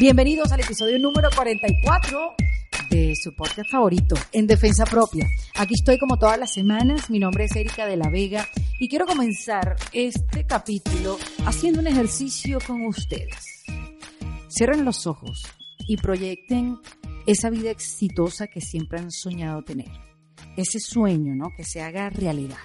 [0.00, 2.34] Bienvenidos al episodio número 44
[2.88, 5.26] de su podcast favorito, En Defensa Propia.
[5.56, 9.04] Aquí estoy como todas las semanas, mi nombre es Erika de la Vega y quiero
[9.04, 13.62] comenzar este capítulo haciendo un ejercicio con ustedes.
[14.48, 15.42] Cierren los ojos
[15.86, 16.78] y proyecten
[17.26, 19.90] esa vida exitosa que siempre han soñado tener.
[20.56, 21.50] Ese sueño, ¿no?
[21.54, 22.56] Que se haga realidad.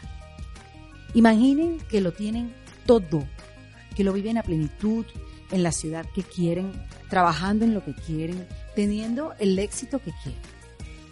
[1.13, 2.55] Imaginen que lo tienen
[2.85, 3.27] todo,
[3.93, 5.05] que lo viven a plenitud
[5.51, 6.71] en la ciudad que quieren,
[7.09, 10.41] trabajando en lo que quieren, teniendo el éxito que quieren.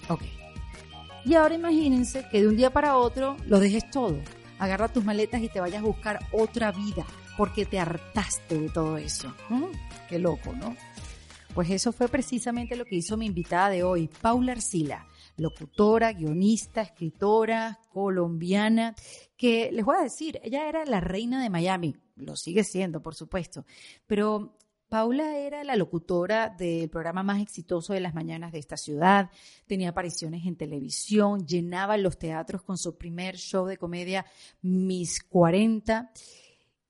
[0.10, 0.22] Ok.
[1.26, 4.18] Y ahora imagínense que de un día para otro lo dejes todo.
[4.60, 7.06] Agarra tus maletas y te vayas a buscar otra vida
[7.38, 9.34] porque te hartaste de todo eso.
[10.10, 10.76] Qué loco, ¿no?
[11.54, 15.06] Pues eso fue precisamente lo que hizo mi invitada de hoy, Paula Arcila,
[15.38, 18.96] locutora, guionista, escritora, colombiana,
[19.36, 23.16] que les voy a decir, ella era la reina de Miami, lo sigue siendo, por
[23.16, 23.66] supuesto,
[24.06, 24.58] pero
[24.94, 29.32] Paula era la locutora del programa más exitoso de las mañanas de esta ciudad,
[29.66, 34.24] tenía apariciones en televisión, llenaba los teatros con su primer show de comedia
[34.62, 36.12] Mis 40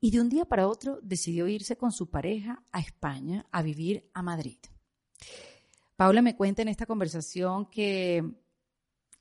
[0.01, 4.09] y de un día para otro decidió irse con su pareja a España a vivir
[4.13, 4.57] a Madrid.
[5.95, 8.21] Paula me cuenta en esta conversación que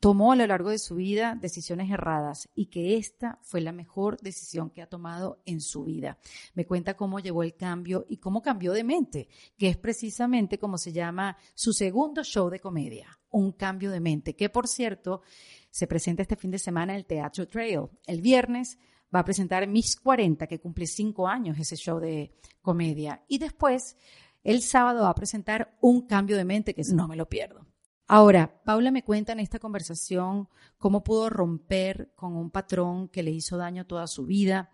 [0.03, 4.21] tomó a lo largo de su vida decisiones erradas y que esta fue la mejor
[4.21, 6.19] decisión que ha tomado en su vida.
[6.55, 10.77] Me cuenta cómo llevó el cambio y cómo cambió de mente, que es precisamente como
[10.77, 15.23] se llama su segundo show de comedia, Un cambio de mente, que por cierto
[15.71, 17.83] se presenta este fin de semana en el Teatro Trail.
[18.05, 18.81] El viernes
[19.15, 23.23] va a presentar Miss 40, que cumple cinco años ese show de comedia.
[23.29, 23.97] Y después
[24.43, 27.72] el sábado va a presentar un cambio de mente que no me lo pierdo.
[28.15, 30.47] Ahora, Paula me cuenta en esta conversación
[30.77, 34.69] cómo pudo romper con un patrón que le hizo daño toda su vida,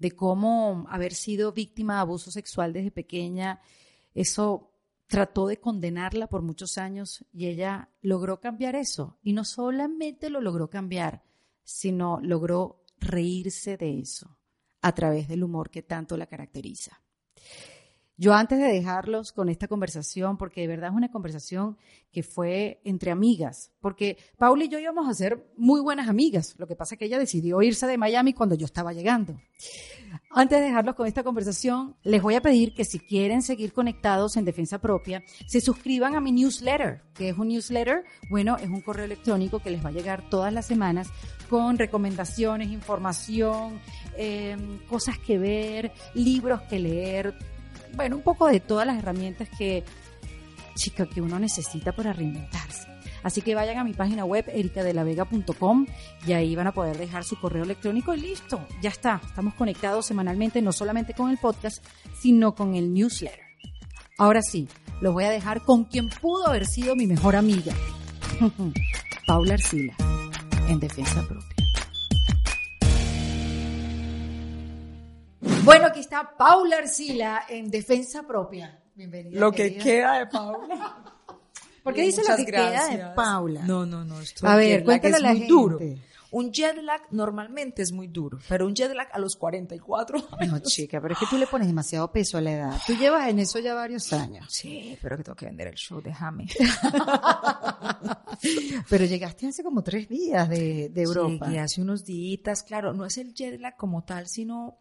[0.00, 3.60] de cómo haber sido víctima de abuso sexual desde pequeña,
[4.12, 4.72] eso
[5.06, 9.20] trató de condenarla por muchos años y ella logró cambiar eso.
[9.22, 11.22] Y no solamente lo logró cambiar,
[11.62, 14.36] sino logró reírse de eso
[14.82, 17.00] a través del humor que tanto la caracteriza.
[18.20, 21.78] Yo antes de dejarlos con esta conversación, porque de verdad es una conversación
[22.12, 26.66] que fue entre amigas, porque Paula y yo íbamos a ser muy buenas amigas, lo
[26.66, 29.40] que pasa es que ella decidió irse de Miami cuando yo estaba llegando.
[30.32, 34.36] Antes de dejarlos con esta conversación, les voy a pedir que si quieren seguir conectados
[34.36, 38.82] en defensa propia, se suscriban a mi newsletter, que es un newsletter, bueno, es un
[38.82, 41.08] correo electrónico que les va a llegar todas las semanas
[41.48, 43.80] con recomendaciones, información,
[44.18, 44.58] eh,
[44.90, 47.34] cosas que ver, libros que leer,
[47.94, 49.84] bueno, un poco de todas las herramientas que,
[50.74, 52.88] chica, que uno necesita para reinventarse.
[53.22, 55.86] Así que vayan a mi página web ericadelavega.com
[56.26, 59.20] y ahí van a poder dejar su correo electrónico y listo, ya está.
[59.26, 61.84] Estamos conectados semanalmente no solamente con el podcast,
[62.18, 63.40] sino con el newsletter.
[64.16, 64.68] Ahora sí,
[65.00, 67.74] los voy a dejar con quien pudo haber sido mi mejor amiga,
[69.26, 69.94] Paula Arcila,
[70.68, 71.59] en defensa propia.
[75.40, 78.78] Bueno, aquí está Paula Arcila en defensa propia.
[78.94, 79.40] Bienvenida.
[79.40, 81.04] Lo que queda de Paula.
[81.82, 83.62] ¿Por qué dice lo que queda de Paula?
[83.62, 84.20] No, no, no.
[84.20, 85.52] Esto a ver, cuéntale es a la muy gente.
[85.52, 85.78] duro.
[86.32, 90.60] Un jet lag normalmente es muy duro, pero un jet lag a los 44 No,
[90.60, 92.80] chica, pero es que tú le pones demasiado peso a la edad.
[92.86, 94.46] Tú llevas en eso ya varios años.
[94.48, 96.46] Sí, pero que tengo que vender el show, déjame.
[98.88, 101.46] Pero llegaste hace como tres días de, de Europa.
[101.46, 104.78] Llegué hace unos días, claro, no es el jet lag como tal, sino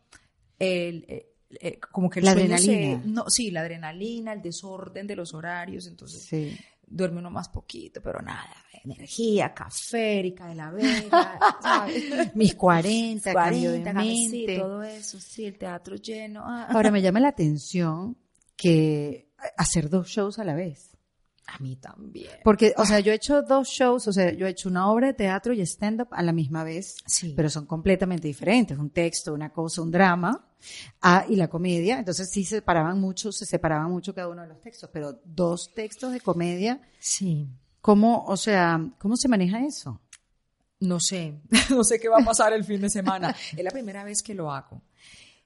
[0.59, 3.01] el, eh, eh, como que el La sueño adrenalina.
[3.01, 6.55] se- no, sí, la adrenalina, el desorden de los horarios, entonces Sí.
[6.85, 8.53] duerme uno más poquito, pero nada,
[8.83, 12.35] energía, café, Erika de la Vega, ¿sabes?
[12.35, 14.57] Mis 40, cambio de 40, sí, mente.
[14.59, 16.43] todo eso, sí, el teatro lleno.
[16.45, 16.67] ah.
[16.69, 18.15] Ahora me llama la atención
[18.55, 20.88] que hacer dos shows a la vez.
[21.51, 22.29] A mí también.
[22.43, 25.07] Porque, o sea, yo he hecho dos shows, o sea, yo he hecho una obra
[25.07, 27.33] de teatro y stand-up a la misma vez, Sí.
[27.35, 28.77] pero son completamente diferentes.
[28.77, 30.45] Un texto, una cosa, un drama,
[31.01, 31.99] ah, y la comedia.
[31.99, 35.71] Entonces sí se separaban mucho, se separaban mucho cada uno de los textos, pero dos
[35.73, 37.47] textos de comedia, Sí.
[37.81, 39.99] ¿cómo, o sea, cómo se maneja eso?
[40.81, 41.41] No sé,
[41.71, 43.35] no sé qué va a pasar el fin de semana.
[43.57, 44.81] es la primera vez que lo hago.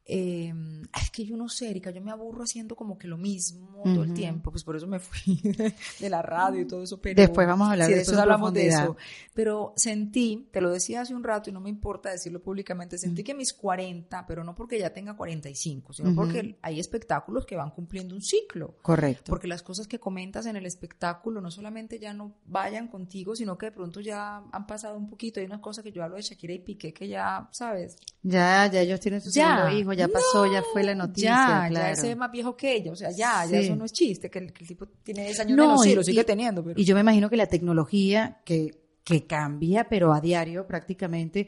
[0.05, 0.53] Eh,
[1.01, 4.03] es que yo no sé, Erika, yo me aburro haciendo como que lo mismo todo
[4.03, 7.01] el tiempo, pues por eso me fui de, de la radio y todo eso.
[7.01, 8.95] Pero, Después vamos a hablar sí, de eso hablamos de eso.
[9.33, 13.23] Pero sentí, te lo decía hace un rato y no me importa decirlo públicamente, sentí
[13.23, 17.71] que mis 40, pero no porque ya tenga 45, sino porque hay espectáculos que van
[17.71, 18.75] cumpliendo un ciclo.
[18.81, 19.29] Correcto.
[19.29, 23.57] Porque las cosas que comentas en el espectáculo no solamente ya no vayan contigo, sino
[23.57, 25.39] que de pronto ya han pasado un poquito.
[25.39, 27.97] Hay unas cosas que yo hablo de Shakira y Piqué que ya, ¿sabes?
[28.21, 29.69] Ya, ya ellos tienen su Ya.
[29.93, 31.29] Ya pasó, ya fue la noticia.
[31.29, 31.89] Ya, claro.
[31.89, 34.29] ya se ve más viejo que ella, o sea, ya, ya eso no es chiste,
[34.29, 36.25] que el, que el tipo tiene 10 años No, menos, sí, y- lo sigue y-
[36.25, 36.79] teniendo, pero...
[36.79, 38.71] Y yo me imagino que la tecnología que,
[39.03, 41.47] que cambia, pero a diario prácticamente,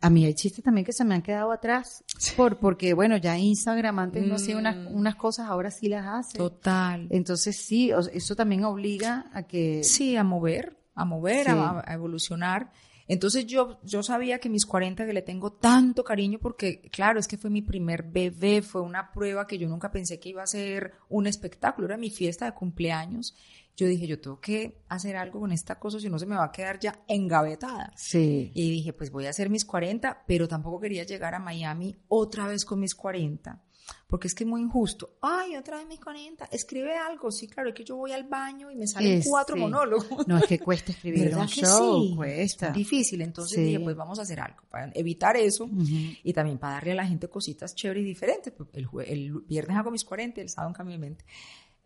[0.00, 2.04] a mí hay chistes también que se me han quedado atrás,
[2.36, 4.94] por, porque bueno, ya Instagram antes no hacía unas, Mm.
[4.94, 6.36] unas cosas, ahora sí las hace.
[6.38, 7.06] Total.
[7.10, 9.82] Entonces sí, eso también obliga a que...
[9.82, 11.52] Sí, a mover, a mover, Sí.
[11.52, 12.70] a, a evolucionar.
[13.06, 17.28] Entonces yo, yo sabía que mis 40, que le tengo tanto cariño, porque claro, es
[17.28, 20.46] que fue mi primer bebé, fue una prueba que yo nunca pensé que iba a
[20.46, 23.36] ser un espectáculo, era mi fiesta de cumpleaños.
[23.76, 26.44] Yo dije, yo tengo que hacer algo con esta cosa, si no se me va
[26.44, 27.92] a quedar ya engavetada.
[27.96, 28.52] Sí.
[28.54, 32.46] Y dije, pues voy a hacer mis 40, pero tampoco quería llegar a Miami otra
[32.46, 33.60] vez con mis 40,
[34.06, 35.16] porque es que es muy injusto.
[35.20, 37.30] Ay, otra vez mis 40, escribe algo.
[37.30, 39.60] Sí, claro, es que yo voy al baño y me salen Es, cuatro sí.
[39.62, 40.04] monólogos.
[40.26, 42.14] No es que cuesta escribir ¿Verdad un show, sí?
[42.16, 42.70] cuesta.
[42.70, 43.64] Difícil, entonces Sí.
[43.64, 45.84] dije, pues vamos a hacer algo para evitar eso Ujú.
[46.22, 48.52] y también para darle a la gente cositas chéveres y diferentes.
[48.52, 51.24] Pues, El, el viernes hago mis 40, el sábado cambio de mente.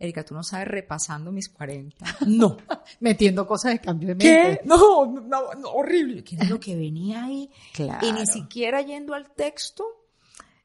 [0.01, 1.97] Erika, tú no sabes repasando mis 40.
[2.27, 2.55] No.
[3.01, 4.33] Metiendo cosas de cambio de ¿Qué?
[4.43, 4.61] mente.
[4.63, 6.23] No, no, no, horrible.
[6.23, 7.49] ¿Qué era lo que venía ahí?
[7.73, 8.07] Claro.
[8.07, 9.83] Y ni siquiera yendo al texto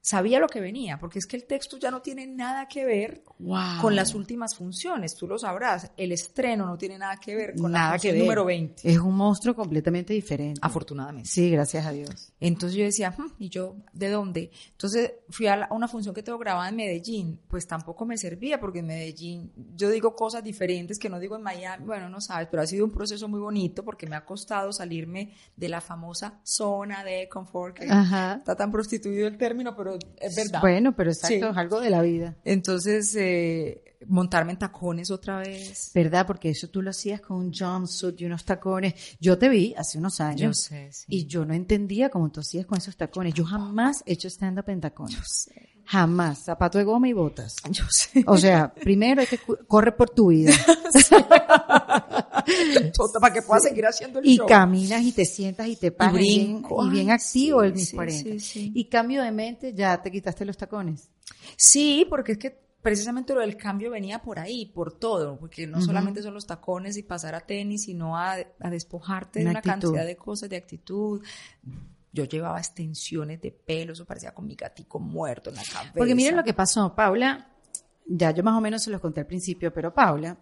[0.06, 3.24] sabía lo que venía, porque es que el texto ya no tiene nada que ver
[3.38, 3.80] Wow.
[3.80, 7.72] con las últimas funciones, tú lo sabrás, el estreno no tiene nada que ver con
[7.72, 8.20] Nada la que ver.
[8.20, 10.60] número 20, Es un monstruo completamente diferente.
[10.62, 11.28] afortunadamente.
[11.30, 12.32] Sí, gracias a Dios.
[12.38, 14.50] Entonces yo decía, "Hmm, ¿y yo de dónde?
[14.72, 18.18] Entonces fui a, la- a una función que tengo grabada en Medellín, pues tampoco me
[18.18, 22.20] servía porque en Medellín yo digo cosas diferentes que no digo en Miami, bueno, no
[22.20, 25.80] sabes, pero ha sido un proceso muy bonito porque me ha costado salirme de la
[25.80, 28.34] famosa zona de confort, que Ajá.
[28.34, 30.60] está tan prostituido el término, pero es verdad.
[30.60, 31.50] Bueno, pero exacto, Sí.
[31.50, 32.36] es algo de la vida.
[32.44, 35.90] Entonces, eh, montarme en tacones otra vez.
[35.94, 36.26] ¿Verdad?
[36.26, 38.94] Porque eso tú lo hacías con un jumpsuit y unos tacones.
[39.20, 40.40] Yo te vi hace unos años.
[40.40, 41.04] Yo sé, sí.
[41.08, 43.32] Y yo no entendía cómo tú hacías con esos tacones.
[43.34, 45.48] Yo jamás he hecho stand-up en tacones.
[45.86, 46.44] Jamás.
[46.44, 47.56] Zapato de goma y botas.
[47.70, 48.24] Yo sé.
[48.26, 50.52] O sea, primero hay que corre por tu vida.
[52.96, 54.46] Tota, para que pueda seguir haciendo el Y show.
[54.46, 56.86] caminas y te sientas y te paras y bien, brinco.
[56.86, 58.22] y bien activo sí, el mis sí, 40.
[58.30, 58.72] sí, sí.
[58.74, 61.10] Y cambio de mente, ya te quitaste los tacones.
[61.56, 65.80] Sí, porque es que precisamente lo del cambio venía por ahí, por todo, porque no
[65.80, 69.58] solamente son los tacones y pasar a tenis, sino a, a despojarte de Una una
[69.60, 69.80] actitud.
[69.88, 71.22] cantidad de cosas, de actitud.
[72.12, 75.94] Yo llevaba extensiones de pelo, eso parecía con mi gatico muerto en la cabeza.
[75.96, 77.48] Porque miren lo que pasó, Paula,
[78.06, 80.36] ya yo más o menos se los conté al principio, pero Paula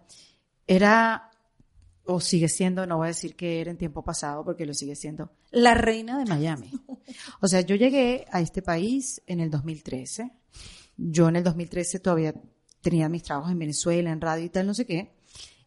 [0.67, 1.31] era,
[2.05, 4.95] o sigue siendo, no voy a decir que era en tiempo pasado, porque lo sigue
[4.95, 6.71] siendo, la reina de Miami.
[7.41, 10.31] O sea, yo llegué a este país en el 2013.
[10.95, 12.33] Yo en el 2013 todavía
[12.81, 15.11] tenía mis trabajos en Venezuela, en radio y tal, no sé qué.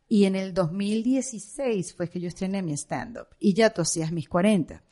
[0.09, 3.29] Y en el 2016 fue que yo estrené mi stand-up.
[3.39, 4.83] Y ya tú hacías mis 40.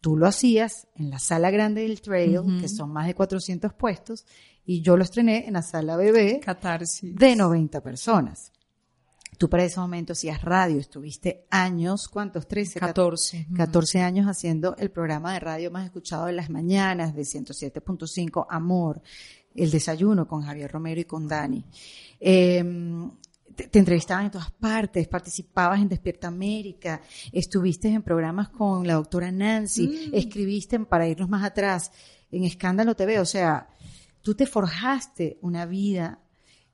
[0.00, 4.24] Tú lo hacías en la sala grande del Trail, que son más de 400 puestos,
[4.64, 7.14] y yo lo estrené en la sala bebé Catarsis.
[7.14, 8.52] de 90 personas.
[9.40, 12.46] Tú para ese momento hacías radio, estuviste años, ¿cuántos?
[12.46, 13.46] 13, 14.
[13.56, 19.00] 14 años haciendo el programa de radio más escuchado de las mañanas de 107.5, Amor,
[19.54, 21.64] El Desayuno con Javier Romero y con Dani.
[22.20, 22.62] Eh,
[23.56, 27.00] te, te entrevistaban en todas partes, participabas en Despierta América,
[27.32, 31.92] estuviste en programas con la doctora Nancy, escribiste en Para irnos más atrás,
[32.30, 33.70] en Escándalo TV, o sea,
[34.20, 36.18] tú te forjaste una vida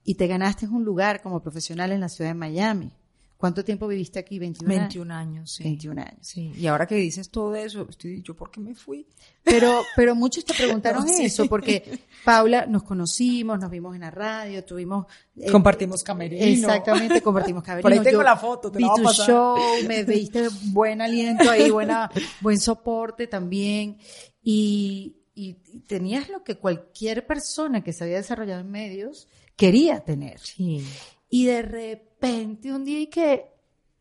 [0.07, 2.91] y te ganaste un lugar como profesional en la ciudad de Miami.
[3.37, 4.39] ¿Cuánto tiempo viviste aquí?
[4.39, 4.81] 21 años.
[4.89, 5.63] 21 años, sí.
[5.65, 6.17] 21 años.
[6.23, 9.07] Sí, y ahora que dices todo eso, estoy yo por qué me fui.
[9.43, 11.27] Pero, pero muchos te preguntaron No, sí.
[11.27, 15.05] eso, porque Paula, nos conocimos, nos vimos en la radio, tuvimos...
[15.37, 16.47] eh, Compartimos camerino.
[16.47, 17.83] Exactamente, compartimos camerino.
[17.91, 19.27] Por ahí tengo Yo la foto, te vi la voy a tu pasar.
[19.27, 22.11] show, me diste buen aliento ahí, buena,
[22.41, 23.99] buen soporte también.
[24.43, 25.53] Y- y
[25.87, 30.39] tenías lo que cualquier persona que se había desarrollado en medios quería tener.
[30.39, 30.85] Sí.
[31.29, 33.47] Y de repente un día y que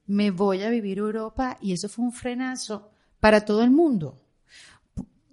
[0.07, 4.21] me voy a vivir a Europa y eso fue un frenazo para todo el mundo.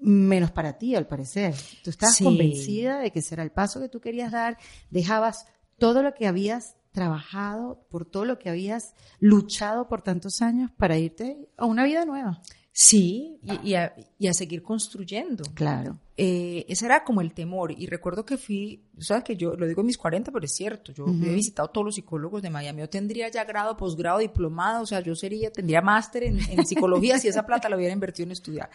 [0.01, 1.55] Menos para ti, al parecer.
[1.85, 2.25] Tú estabas Sí.
[2.25, 4.59] convencida de que ese era el paso que tú querías dar.
[4.91, 5.47] Dejabas
[5.79, 10.99] todo lo que habías trabajado, por todo lo que habías luchado por tantos años para
[10.99, 12.43] irte a una vida nueva.
[12.75, 15.45] Sí, y, y a, y a seguir construyendo.
[15.53, 15.99] Claro.
[16.17, 17.71] Eh, ese era como el temor.
[17.79, 20.91] Y recuerdo que fui, sabes que yo lo digo en mis 40, pero es cierto.
[20.91, 22.81] Yo he visitado todos los psicólogos de Miami.
[22.81, 24.85] Yo tendría ya grado, posgrado, diplomado.
[24.85, 28.25] O sea, yo sería, tendría máster en, en psicología si esa plata la hubiera invertido
[28.25, 28.71] en estudiar.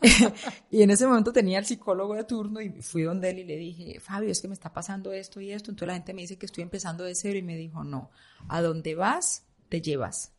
[0.70, 3.56] y en ese momento tenía el psicólogo de turno y fui donde él y le
[3.58, 5.70] dije, Fabio, es que me está pasando esto y esto.
[5.70, 8.10] Entonces la gente me dice que estoy empezando de cero y me dijo, no,
[8.48, 10.32] a donde vas, te llevas.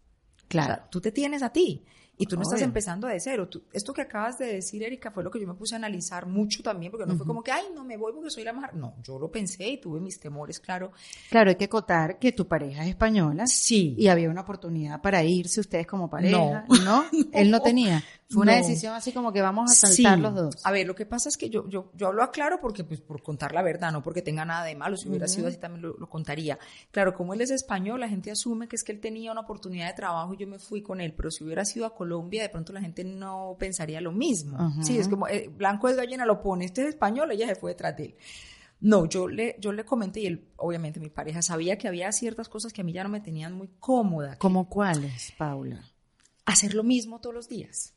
[0.46, 0.74] O Claro.
[0.76, 1.84] sea, tú te tienes a ti.
[2.18, 3.48] Y tú no estás empezando de cero.
[3.72, 6.64] esto que acabas de decir, Erika, fue lo que yo me puse a analizar mucho
[6.64, 8.74] también, porque no fue como que, ay, no me voy porque soy la mejor.
[8.76, 10.92] No, yo lo pensé y tuve mis temores, claro.
[11.30, 13.46] Claro, hay que acotar que tu pareja es española.
[13.46, 13.94] Sí.
[13.98, 16.66] Y había una oportunidad para irse ustedes como pareja.
[16.68, 16.84] No.
[16.84, 17.06] ¿No?
[17.34, 18.04] Él no tenía.
[18.30, 20.66] Fue una decisión así como que vamos a saltar los dos.
[20.66, 23.24] A ver, lo que pasa es que yo, yo, yo hablo aclaro porque, pues, por
[23.24, 24.98] contar la verdad, no porque tenga nada de malo.
[24.98, 26.60] Si hubiera sido así también lo, contaría.
[26.92, 29.88] Claro, como él es español, la gente asume que es que él tenía una oportunidad
[29.88, 31.14] de trabajo y yo me fui con él.
[31.14, 34.74] Pero si hubiera sido a Colombia, de pronto la gente no pensaría lo mismo.
[34.82, 37.72] Sí, es como, eh, Blanco de gallina, lo pone, este es español, ella se fue
[37.72, 38.16] detrás de él.
[38.80, 42.48] No, yo le, yo le comenté y él, obviamente mi pareja sabía que había ciertas
[42.50, 44.38] cosas que a mí ya no me tenían muy cómoda.
[44.38, 45.82] ¿Cómo cuáles, Paula?
[46.48, 47.94] Hacer lo mismo todos los días.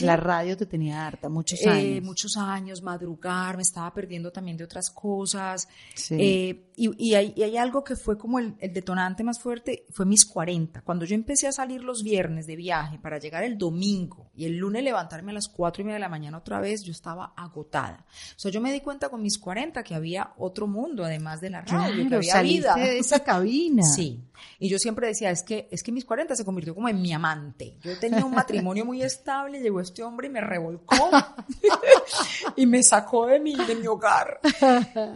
[0.00, 2.04] La radio te tenía harta, muchos eh, años.
[2.04, 5.66] muchos años, madrugar, me estaba perdiendo también de otras cosas.
[6.10, 10.82] Eh, y, hay, algo que fue como el, detonante más fuerte, fue mis 40.
[10.82, 14.58] Cuando yo empecé a salir los viernes de viaje para llegar el domingo y el
[14.58, 18.04] lunes levantarme a las 4 y media de la mañana otra vez, yo estaba agotada.
[18.36, 21.48] O sea, yo me di cuenta con mis 40 que había otro mundo además de
[21.48, 22.74] la radio, que había vida.
[22.74, 23.82] de esa cabina.
[23.96, 24.20] Sí.
[24.58, 27.12] Y yo siempre decía, es que, es que mis 40 se convirtió como en mi
[27.12, 27.78] amante.
[27.86, 30.96] Yo tenía un matrimonio muy estable, llegó este hombre y me revolcó
[32.56, 34.40] y me sacó de mi, de mi hogar.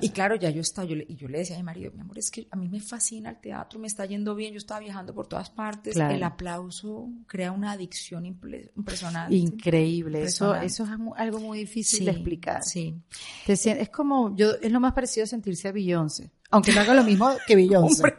[0.00, 2.00] Y claro, ya yo estaba, yo le, y yo le decía a mi marido, mi
[2.00, 4.80] amor, es que a mí me fascina el teatro, me está yendo bien, yo estaba
[4.80, 9.34] viajando por todas partes, el aplauso crea una adicción impresionante.
[9.34, 12.62] Increíble, Eso, eso es algo muy difícil de explicar.
[12.62, 12.94] Sí.
[13.46, 17.04] es como, yo, es lo más parecido a sentirse a Beyoncé, aunque no haga lo
[17.04, 18.14] mismo que Beyoncé.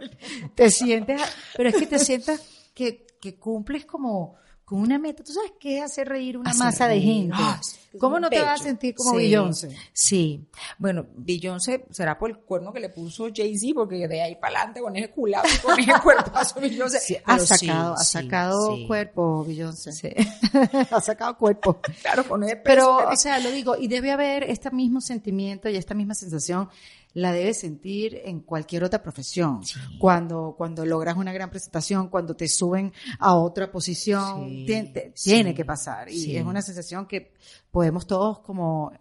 [0.56, 1.22] te sientes,
[1.56, 2.42] pero es que te sientas
[2.74, 4.36] que, que cumples como
[4.72, 5.22] con una meta.
[5.22, 7.36] ¿Tú sabes qué es hacer reír una masa de gente?
[7.38, 7.60] Ah,
[8.00, 9.76] ¿Cómo no te vas a sentir como sí, Beyoncé?
[9.92, 10.48] Sí.
[10.78, 14.80] Bueno, Beyoncé será por el cuerno que le puso Jay-Z, porque de ahí para adelante
[14.80, 17.22] con ese culado, con ese cuerpazo Beyoncé.
[17.26, 19.92] ha sacado, ha sacado cuerpo Beyoncé.
[19.92, 20.10] Sí.
[20.90, 21.82] ha sacado cuerpo.
[22.02, 25.76] Claro, con ese Pero, o sea, lo digo, y debe haber este mismo sentimiento y
[25.76, 26.70] esta misma sensación
[27.14, 29.62] la debes sentir en cualquier otra profesión.
[30.00, 36.10] Cuando, cuando logras una gran presentación, cuando te suben a otra posición, tiene, que pasar.
[36.10, 37.34] Y es una sensación que
[37.70, 38.92] podemos todos como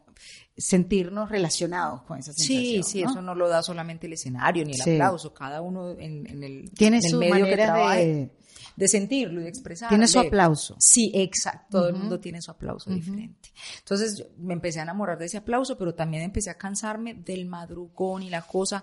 [0.57, 2.63] sentirnos relacionados con esa sensación.
[2.63, 6.43] Sí, sí, eso no lo da solamente el escenario ni el aplauso, cada uno en,
[6.43, 8.31] el, tiene su medio manera de
[8.77, 9.91] de sentirlo y de expresarlo.
[9.91, 10.77] Tiene su aplauso.
[10.79, 11.79] Sí, exacto.
[11.79, 13.51] Todo el mundo tiene su aplauso diferente.
[13.79, 17.47] Entonces yo me empecé a enamorar de ese aplauso, pero también empecé a cansarme del
[17.47, 18.83] madrugón y la cosa.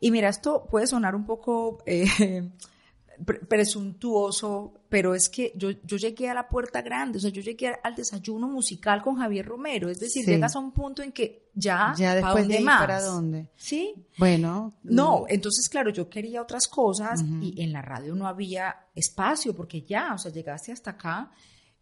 [0.00, 2.06] Y mira, esto puede sonar un poco eh,
[3.24, 7.74] presuntuoso, pero es que yo, yo llegué a la puerta grande, o sea, yo llegué
[7.82, 11.94] al desayuno musical con Javier Romero, es decir, llegas a un punto en que ya,
[11.96, 12.80] ya después de más?
[12.80, 13.48] ¿para dónde?
[13.56, 13.94] Sí.
[14.18, 14.74] Bueno.
[14.82, 19.82] No, entonces, claro, yo quería otras cosas y en la radio no había espacio porque
[19.82, 21.30] ya, o sea, llegaste hasta acá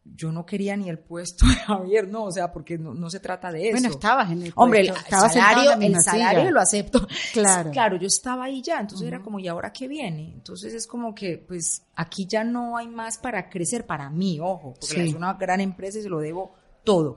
[0.05, 3.51] yo no quería ni el puesto de Javier, no, o sea, porque no, se trata
[3.51, 3.73] de eso.
[3.73, 4.61] Bueno, estabas en el puesto.
[4.61, 7.07] Hombre, el salario, el salario lo acepto.
[7.33, 7.71] Claro.
[7.71, 10.33] Claro, yo estaba ahí ya, entonces era como, ¿y ahora qué viene?
[10.35, 14.75] Entonces es como que, pues, aquí ya no hay más para crecer para mí, ojo,
[14.79, 17.17] porque es una gran empresa y se lo debo todo.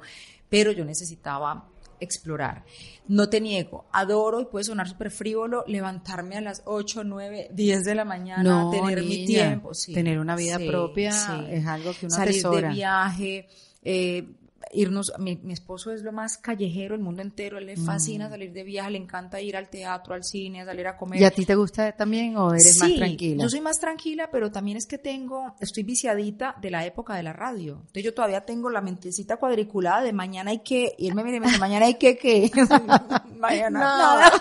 [0.49, 2.63] Pero yo necesitaba explorar.
[3.07, 7.83] No te niego, adoro y puede sonar súper frívolo levantarme a las 8, 9, 10
[7.83, 9.71] de la mañana, tener mi tiempo.
[9.93, 11.11] tener una vida propia
[11.49, 13.47] es algo que uno Salir de viaje,
[13.83, 14.27] eh,
[14.73, 18.31] irnos, mi, esposo es lo más callejero el mundo entero, él le fascina mm.
[18.31, 21.21] salir de viaje, le encanta ir al teatro, al cine, a salir a comer.
[21.21, 23.43] ¿Y a ti te gusta también o eres más tranquila?
[23.43, 27.23] Yo soy más tranquila, pero también es que tengo, estoy viciadita de la época de
[27.23, 27.77] la radio.
[27.79, 31.95] Entonces yo todavía tengo la mentecita cuadriculada de mañana hay que, irme, mire, mañana hay
[31.95, 32.51] que, que,
[33.39, 34.31] mañana nada.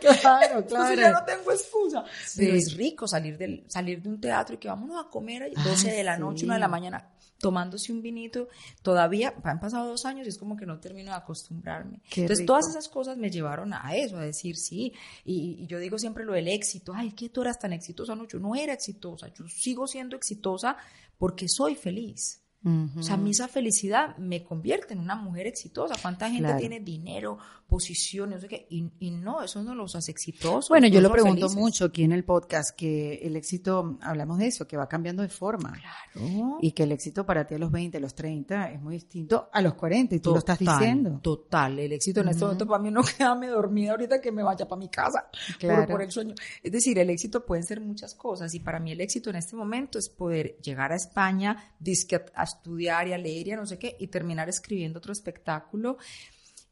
[0.00, 0.58] Claro, claro.
[0.58, 2.04] Entonces ya no tengo excusa.
[2.36, 5.62] Pero es rico salir, del, salir de un teatro y que vámonos a comer a
[5.62, 7.12] 12 de la noche, 1 de la mañana
[7.42, 8.48] tomándose un vinito,
[8.82, 12.00] todavía han pasado dos años y es como que no termino de acostumbrarme.
[12.14, 16.24] Entonces todas esas cosas me llevaron a eso, a decir sí, y, yo digo siempre
[16.24, 19.44] lo del éxito, ay, que tú eras tan exitosa, no, yo no era exitosa, yo
[19.48, 20.76] sigo siendo exitosa
[21.18, 22.41] porque soy feliz.
[22.64, 25.96] O sea, a mí esa felicidad me convierte en una mujer exitosa.
[26.00, 28.66] ¿Cuánta gente tiene dinero, posiciones, no sé qué?
[28.70, 30.68] Y, no, eso no los hace exitosos.
[30.68, 34.68] Bueno, yo lo pregunto mucho aquí en el podcast, que el éxito, hablamos de eso,
[34.68, 35.72] que va cambiando de forma.
[35.72, 36.58] Claro.
[36.60, 39.48] Y que el éxito para ti a los 20, a los 30 es muy distinto
[39.52, 41.18] a los 40, y tú lo estás diciendo.
[41.22, 44.68] Total, el éxito en este momento para mí no quedarme dormida ahorita que me vaya
[44.68, 45.28] para mi casa
[45.58, 45.86] claro.
[45.86, 46.34] por, el sueño.
[46.62, 49.56] Es decir, el éxito pueden ser muchas cosas y para mí el éxito en este
[49.56, 53.66] momento es poder llegar a España, disque a estudiar y a leer y a no
[53.66, 55.98] sé qué, y terminar escribiendo otro espectáculo.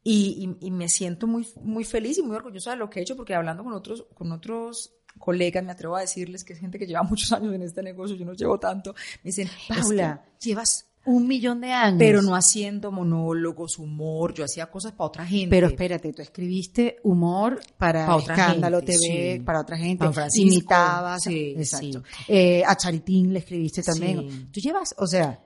[0.03, 3.35] Y, me siento muy, muy feliz y muy orgullosa de lo que he hecho, porque
[3.35, 7.03] hablando con otros, con otros colegas, me atrevo a decirles que es gente que lleva
[7.03, 11.61] muchos años en este negocio, yo no llevo tanto, me dicen, Paula, llevas un millón
[11.61, 11.97] de años.
[11.97, 15.49] Pero no haciendo monólogos, humor, yo hacía cosas para otra gente.
[15.49, 19.39] Pero espérate, tú escribiste humor para, otra Escándalo gente, TV, sí.
[19.39, 22.03] para otra gente, imitabas, sí, exacto.
[22.05, 22.23] sí.
[22.27, 24.51] Eh, a Charitín le escribiste también.
[24.51, 25.39] Tú llevas, o sea,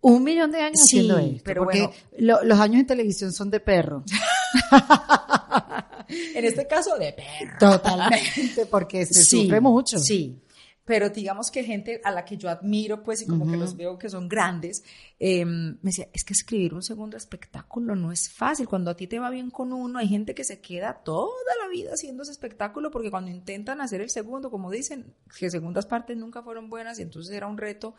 [0.00, 1.94] un millón de años Sí, haciendo esto, pero porque bueno.
[2.18, 4.04] lo- los años en televisión son de perro.
[6.08, 7.58] en este caso de perro.
[7.58, 9.98] Totalmente, porque se sufre mucho.
[9.98, 10.40] Sí.
[10.84, 13.98] Pero digamos que gente a la que yo admiro, pues, y como que los veo
[13.98, 14.82] que son grandes,
[15.20, 18.66] eh, me decía, es que escribir un segundo espectáculo no es fácil.
[18.66, 21.68] Cuando a ti te va bien con uno, hay gente que se queda toda la
[21.68, 26.16] vida haciendo ese espectáculo porque cuando intentan hacer el segundo, como dicen, que segundas partes
[26.16, 27.94] nunca fueron buenas y entonces era un reto.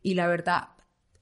[0.00, 0.68] Y la verdad,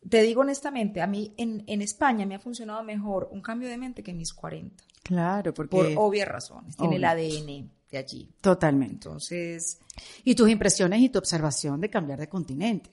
[0.08, 3.76] te digo honestamente, a mí en, en España me ha funcionado mejor un cambio de
[3.78, 6.76] mente que mis 40, Claro, porque por obvias razones.
[6.76, 8.28] Tiene el ADN de allí.
[8.40, 8.94] totalmente.
[8.94, 9.78] Entonces,
[10.24, 12.90] Y tus impresiones y tu observación de cambiar de continente,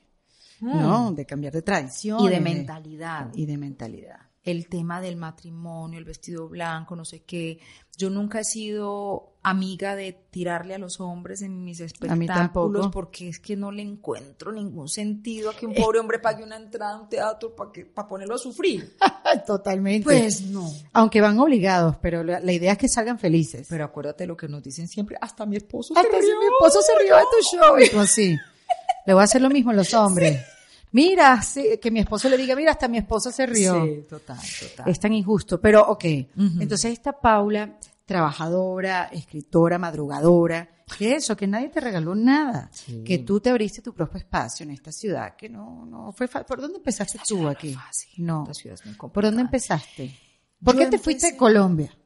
[0.62, 1.12] ¿no?
[1.12, 2.22] De cambiar de tradición.
[2.22, 2.26] Mm.
[2.26, 3.30] y de mentalidad.
[3.34, 4.20] Y de mentalidad.
[4.44, 7.60] El tema del matrimonio, el vestido blanco, no sé qué.
[7.98, 13.40] Yo nunca he sido amiga de tirarle a los hombres en mis espectáculos porque es
[13.40, 17.02] que no le encuentro ningún sentido a que un pobre hombre pague una entrada a
[17.02, 18.98] un teatro para para ponerlo a sufrir.
[19.48, 20.04] Totalmente.
[20.04, 20.70] Pues no.
[20.92, 23.68] Aunque van obligados, pero la, la idea es que salgan felices.
[23.70, 26.40] Pero acuérdate lo que nos dicen siempre, hasta mi esposo Hasta se rió.
[26.40, 27.80] mi esposo se rió de tu show.
[27.80, 28.38] Y tú así.
[29.06, 30.42] Le voy a hacer lo mismo a los hombres.
[30.94, 33.84] Mira, sí, que mi esposo le diga, mira, hasta mi esposo se rió.
[33.84, 34.90] Sí, total, total.
[34.90, 35.60] Es tan injusto.
[35.60, 36.04] Pero, ok.
[36.60, 42.70] Entonces, esta Paula, trabajadora, escritora, madrugadora, que eso, que nadie te regaló nada.
[42.72, 43.04] Sí.
[43.04, 46.46] Que tú te abriste tu propio espacio en esta ciudad, que no, no fue fácil.
[46.46, 47.74] ¿Por dónde empezaste tú aquí?
[47.74, 48.24] fácil.
[48.26, 48.44] No.
[48.44, 50.16] Esta ciudad es muy ¿Por dónde empezaste?
[50.64, 51.98] ¿Por Yo qué te fuiste de empecé- Colombia?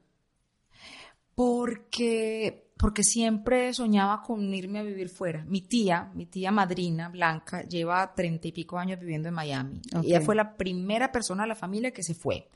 [1.35, 5.43] Porque, porque siempre soñaba con irme a vivir fuera.
[5.45, 9.81] Mi tía, mi tía madrina, Blanca, lleva treinta y pico años viviendo en Miami.
[9.95, 10.03] Ok.
[10.05, 12.49] Ella fue la primera persona de la familia que se fue.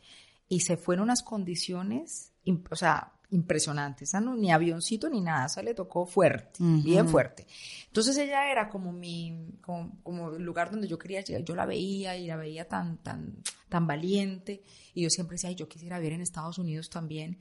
[0.47, 2.33] Y se fue en unas condiciones,
[2.69, 4.13] o sea, impresionantes.
[4.15, 6.83] No, ni avioncito ni nada, esa le tocó fuerte, Ujú.
[6.83, 7.47] bien fuerte.
[7.87, 11.43] Entonces ella era como mi, como, como el lugar donde yo quería llegar.
[11.43, 13.37] Yo la veía y la veía tan, tan,
[13.69, 14.61] tan valiente.
[14.93, 17.39] Y yo siempre decía, "Ay, yo quisiera vivir en Estados Unidos también.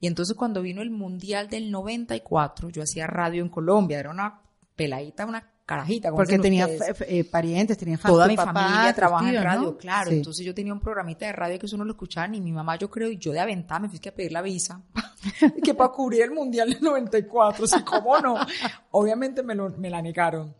[0.00, 4.40] Y entonces cuando vino el Mundial del 94, yo hacía radio en Colombia, era una
[4.76, 6.10] peladita, una carajita.
[6.12, 6.68] Porque tenía
[7.06, 9.76] eh, parientes, tenía fa- Toda mi papá, familia trabaja en radio, ¿no?
[9.76, 10.10] claro.
[10.10, 10.16] Sí.
[10.16, 12.76] Entonces yo tenía un programita de radio que eso no lo escuchaba ni mi mamá,
[12.76, 14.80] yo creo, y yo de aventada me fui a pedir la visa.
[15.64, 18.36] que para cubrir el Mundial del 94, sí, cómo no.
[18.92, 20.54] Obviamente me, lo, me la negaron.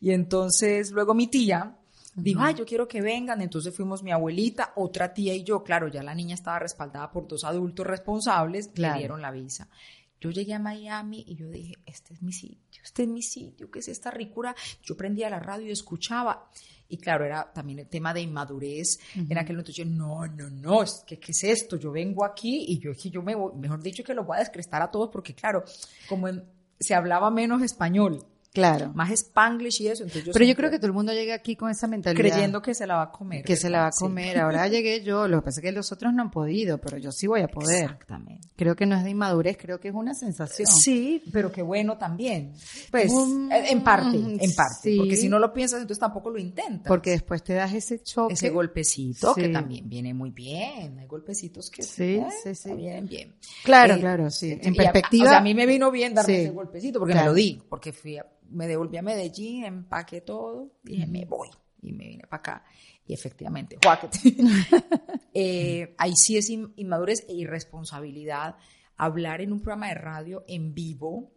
[0.00, 1.76] Y entonces luego mi tía
[2.14, 3.40] dijo, ay, yo quiero que vengan.
[3.40, 5.62] Entonces fuimos mi abuelita, otra tía y yo.
[5.62, 8.94] Claro, ya la niña estaba respaldada por dos adultos responsables Claro.
[8.94, 9.68] que dieron la visa.
[10.20, 13.68] Yo llegué a Miami y yo dije, este es mi sitio, este es mi sitio,
[13.72, 14.54] ¿qué es esta ricura?
[14.82, 16.48] Yo prendía la radio y escuchaba.
[16.88, 19.00] Y claro, era también el tema de inmadurez.
[19.16, 21.76] En aquel momento yo, no, no, no, que, ¿qué es esto?
[21.76, 24.40] Yo vengo aquí y yo, que yo me voy, mejor dicho, que los voy a
[24.40, 25.64] descrestar a todos porque claro,
[26.08, 26.44] como en-
[26.78, 28.92] se hablaba menos español, Claro.
[28.94, 31.56] más spanglish y eso, entonces yo Pero yo creo que todo el mundo llega aquí
[31.56, 32.20] con esa mentalidad.
[32.20, 33.44] creyendo que se la va a comer.
[33.44, 34.38] que se la va a comer.
[34.38, 37.12] Ahora llegué yo, lo que pasa es que los otros no han podido, pero yo
[37.12, 37.84] sí voy a poder.
[37.84, 38.48] Exactamente.
[38.56, 40.66] Creo que no es de inmadurez, creo que es una sensación.
[40.68, 42.52] Sí, pero qué bueno también.
[42.90, 44.74] Pues, Mm, en parte, en parte.
[44.82, 44.96] sí.
[44.98, 46.86] Porque si no lo piensas, entonces tampoco lo intentas.
[46.88, 48.34] Porque después te das ese choque.
[48.34, 50.98] ese golpecito que también viene muy bien.
[50.98, 52.72] Hay golpecitos que Sí, eh, sí, sí.
[52.74, 53.34] vienen bien.
[53.64, 54.58] Claro, Eh, claro, sí.
[54.60, 55.24] En a- perspectiva.
[55.24, 57.26] o sea, a mí me vino bien darme ese golpecito porque Claro.
[57.26, 57.62] me lo di.
[57.68, 61.48] Porque fui a- me devolví a Medellín, empaqué todo, dije, me voy.
[61.82, 62.64] Y me vine para acá.
[63.06, 64.18] Y efectivamente, juáquete.
[65.34, 68.56] Eh, ahí sí es in- inmadurez e irresponsabilidad
[68.98, 71.32] hablar en un programa de radio en vivo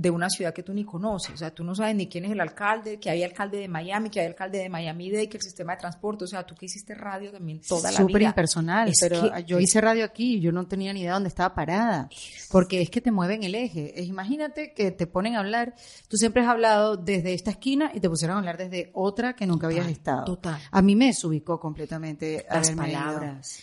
[0.00, 1.34] de una ciudad que tú ni conoces.
[1.34, 4.10] O sea, tú no sabes ni quién es el alcalde, que hay alcalde de Miami,
[4.10, 6.22] que hay alcalde de Miami-Dade, que el sistema de transporte.
[6.22, 8.06] O sea, tú que hiciste radio también toda la vida.
[8.06, 11.14] Súper impersonal, Es pero que- yo hice radio aquí y yo no tenía ni idea
[11.14, 12.08] dónde estaba parada,
[12.52, 13.92] porque es que te mueven el eje.
[14.04, 15.74] Imagínate que te ponen a hablar,
[16.06, 19.46] tú siempre has hablado desde esta esquina y te pusieron a hablar desde otra que
[19.48, 20.24] nunca habías estado.
[20.26, 20.60] total.
[20.70, 22.76] A mí me desubicó completamente Las ido.
[22.78, 23.58] palabras.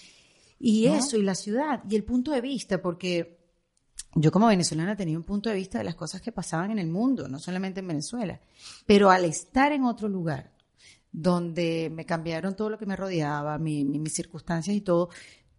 [0.60, 0.96] Y ¿no?
[0.96, 3.38] eso, y la ciudad, y el punto de vista, porque
[4.16, 6.88] yo como venezolana tenía un punto de vista de las cosas que pasaban en el
[6.88, 8.40] mundo, no solamente en Venezuela,
[8.86, 10.52] pero al estar en otro lugar,
[11.12, 15.10] donde me cambiaron todo lo que me rodeaba, mi- mi- mis circunstancias y todo,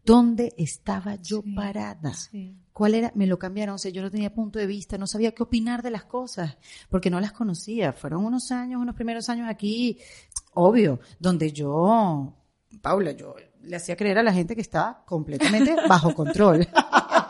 [0.05, 2.13] ¿dónde estaba yo Sí, parada?
[2.15, 2.57] sí.
[2.73, 3.11] ¿Cuál era?
[3.15, 5.83] Me lo cambiaron, o sea, yo no tenía punto de vista, no sabía qué opinar
[5.83, 6.59] de las cosas,
[6.91, 7.95] porque no las conocía.
[7.95, 9.99] Fueron unos años, unos primeros años aquí,
[10.53, 12.35] obvio, donde yo,
[12.83, 16.69] Paula, yo le hacía creer a la gente que estaba completamente bajo control.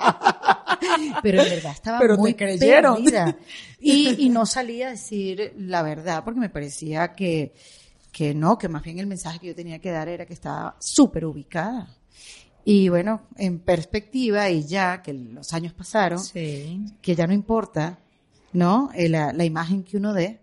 [1.23, 3.03] pero en verdad estaba Pero te muy creyeron.
[3.05, 3.37] perdida.
[3.81, 7.53] Y, y no salía a decir la verdad porque me parecía que,
[8.13, 10.77] que no, que más bien el mensaje que yo tenía que dar era que estaba
[10.81, 11.89] súper ubicada.
[12.65, 16.85] Y bueno, en perspectiva y ya que los años pasaron, Sí.
[17.01, 18.01] que ya no importa,
[18.53, 18.91] ¿no?
[18.95, 20.41] Eh, la, la imagen que uno dé,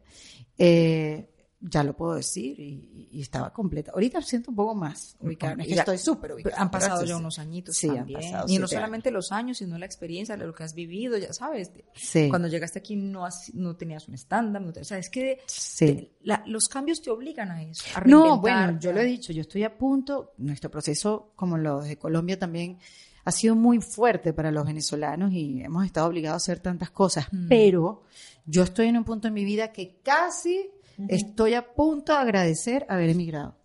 [0.57, 1.27] eh,
[1.65, 3.91] ya lo puedo decir y, y estaba completa.
[3.93, 6.57] Ahorita siento un poco más ubicada, es que estoy súper ubicada.
[6.61, 9.77] Han pasado pero ya unos añitos Sí, han pasado y no solamente los años, sino
[9.77, 11.71] la experiencia, lo que has vivido, ya sabes.
[11.95, 12.27] Sí.
[12.29, 15.85] Cuando llegaste aquí no, has- no tenías un estándar, no o sea, es que Sí.
[15.87, 17.83] te- la- los cambios te obligan a eso.
[17.95, 21.81] a No, bueno, yo lo he dicho, yo estoy a punto, nuestro proceso, como lo
[21.81, 22.77] de Colombia también,
[23.25, 27.27] ha sido muy fuerte para los venezolanos y hemos estado obligados a hacer tantas cosas,
[27.31, 27.47] Mm.
[27.47, 28.03] pero
[28.45, 30.69] yo estoy en un punto en mi vida que casi
[31.07, 33.57] estoy a punto de agradecer haber emigrado.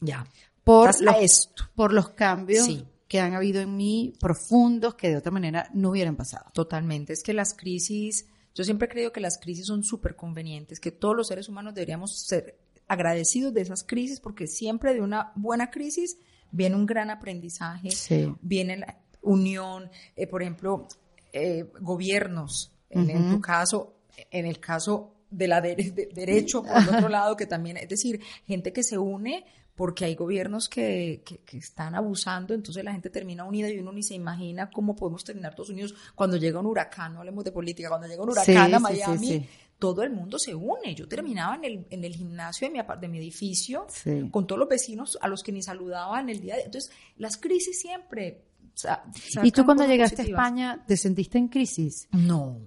[0.00, 0.26] Ya.
[0.64, 1.64] Por los, esto.
[1.74, 2.84] por los cambios Sí.
[3.08, 6.50] que han habido en mí profundos que de otra manera no hubieran pasado.
[6.54, 7.12] Totalmente.
[7.12, 11.16] Es que las crisis, yo siempre creo que las crisis son súper convenientes, que todos
[11.16, 16.18] los seres humanos deberíamos ser agradecidos de esas crisis, porque siempre de una buena crisis
[16.50, 18.32] viene un gran aprendizaje, Sí.
[18.42, 20.88] viene la unión, eh, por ejemplo,
[21.32, 23.94] eh, gobiernos, en, en tu caso,
[24.30, 27.88] en el caso de la de- de- derecho, por el otro lado, que también, es
[27.88, 29.44] decir, gente que se une
[29.76, 33.92] porque hay gobiernos que, que, que están abusando, entonces la gente termina unida y uno
[33.92, 37.52] ni se imagina cómo podemos terminar todos unidos cuando llega un huracán, no hablemos de
[37.52, 39.48] política, cuando llega un Sí, huracán a Miami, sí, sí.
[39.78, 40.94] todo el mundo se une.
[40.94, 43.86] Yo terminaba en el, en el gimnasio de mi, de mi edificio
[44.30, 46.56] con todos los vecinos a los que ni saludaba en el día.
[46.56, 48.42] de- Entonces, las crisis siempre...
[48.74, 49.04] sa-
[49.42, 50.24] ¿Y tú cuando llegaste a.
[50.26, 52.06] España te sentiste en crisis?
[52.12, 52.60] No.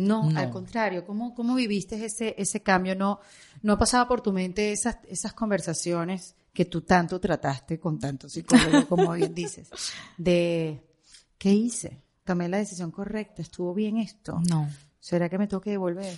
[0.00, 0.38] No, No.
[0.38, 2.94] al contrario, ¿cómo, cómo viviste ese, ese cambio?
[2.96, 3.20] ¿No,
[3.62, 8.86] ¿No pasaba por tu mente esas, esas conversaciones que tú tanto trataste con tanto psicólogo,
[8.88, 9.70] como bien dices,
[10.16, 10.82] de
[11.38, 12.02] ¿qué hice?
[12.24, 13.42] ¿Tomé la decisión correcta?
[13.42, 14.40] ¿Estuvo bien esto?
[14.48, 14.68] No.
[14.98, 16.16] ¿Será que me tengo que devolver?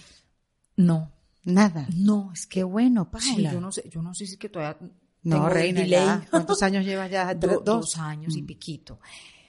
[0.76, 1.10] No.
[1.44, 1.86] Nada.
[1.96, 3.24] No, es que Qué bueno, Paula.
[3.26, 4.78] Sí, yo no sé, yo no sé si es que todavía
[5.24, 6.24] No, tengo reina, ya.
[6.30, 7.34] ¿Cuántos años llevas ya?
[7.34, 7.64] Do- ¿Dos?
[7.64, 9.00] dos años y piquito.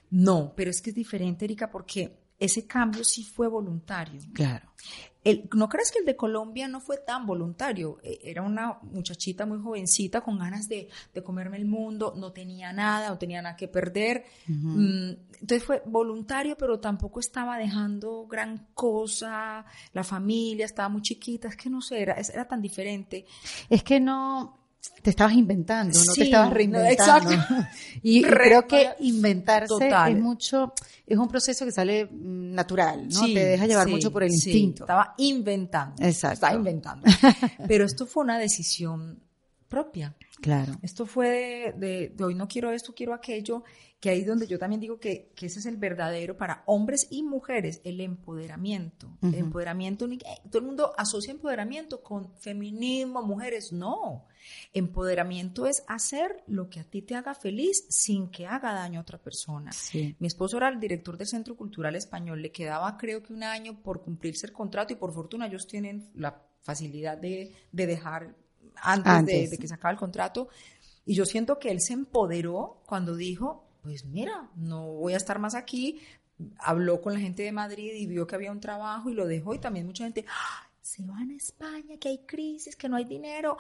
[0.10, 4.22] No, pero es que es diferente, Erika, porque ese cambio sí fue voluntario.
[4.34, 4.70] Claro.
[5.24, 7.98] El- ¿No crees que el de Colombia no fue tan voluntario?
[8.04, 12.74] Eh, Era una muchachita muy jovencita con ganas de, de comerme el mundo, no tenía
[12.74, 14.26] nada, no tenía nada que perder.
[14.48, 19.66] Mm, Entonces fue voluntario, pero tampoco estaba dejando gran cosa.
[19.94, 23.26] La familia estaba muy chiquita, es que no sé, era, era tan diferente.
[23.70, 24.63] Es que no
[25.02, 27.32] te estabas inventando, no Sí, te estabas reinventando.
[27.32, 27.56] exacto.
[28.04, 30.12] Y Re- creo que inventarse Total.
[30.14, 30.74] es mucho,
[31.08, 33.26] es un proceso que sale mm, natural, ¿no?
[33.26, 34.36] Sí, te deja llevar sí, mucho por el sí.
[34.52, 34.84] instinto.
[34.84, 36.04] Estaba inventando.
[36.04, 36.34] Exacto.
[36.34, 37.06] Estaba inventando.
[37.68, 39.20] Pero esto fue una decisión
[39.68, 40.16] propia.
[40.44, 40.74] Claro.
[40.84, 43.64] Esto fue de, de- de hoy no quiero esto, quiero aquello,
[44.00, 47.08] que ahí es donde yo también digo que, que ese es el verdadero para hombres
[47.10, 49.08] y mujeres, el empoderamiento.
[49.22, 54.26] El empoderamiento, eh, todo el mundo asocia empoderamiento con feminismo, mujeres, no.
[54.74, 59.04] Empoderamiento es hacer lo que a ti te haga feliz sin que haga daño a
[59.04, 59.72] otra persona.
[59.72, 60.16] Sí.
[60.20, 63.82] Mi esposo era el director del Centro Cultural Español, le quedaba creo que un año
[63.82, 68.36] por cumplirse el contrato y por fortuna ellos tienen la facilidad de, de dejar
[68.82, 69.52] antes, De, Antes.
[69.52, 70.50] de que se acabe el contrato.
[71.06, 75.40] Y yo siento que él se empoderó cuando dijo, pues mira, no voy a estar
[75.40, 76.00] más aquí.
[76.60, 79.54] Habló con la gente de Madrid y vio que había un trabajo y lo dejó
[79.54, 83.06] y también mucha gente, "Ah, se van a España, que hay crisis, que no hay
[83.06, 83.58] dinero.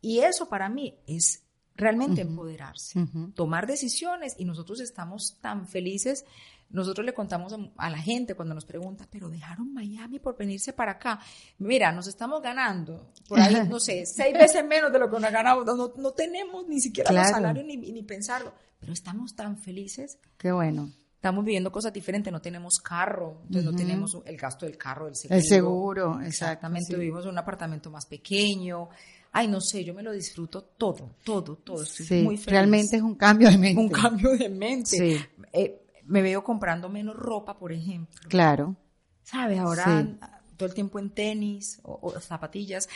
[0.00, 1.42] Y eso para mí es
[1.76, 3.30] realmente empoderarse, Ujú.
[3.32, 6.24] tomar decisiones y nosotros estamos tan felices.
[6.70, 10.92] Nosotros le contamos a, la gente cuando nos pregunta, pero dejaron Miami por venirse para
[10.92, 11.18] acá.
[11.58, 15.32] Mira, nos estamos ganando por ahí, no sé, seis veces menos de lo que nos
[15.32, 15.64] ganamos.
[15.64, 17.34] No, no- tenemos ni siquiera los Claro.
[17.36, 20.18] salarios ni, ni pensarlo, pero estamos tan felices.
[20.36, 20.92] Qué bueno.
[21.14, 25.16] Estamos viviendo cosas diferentes, no tenemos carro, entonces no tenemos el gasto del carro, del
[25.16, 25.36] seguro.
[25.36, 26.94] El seguro, Exactamente, sí.
[26.96, 28.88] vivimos en un apartamento más pequeño.
[29.32, 31.82] Ay, no sé, yo me lo disfruto todo, todo, todo.
[31.82, 32.50] Estoy Sí, muy feliz.
[32.52, 33.80] realmente es un cambio de mente.
[33.80, 34.90] un cambio de mente.
[34.90, 35.16] Sí.
[35.52, 38.18] Eh, me veo comprando menos ropa, por ejemplo.
[38.28, 38.76] Claro.
[39.22, 39.58] ¿Sabe?
[39.58, 40.18] Ahora Sí.
[40.56, 42.88] todo el tiempo en tenis o, o zapatillas.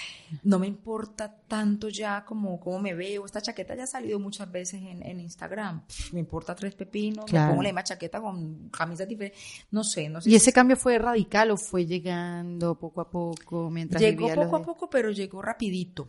[0.43, 3.25] No me importa tanto ya como cómo me veo.
[3.25, 5.87] Esta chaqueta ya ha salido muchas veces en, en Instagram.
[5.87, 7.27] Pff, me importa tres pepinos.
[7.27, 7.45] Claro.
[7.47, 9.41] Me pongo la misma chaqueta con camisas diferentes.
[9.71, 10.29] No sé, no sé.
[10.29, 14.35] ¿Y si ese cambio fue radical o fue llegando poco a poco mientras Llegó vivía
[14.35, 16.09] poco a poco, pero llegó rapidito.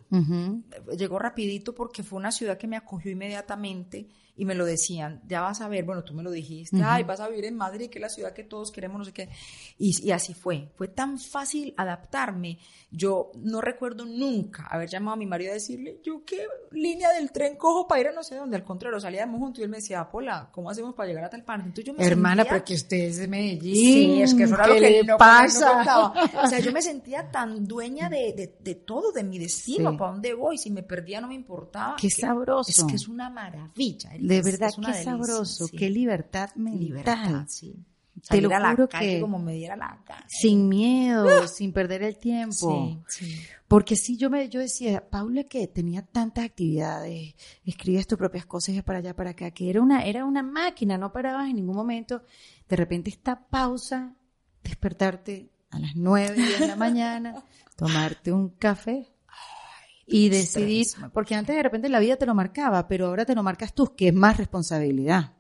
[0.98, 5.42] Llegó rapidito porque fue una ciudad que me acogió inmediatamente y me lo decían, ya
[5.42, 8.00] vas a ver, bueno, tú me lo dijiste, ay, vas a vivir en Madrid, que
[8.00, 9.30] es la ciudad que todos queremos, no sé qué.
[9.78, 12.58] Y, y, así fue, fue tan fácil adaptarme.
[12.90, 17.32] Yo no recuerdo nunca haber llamado a mi marido a decirle, yo qué línea del
[17.32, 19.78] tren cojo para ir a no sé dónde, al contrario, salíamos juntos y él me
[19.78, 21.66] decía, Pola, ¿cómo hacemos para llegar a tal parte?
[21.68, 22.54] Entonces yo me Hermana, sentía...
[22.54, 23.76] pero que usted es de Medellín.
[23.76, 25.84] Sí, es que eso era ¿Qué lo que le no- pasa?
[25.84, 29.92] no o sea, yo me sentía tan dueña de, de, de todo, de mi destino,
[29.92, 29.98] Sí.
[29.98, 31.96] para dónde voy, si me perdía no me importaba.
[32.00, 32.70] Qué Que- sabroso.
[32.72, 34.12] Es que es una maravilla.
[34.28, 35.78] De es- verdad, es qué delicia, sabroso, sí.
[35.78, 36.80] qué libertad mental.
[36.80, 37.76] libertad, sí.
[38.30, 40.26] Te lo Salir a la juro calle que- como me diera la gana.
[40.28, 43.02] Sin miedo, sin perder el tiempo.
[43.08, 43.42] Sí, sí.
[43.68, 47.34] Porque sí, yo me yo decía, Paula que tenía tantas actividades,
[47.66, 50.98] escribías tus propias cosas, ibas para allá, para acá, que era una, era una máquina,
[50.98, 52.22] no parabas en ningún momento.
[52.70, 54.16] De repente esta pausa,
[54.64, 57.44] despertarte a las nueve de la mañana,
[57.76, 59.12] tomarte un café
[60.06, 63.44] y decidir, porque antes de repente la vida te lo marcaba, pero ahora te lo
[63.44, 65.34] marcas tú, que es más responsabilidad.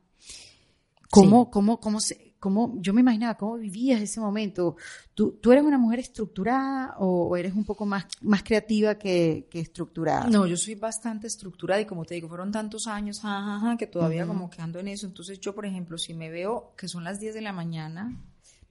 [1.10, 4.78] ¿Cómo, cómo, cómo, se, cómo, yo me imaginaba cómo vivías ese momento?
[5.13, 9.47] ¿Tú, tú eres una mujer estructurada o, o eres un poco más, más creativa que,
[9.52, 10.28] que estructurada?
[10.28, 13.78] No, yo soy bastante estructurada y como te digo, fueron tantos años ja, ja, ja,
[13.78, 14.34] que todavía Ujú.
[14.34, 15.06] como que ando en eso.
[15.06, 18.19] Entonces yo, por ejemplo, si me veo que son las 10 de la mañana,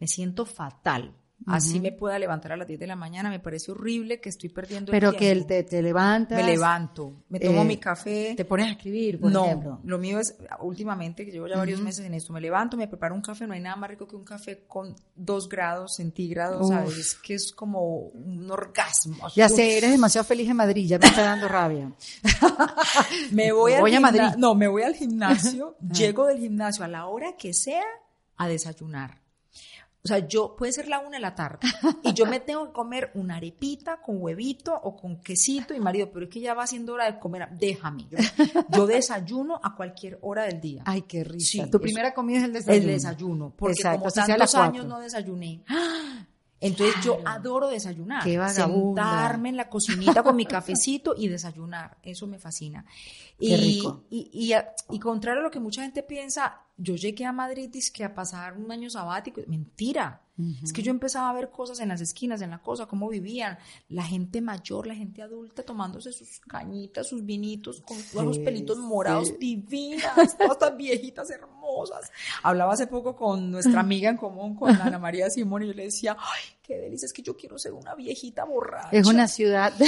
[0.01, 1.15] me siento fatal.
[1.47, 4.49] Así me pueda levantar a las 10 de la mañana, me parece horrible que estoy
[4.49, 5.47] perdiendo Pero el que tiempo.
[5.49, 6.39] te, te levantas.
[6.39, 8.35] Me levanto, me tomo eh, mi café.
[8.37, 9.81] Te pones a escribir, por no, ejemplo.
[9.85, 13.15] lo mío es, últimamente, que llevo ya varios meses en esto, me levanto, me preparo
[13.15, 16.69] un café, no hay nada más rico que un café con dos grados centígrados, Uf.
[16.69, 16.97] ¿sabes?
[16.99, 19.29] Es que es como un orgasmo.
[19.35, 19.53] Ya Uf.
[19.53, 21.93] sé, eres demasiado feliz en Madrid, ya me está dando rabia.
[23.33, 24.23] Me voy, Voy a Madrid.
[24.39, 27.85] No, me voy al gimnasio, llego del gimnasio a la hora que sea
[28.37, 29.22] a desayunar.
[30.05, 31.69] O sea, yo puede ser la una de la tarde
[32.03, 36.11] y yo me tengo que comer una arepita con huevito o con quesito y marido,
[36.13, 37.49] pero es que ya va siendo hora de comer.
[37.53, 38.09] Déjame.
[38.71, 40.83] Yo, desayuno a cualquier hora del día.
[40.87, 41.65] Ay, qué risa.
[41.65, 42.83] Sí, tu primera comida es el desayuno.
[42.83, 45.63] El desayuno, porque Exacto, como tantos años no desayuné.
[46.63, 48.23] Entonces yo adoro desayunar.
[48.23, 48.41] Qué.
[48.49, 51.99] Sentarme en la cocinita con mi cafecito y desayunar.
[52.03, 52.85] Eso me fascina.
[53.39, 54.05] Qué y, rico.
[54.11, 54.55] Y, y,
[54.95, 58.57] y contrario a lo que mucha gente piensa, yo llegué a Madrid que a pasar
[58.57, 59.41] un año sabático.
[59.47, 60.23] Mentira.
[60.63, 63.59] Es que yo empezaba a ver cosas en las esquinas, en la cosa, cómo vivían.
[63.91, 68.79] La gente mayor, la gente adulta tomándose sus cañitas, sus vinitos, con todos los pelitos
[68.79, 69.37] morados, sí.
[69.39, 72.11] divinas, todas estas viejitas hermosas.
[72.43, 75.85] Hablaba hace poco con nuestra amiga en común, con Ana María Simón, y yo le
[75.85, 78.89] decía, ay, qué delicia, es que yo quiero ser una viejita borracha.
[78.91, 79.73] Es una ciudad.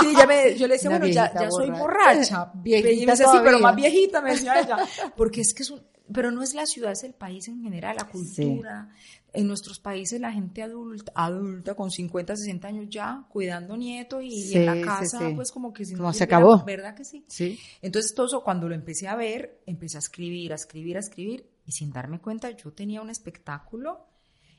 [0.00, 2.50] Sí, ya me, yo le decía, Una bueno, ya, ya soy borracha.
[2.54, 4.76] Viejita y me decía, sí, pero más viejita, me decía ella.
[5.16, 5.80] Porque es que es un,
[6.12, 8.90] pero no es la ciudad, es el país en general, la cultura.
[9.32, 14.30] En nuestros países la gente adulta, adulta con 50, 60 años ya, cuidando nietos y
[14.42, 15.32] Sí, en la casa, sí.
[15.34, 16.62] pues como que si no se acabó.
[16.64, 17.24] ¿Verdad que sí?
[17.28, 17.58] Sí.
[17.82, 21.48] Entonces todo eso cuando lo empecé a ver, empecé a escribir, a escribir, a escribir
[21.66, 24.06] y sin darme cuenta yo tenía un espectáculo.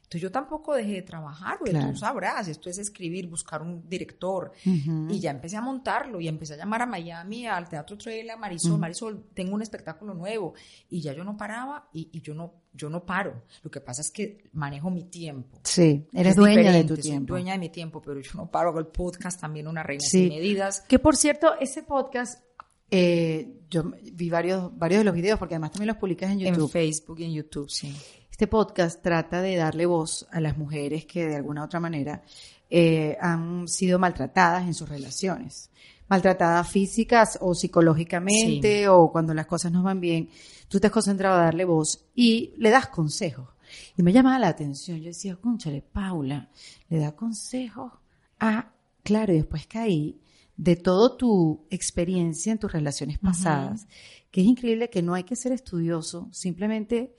[0.05, 1.91] Entonces yo tampoco dejé de trabajar, porque Claro.
[1.91, 4.51] tú sabrás, esto es escribir, buscar un director.
[4.63, 8.37] Y ya empecé a montarlo y empecé a llamar a Miami, al Teatro Trail, a
[8.37, 8.79] Marisol.
[8.79, 10.53] Marisol, tengo un espectáculo nuevo.
[10.89, 13.43] Y ya yo no paraba y, y yo, no, yo no paro.
[13.63, 15.59] Lo que pasa es que manejo mi tiempo.
[15.63, 17.33] Sí, eres Es dueña de tu soy tiempo.
[17.33, 18.69] dueña de mi tiempo, pero yo no paro.
[18.69, 20.19] Hago el podcast también, una reina Sí.
[20.19, 20.81] sin medidas.
[20.87, 22.43] Que por cierto, ese podcast,
[22.91, 26.53] eh, yo vi varios, varios de los videos, porque además también los publicas en En
[26.53, 26.71] YouTube.
[26.71, 27.95] Facebook y en YouTube, sí.
[28.35, 32.21] Este podcast trata de darle voz a las mujeres que de alguna u otra manera
[32.69, 35.69] eh, han sido maltratadas en sus relaciones.
[36.09, 40.27] Maltratadas físicas o psicológicamente o cuando las cosas no van bien.
[40.67, 43.47] Tú te has concentrado a darle voz y le das consejos.
[43.95, 44.97] Y me llamaba la atención.
[44.97, 46.49] Yo decía, conchale, Paula,
[46.89, 47.93] le da consejos
[48.41, 48.73] a...
[49.01, 50.19] Claro, y después caí
[50.57, 53.87] de toda tu experiencia en tus relaciones pasadas,
[54.29, 57.15] que es increíble que no hay que ser estudioso, simplemente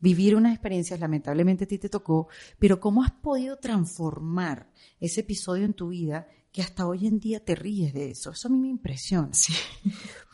[0.00, 5.64] vivir unas experiencias, lamentablemente a ti te tocó, pero cómo has podido transformar ese episodio
[5.64, 8.30] en tu vida que hasta hoy en día te ríes de eso.
[8.30, 9.30] Eso a mí me impresiona.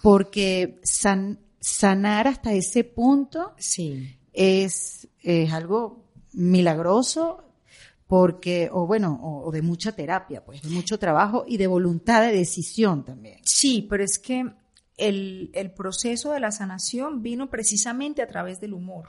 [0.03, 4.17] Porque san- sanar hasta ese punto Sí.
[4.33, 7.41] es, es algo milagroso
[8.07, 12.21] porque, o bueno, o, o de mucha terapia, pues, de mucho trabajo y de voluntad
[12.23, 13.39] de decisión también.
[13.45, 14.53] Sí, pero es que
[14.99, 19.09] el, el proceso de la sanación vino precisamente a través del humor.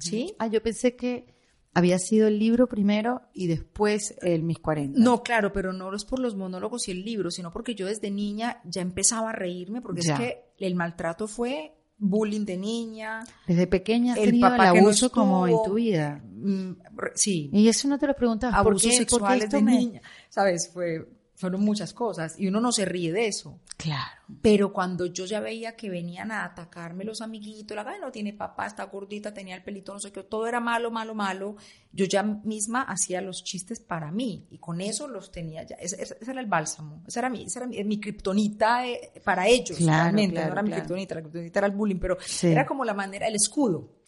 [0.00, 0.34] ¿Sí?
[0.38, 1.34] Ah, yo pensé que
[1.74, 4.98] había sido el libro primero y después el Mis 40.
[4.98, 8.10] No, claro, pero no es por los monólogos y el libro, sino porque yo desde
[8.10, 10.14] niña ya empezaba a reírme, porque Ya.
[10.14, 13.20] es que el maltrato fue bullying de niña.
[13.46, 16.22] Desde pequeña has El tenido el papá no abuso como en tu vida.
[16.24, 16.70] mm,
[17.14, 18.56] sí, Y eso no te lo preguntabas.
[18.62, 18.88] ¿por abusos qué?
[18.88, 20.02] ¿Por qué sexuales esto de me- niña.
[20.28, 20.70] ¿Sabes?
[20.72, 21.06] Fue,
[21.38, 23.60] fueron muchas cosas y uno no se ríe de eso.
[23.76, 24.20] Claro.
[24.42, 28.66] Pero cuando yo ya veía que venían a atacarme los amiguitos, la no tiene papá,
[28.66, 31.54] está gordita, tenía el pelito, no sé qué, todo era malo, malo, malo,
[31.92, 35.76] yo ya misma hacía los chistes para mí y con eso los tenía ya.
[35.76, 40.44] Ese, era el bálsamo, esa era mi, esa era mi, kriptonita eh, para ellos, realmente,
[40.44, 43.36] no era mi kriptonita, la kriptonita era el bullying, pero era como la manera, el
[43.36, 44.00] escudo.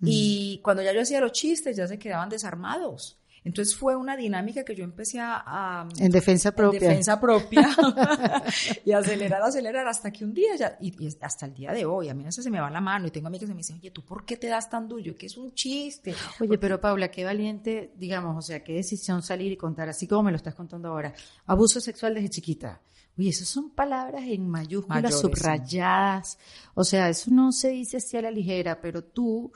[0.00, 0.06] Mm.
[0.10, 3.20] Y cuando ya yo hacía los chistes, ya se quedaban desarmados.
[3.44, 5.86] Entonces fue una dinámica que yo empecé a...
[5.98, 6.78] en defensa propia.
[6.78, 7.68] En defensa propia.
[8.84, 12.14] y acelerar, acelerar, hasta que un día ya, y, hasta el día de hoy, a
[12.14, 14.02] mí veces se me va la mano y tengo amigas que me dicen, oye, ¿tú
[14.02, 15.14] por qué te das tan duro?
[15.16, 16.14] Que es un chiste.
[16.40, 20.24] Oye, pero Paula, qué valiente, digamos, o sea, qué decisión salir y contar, así como
[20.24, 21.12] me lo estás contando ahora.
[21.46, 22.80] Abuso sexual desde chiquita.
[23.18, 26.38] Oye, esas son palabras en mayúsculas, subrayadas.
[26.74, 29.52] O sea, eso no se dice así a la ligera, pero tú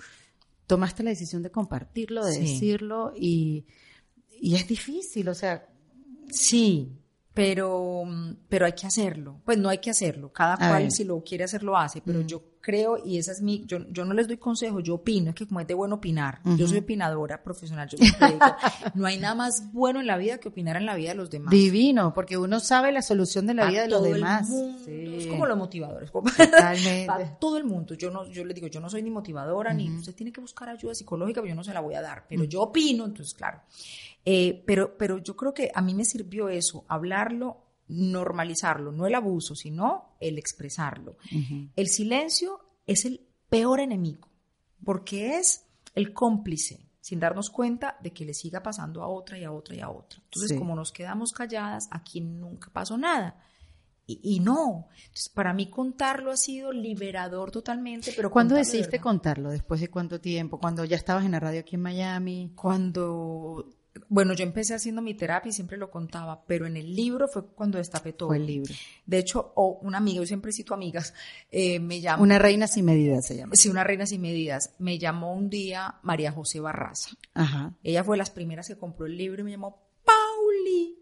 [0.68, 3.64] tomaste la decisión de compartirlo, de decirlo y,
[4.31, 5.66] y es difícil, o sea.
[6.31, 6.92] Sí,
[7.38, 8.03] pero,
[8.48, 9.40] pero hay que hacerlo.
[9.44, 10.33] Pues no hay que hacerlo.
[10.33, 12.01] Cada cual, si lo quiere hacer, lo hace.
[12.01, 12.27] Pero mm.
[12.27, 13.64] yo creo, y esa es mi.
[13.64, 16.40] Yo, yo no les doy consejo, yo opino, es que como es de bueno opinar,
[16.44, 18.16] yo soy opinadora profesional, yo digo,
[18.94, 21.31] no hay nada más bueno en la vida que opinar en la vida de los
[21.31, 21.51] demás.
[21.51, 24.51] Divino, porque uno sabe la solución de la vida de los demás.
[24.87, 26.11] Es como los motivadores.
[26.11, 27.07] Totalmente.
[27.07, 27.94] Para todo el mundo.
[27.94, 30.68] Yo, no, yo les digo, yo no soy ni motivadora, ni usted tiene que buscar
[30.68, 32.27] ayuda psicológica, pero yo no se la voy a dar.
[32.29, 33.61] Pero yo opino, entonces, claro.
[34.30, 39.14] Eh, pero, pero yo creo que a mí me sirvió eso, hablarlo, normalizarlo, no el
[39.14, 41.16] abuso, sino el expresarlo.
[41.74, 44.28] El silencio es el peor enemigo,
[44.84, 45.64] porque es
[45.94, 49.76] el cómplice, sin darnos cuenta de que le siga pasando a otra y a otra
[49.76, 50.20] y a otra.
[50.22, 53.42] Entonces, como nos quedamos calladas, aquí nunca pasó nada.
[54.04, 54.88] Y, no.
[54.90, 58.12] Entonces, para mí contarlo ha sido liberador totalmente.
[58.14, 59.50] Pero ¿Cuándo decidiste contarlo?
[59.50, 60.58] ¿Después de cuánto tiempo?
[60.58, 62.52] ¿Cuando ya estabas en la radio aquí en Miami?
[62.54, 63.77] Cuando
[64.09, 67.47] bueno, yo empecé haciendo mi terapia y siempre lo contaba, pero en el libro fue
[67.47, 68.29] cuando destapé todo.
[68.29, 68.75] Fue el libro.
[69.05, 71.12] De hecho, o una amiga, yo siempre cito amigas,
[71.51, 72.23] eh, me llamó.
[72.23, 73.55] Una reina sin medidas se llama.
[73.55, 74.75] Sí, una reina sin medidas.
[74.79, 77.11] Me llamó un día María José Barraza.
[77.35, 77.75] Ajá.
[77.83, 80.99] Ella fue de las primeras que compró el libro y me llamó, Pauli,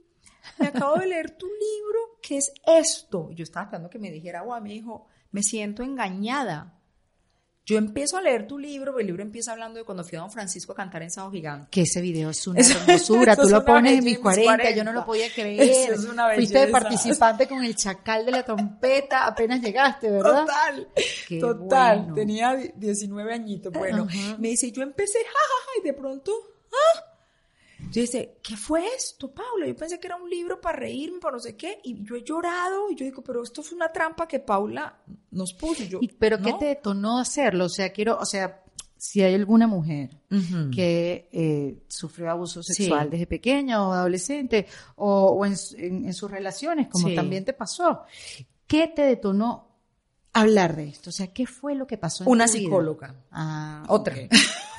[0.59, 3.31] me acabo de leer tu libro, ¿qué es esto?
[3.33, 6.73] Yo estaba esperando que me dijera, guau, me dijo, me siento engañada.
[7.67, 10.31] Yo empiezo a leer tu libro, el libro empieza hablando de cuando fui a Don
[10.31, 11.67] Francisco a cantar en Sao Gigante.
[11.69, 15.05] Que ese video es una hermosura, tú lo pones en mis 40, yo no lo
[15.05, 15.93] podía creer.
[15.93, 20.47] es una Fuiste de participante con el chacal de la trompeta, apenas llegaste, ¿verdad?
[20.47, 20.89] Total,
[21.41, 23.73] total, tenía 19 añitos.
[23.73, 24.07] Bueno,
[24.39, 26.33] me dice, yo empecé, jajaja, y de pronto,
[26.73, 27.06] ¡ah!
[27.91, 29.67] Yo dice, ¿qué fue esto, Paula?
[29.67, 32.23] Yo pensé que era un libro para reírme, para no sé qué, y yo he
[32.23, 34.99] llorado, y yo digo, pero esto es una trampa que Paula
[35.31, 35.85] nos puso.
[35.85, 37.67] yo, ¿Pero qué te detonó hacerlo?
[37.67, 38.63] O sea, quiero, o sea,
[38.97, 40.11] si hay alguna mujer
[40.75, 47.45] que eh, sufrió abuso sexual desde pequeña o adolescente, o, en, sus relaciones, como también
[47.45, 48.03] te pasó,
[48.67, 49.66] ¿qué te detonó
[50.41, 51.11] hablar de esto?
[51.11, 52.25] O sea, ¿qué fue lo que pasó?
[52.25, 53.15] En Una psicóloga.
[53.31, 54.15] Ah, Otra.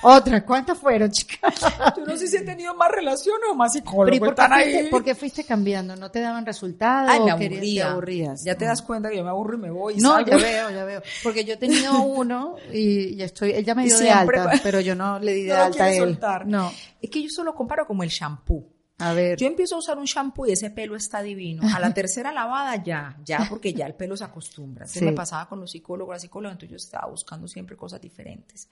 [0.04, 0.46] Otra.
[0.46, 1.56] ¿Cuántas fueron, chicas?
[1.98, 4.20] Yo no sé si he tenido más relaciones o más psicólogos.
[4.20, 5.96] ¿Por qué, fuiste, ¿Por qué fuiste cambiando?
[5.96, 7.10] ¿No te daban resultados?
[7.12, 7.91] Ay, me aburría.
[7.91, 8.43] aburrías?
[8.43, 9.96] Ya te das cuenta que yo me aburro y me voy.
[9.98, 11.02] no, ya veo, ya veo.
[11.24, 14.80] Porque yo he tenido uno y ya estoy, él ya me dio de alta, pero
[14.80, 16.00] yo no le di de alta a él.
[16.00, 16.46] Soltar.
[16.46, 16.72] No.
[17.02, 18.77] Es que yo solo comparo como el shampoo.
[18.99, 19.38] A ver.
[19.38, 21.62] Yo empiezo a usar un shampoo y ese pelo está divino.
[21.75, 24.88] A la tercera lavada ya, ya, porque ya el pelo se acostumbra.
[24.88, 28.69] Se me pasaba con los psicólogos, la psicóloga, entonces yo estaba buscando siempre cosas diferentes.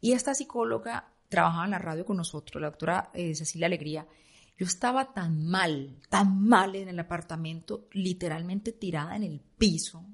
[0.00, 4.06] Y esta psicóloga trabajaba en la radio con nosotros, la doctora eh, Cecilia Alegría.
[4.56, 10.04] Yo estaba tan mal, tan mal en el apartamento, literalmente tirada en el piso,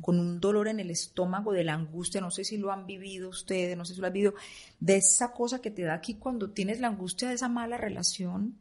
[0.00, 2.20] con un dolor en el estómago de la angustia.
[2.20, 4.34] No sé si lo han vivido ustedes, no sé si lo han vivido,
[4.80, 8.58] de esa cosa que te da aquí cuando tienes la angustia de esa mala relación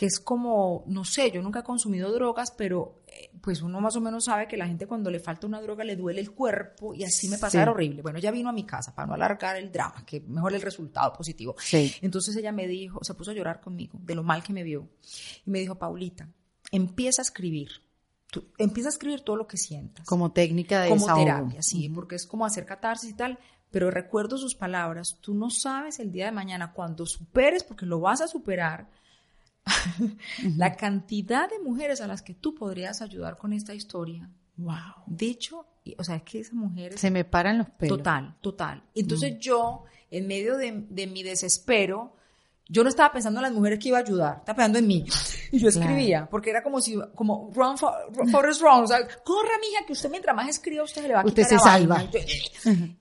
[0.00, 3.96] que es como, no sé, yo nunca he consumido drogas, pero eh, pues uno más
[3.96, 6.94] o menos sabe que la gente cuando le falta una droga le duele el cuerpo
[6.94, 8.00] y así me pasa horrible.
[8.00, 11.12] Bueno, ella vino a mi casa para no alargar el drama, que mejor el resultado
[11.12, 11.54] positivo.
[12.00, 14.88] Entonces ella me dijo, se puso a llorar conmigo de lo mal que me vio
[15.44, 16.26] y me dijo, Paulita,
[16.72, 17.68] empieza a escribir.
[18.30, 20.06] Tú, empieza a escribir todo lo que sientas.
[20.06, 23.38] Como técnica de Como terapia, sí, porque es como hacer catarsis y tal.
[23.70, 28.00] Pero recuerdo sus palabras, tú no sabes el día de mañana cuando superes, porque lo
[28.00, 28.88] vas a superar,
[30.56, 34.30] la cantidad de mujeres a las que tú podrías ayudar con esta historia.
[34.56, 35.04] Wow.
[35.06, 37.00] Dicho, o sea, es que esas mujeres...
[37.00, 37.98] Se me paran los pelos.
[37.98, 38.82] Total, total.
[38.94, 39.38] Entonces mm.
[39.38, 40.72] yo, en medio de,
[41.06, 42.16] mi desespero,
[42.68, 45.04] yo no estaba pensando en las mujeres que iba a ayudar, estaba pensando en mí.
[45.52, 47.92] Y yo escribía, porque era como si, como run, for,
[48.30, 51.22] Forrest run, o sea, corra, mija, que usted mientras más escriba, usted se le va
[51.22, 52.04] a Usted se salva.
[52.04, 52.20] Yo,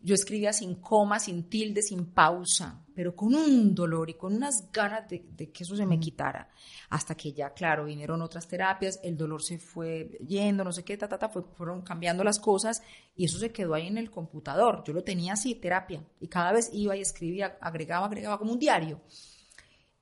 [0.02, 4.70] yo, escribía sin coma, sin tilde, sin pausa pero con un dolor y con unas
[4.74, 5.24] ganas de,
[5.54, 6.50] que eso se me quitara.
[6.90, 10.98] Hasta que ya, claro, vinieron otras terapias, el dolor se fue yendo, no sé qué,
[10.98, 12.82] ta, ta, ta, fueron cambiando las cosas
[13.16, 14.84] y eso se quedó ahí en el computador.
[14.86, 18.60] Yo lo tenía así, terapia, y cada vez iba y escribía, agregaba, agregaba como un
[18.60, 19.00] diario.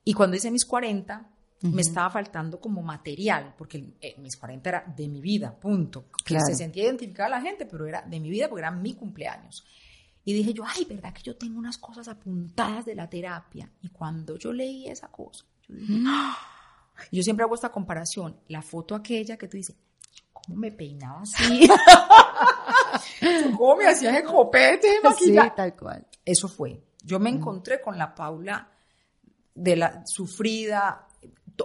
[0.02, 1.30] Y cuando hice mis 40,
[1.62, 6.06] me estaba faltando como material, porque eh, mis 40 era de mi vida, punto.
[6.24, 6.46] Claro.
[6.46, 9.64] Se sentía identificada la gente, pero era de mi vida porque era mi cumpleaños.
[10.28, 13.72] Y dije yo, ay, ¿verdad que yo tengo unas cosas apuntadas de la terapia?
[13.80, 16.04] Y cuando yo leí esa cosa, yo dije, mm.
[16.06, 16.36] ¡Ah!
[17.10, 19.74] yo siempre hago esta comparación, la foto aquella que tú dices,
[20.30, 21.66] ¿cómo me peinaba así?
[23.56, 26.06] ¿Cómo me hacía el copete Sí, tal cual.
[26.22, 26.78] Eso fue.
[27.02, 28.70] Yo me encontré con la Paula
[29.54, 31.08] de la sufrida,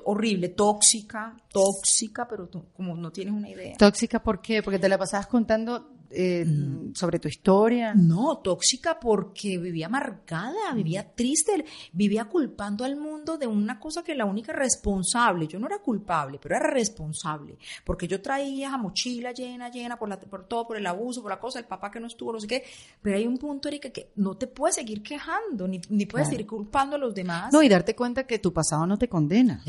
[0.06, 3.76] horrible, tóxica, tóxica, pero tú como no tienes una idea.
[3.78, 4.64] ¿Tóxica por qué?
[4.64, 6.94] Porque te la pasabas contando eh, mm.
[6.94, 7.94] sobre tu historia.
[7.96, 14.16] No, tóxica porque vivía amargada, vivía triste, vivía culpando al mundo de una cosa que
[14.16, 19.32] la única responsable, yo no era culpable, pero era responsable, porque yo traía a mochila
[19.32, 22.00] llena, llena por, la, por todo, por el abuso, por la cosa, el papá que
[22.00, 22.64] no estuvo, no sé qué,
[23.02, 26.46] pero hay un punto, Erika, que no te puedes seguir quejando, ni, ni puedes seguir
[26.46, 27.52] culpando a los demás.
[27.52, 29.64] No, y darte cuenta que tu pasado no te condena.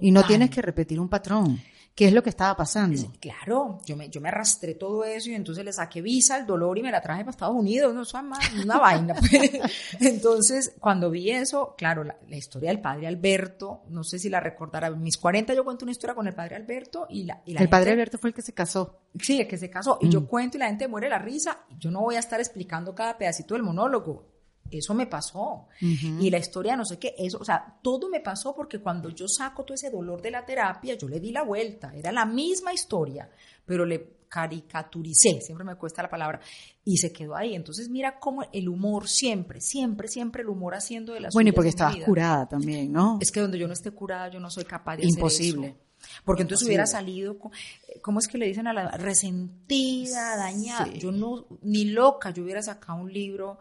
[0.00, 1.60] y no tienes que repetir un patrón.
[1.96, 3.10] ¿Qué es lo que estaba pasando?
[3.18, 6.76] Claro, yo me, yo me arrastré todo eso y entonces le saqué visa al dolor
[6.76, 9.14] y me la traje para Estados Unidos, no, eso es una vaina.
[9.14, 9.50] Pues.
[9.98, 14.88] Entonces, cuando vi eso, claro, la, historia del padre Alberto, no sé si la recordará,
[14.88, 17.40] en mis 40 yo cuento una historia con el padre Alberto y la...
[17.46, 18.98] el padre Alberto fue el que se casó.
[19.18, 19.98] Sí, el que se casó.
[20.02, 20.26] Y yo mm.
[20.26, 21.60] cuento y la gente muere la risa.
[21.78, 24.35] Yo no voy a estar explicando cada pedacito del monólogo
[24.70, 25.66] eso me pasó.
[25.80, 29.26] Y la historia, no sé qué, eso, o sea, todo me pasó porque cuando yo
[29.28, 31.92] saco todo ese dolor de la terapia, yo le di la vuelta.
[31.94, 33.28] Era la misma historia,
[33.64, 36.40] pero le caricaturicé, siempre me cuesta la palabra,
[36.84, 37.54] y se quedó ahí.
[37.54, 41.52] Entonces, mira cómo el humor siempre, siempre, siempre el humor haciendo de las Bueno, y
[41.52, 43.18] porque estabas curada también, ¿no?
[43.20, 45.68] Es que donde yo no esté curada, yo no soy capaz de Imposible.
[45.68, 45.86] hacer eso.
[46.24, 47.38] Porque entonces hubiera salido,
[48.02, 50.86] ¿cómo es que le dicen a la resentida, dañada?
[50.92, 53.58] Yo no, ni loca, yo hubiera sacado un libro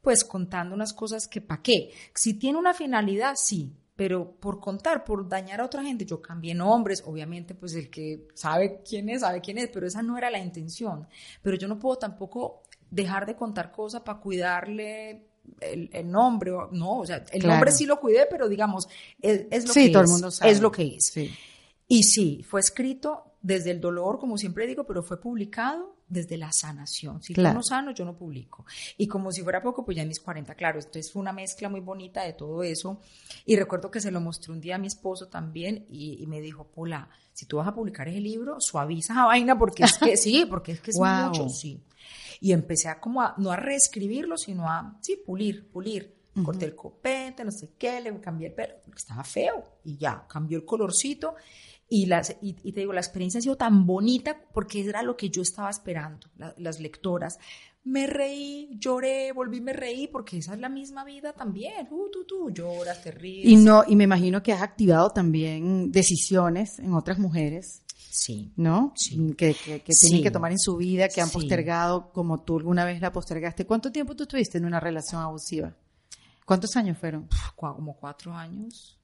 [0.00, 1.90] pues contando unas cosas que pa' qué.
[2.14, 6.54] Si tiene una finalidad, sí, pero por contar, por dañar a otra gente, yo cambié
[6.54, 10.30] nombres, obviamente pues el que sabe quién es, sabe quién es, pero esa no era
[10.30, 11.06] la intención.
[11.42, 15.26] Pero yo no puedo tampoco dejar de contar cosas para cuidarle
[15.60, 18.88] el, nombre, no, o sea, el nombre sí lo cuidé, pero digamos,
[19.20, 20.50] es, es lo sí, todo el mundo sabe.
[20.50, 21.12] es lo que es.
[21.86, 26.52] Y sí, fue escrito desde el dolor, como siempre digo, pero fue publicado desde la
[26.52, 27.22] sanación.
[27.22, 28.66] Si yo no sano, yo no publico.
[28.98, 31.68] Y como si fuera poco, pues ya en mis 40, claro, entonces fue una mezcla
[31.68, 33.00] muy bonita de todo eso.
[33.46, 36.66] Y recuerdo que se lo mostré un día a mi esposo también y, me dijo,
[36.66, 40.44] Pola, si tú vas a publicar ese libro, suaviza esa vaina porque es que sí,
[40.50, 41.80] porque es que es mucho, sí.
[42.40, 46.18] Y empecé a como a, no a reescribirlo, sino a, sí, pulir, pulir.
[46.44, 50.26] Corté el copete, no sé qué, le cambié el pelo, porque estaba feo y ya,
[50.28, 51.34] cambió el colorcito
[51.92, 55.28] y, las, y, te digo, la experiencia ha sido tan bonita porque era lo que
[55.28, 57.36] yo estaba esperando, las lectoras.
[57.82, 61.88] Me reí, lloré, volví, me reí, porque esa es la misma vida también.
[61.90, 63.44] Uh, tú, tú, lloras, te ríes.
[63.44, 67.82] Y, no, y me imagino que has activado también decisiones en otras mujeres.
[68.12, 68.52] Sí.
[68.54, 68.92] ¿No?
[68.94, 69.34] Sí.
[69.36, 73.00] Que, que, tienen que tomar en su vida, que han postergado como tú alguna vez
[73.00, 73.66] la postergaste.
[73.66, 75.74] ¿Cuánto tiempo tú estuviste en una relación abusiva?
[76.44, 77.28] ¿Cuántos años fueron?
[77.56, 78.99] Como cuatro años.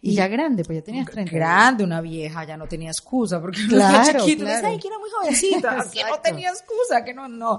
[0.00, 1.32] Y, ya grande, pues ya tenías 30.
[1.32, 4.68] Grande, una vieja, ya no tenía excusa, porque claro, chiquito, claro.
[4.68, 7.58] Ay, que era muy jovencita, que no tenía excusa, que no, no.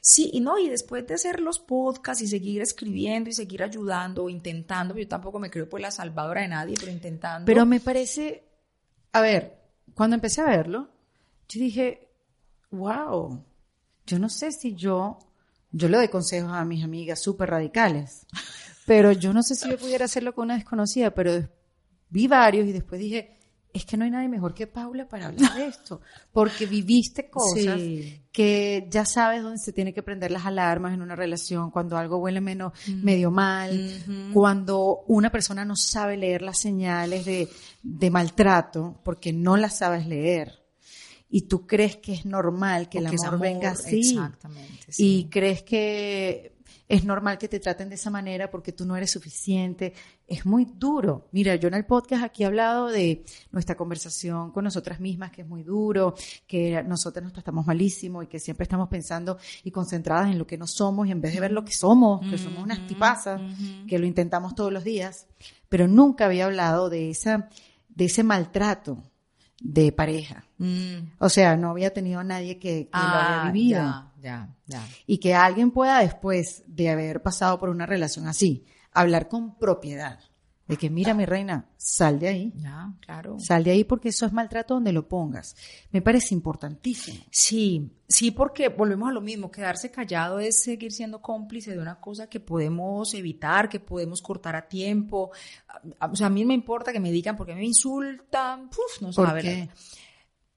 [0.00, 4.28] Sí, y no, y después de hacer los podcasts y seguir escribiendo y seguir ayudando,
[4.28, 7.46] intentando, yo tampoco me creo pues la salvadora de nadie, pero intentando.
[7.46, 8.44] Pero me parece,
[9.12, 9.58] a ver,
[9.94, 10.88] cuando empecé a verlo,
[11.48, 12.08] yo dije,
[12.70, 13.44] wow,
[14.06, 15.18] yo no sé si yo,
[15.72, 18.26] yo le doy consejos a mis amigas súper radicales.
[18.86, 21.46] Pero yo no sé si yo pudiera hacerlo con una desconocida, pero
[22.08, 23.36] vi varios y después dije,
[23.76, 26.00] es que no hay nadie mejor que Paula para hablar de esto,
[26.32, 27.78] porque viviste cosas
[28.32, 32.16] que ya sabes dónde se tiene que prender las alarmas en una relación, cuando algo
[32.18, 37.48] huele menos, medio mal, cuando una persona no sabe leer las señales de,
[37.82, 40.65] de maltrato porque no las sabes leer
[41.36, 43.98] y tú crees que es normal que el amor, venga así.
[43.98, 44.86] Exactamente.
[44.96, 46.56] Y crees que
[46.88, 49.92] es normal que te traten de esa manera porque tú no eres suficiente.
[50.26, 51.28] Es muy duro.
[51.32, 53.22] Mira, yo en el podcast aquí he hablado de
[53.52, 56.14] nuestra conversación con nosotras mismas, que es muy duro,
[56.46, 60.56] que nosotras nos tratamos malísimo y que siempre estamos pensando y concentradas en lo que
[60.56, 63.42] no somos y en vez de ver lo que somos, que somos unas tipazas,
[63.86, 65.26] que lo intentamos todos los días,
[65.68, 67.50] pero nunca había hablado de esa,
[67.90, 69.02] de ese maltrato
[69.60, 70.44] de pareja.
[70.58, 71.12] Mm.
[71.18, 74.12] O sea, no había tenido a nadie que, lo había ah, vivido.
[74.20, 79.28] Ya, ya, Y que alguien pueda después de haber pasado por una relación así, hablar
[79.28, 80.18] con propiedad.
[80.66, 82.52] De que, mira, mi reina, sal de ahí.
[82.56, 83.38] Ya, claro.
[83.38, 85.54] Sal de ahí porque eso es maltrato donde lo pongas.
[85.92, 87.22] Me parece importantísimo.
[87.30, 92.00] Sí, sí, porque volvemos a lo mismo, quedarse callado es seguir siendo cómplice de una
[92.00, 95.30] cosa que podemos evitar, que podemos cortar a tiempo.
[96.00, 99.26] O sea, a mí me importa que me digan porque me insultan, Puf, no ¿Por
[99.26, 99.42] sabe.
[99.42, 99.68] qué?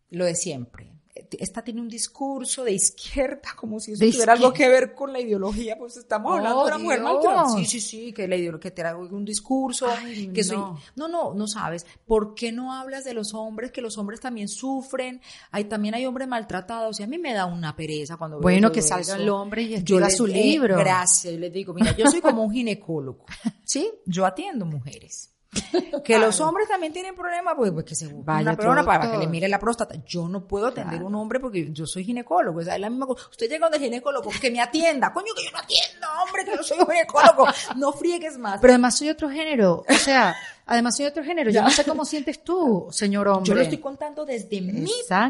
[0.09, 0.91] Lo de siempre.
[1.39, 5.13] Esta tiene un discurso de izquierda, como si eso De tuviera algo que ver con
[5.13, 7.49] la ideología, pues estamos hablando Oh, de una mujer maltratada.
[7.49, 10.57] Sí, sí, sí, que la ideología, que te hago un discurso, Ay, que soy...
[10.57, 10.79] no.
[10.95, 11.85] No, no, no sabes.
[12.05, 13.71] ¿Por qué no hablas de los hombres?
[13.71, 15.21] Que los hombres también sufren.
[15.51, 16.99] Hay, también hay hombres maltratados.
[16.99, 19.15] Y a mí me da una pereza cuando veo Bueno, que salga eso.
[19.15, 20.77] el hombre y escriba su eh, libro.
[20.77, 21.33] gracias.
[21.33, 23.25] Yo les digo, mira, yo soy como un ginecólogo.
[23.65, 23.89] ¿Sí?
[24.05, 25.29] Yo atiendo mujeres.
[26.03, 29.17] Que los hombres también tienen problemas, pues, pues que se Vaya una persona para que
[29.17, 29.95] le mire la próstata.
[30.05, 32.61] Yo no puedo atender a un hombre porque yo soy ginecólogo.
[32.61, 33.27] Es la misma cosa.
[33.29, 35.11] Usted llega donde el ginecólogo, que me atienda.
[35.13, 37.47] Coño, que yo no atiendo, hombre, que yo soy un ginecólogo.
[37.75, 38.59] No friegues más.
[38.61, 39.85] Pero además soy otro género.
[39.87, 40.35] O sea,
[40.69, 41.51] además soy otro género.
[41.51, 43.47] Yo no sé cómo sientes tú, señor hombre.
[43.49, 44.71] Yo lo estoy contando desde mi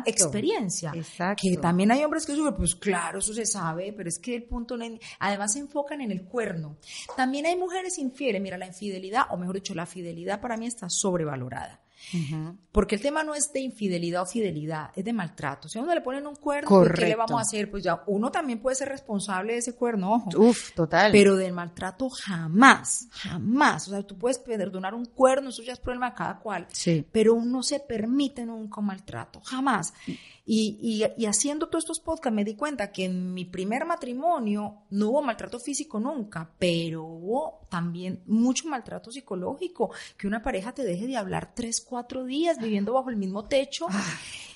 [0.05, 0.91] experiencia.
[0.95, 1.41] Exacto.
[1.41, 4.43] Que también hay hombres que sufren, pues claro, eso se sabe, pero es que el
[4.43, 6.77] punto, no es- además se enfocan en el cuerno.
[7.15, 8.41] También hay mujeres infieles.
[8.41, 11.79] Mira, la infidelidad, o mejor dicho, la fidelidad para mí está sobrevalorada.
[12.71, 15.67] Porque el tema no es de infidelidad o fidelidad, es de maltrato.
[15.67, 17.69] Si a uno le ponen un cuerno, pues, ¿qué le vamos a hacer?
[17.69, 20.29] Pues ya uno también puede ser responsable de ese cuerno, ojo.
[20.37, 21.11] Uf, total.
[21.11, 23.87] Pero del maltrato jamás, jamás.
[23.87, 26.67] O sea, tú puedes perdonar un cuerno, eso ya es problema de cada cual.
[26.71, 27.05] Sí.
[27.11, 29.93] Pero no se permite nunca un maltrato, jamás.
[30.51, 34.79] Y, y, y haciendo todos estos podcasts me di cuenta que en mi primer matrimonio
[34.89, 40.83] no hubo maltrato físico nunca, pero hubo también mucho maltrato psicológico, que una pareja te
[40.83, 43.85] deje de hablar tres, cuatro días viviendo bajo el mismo techo.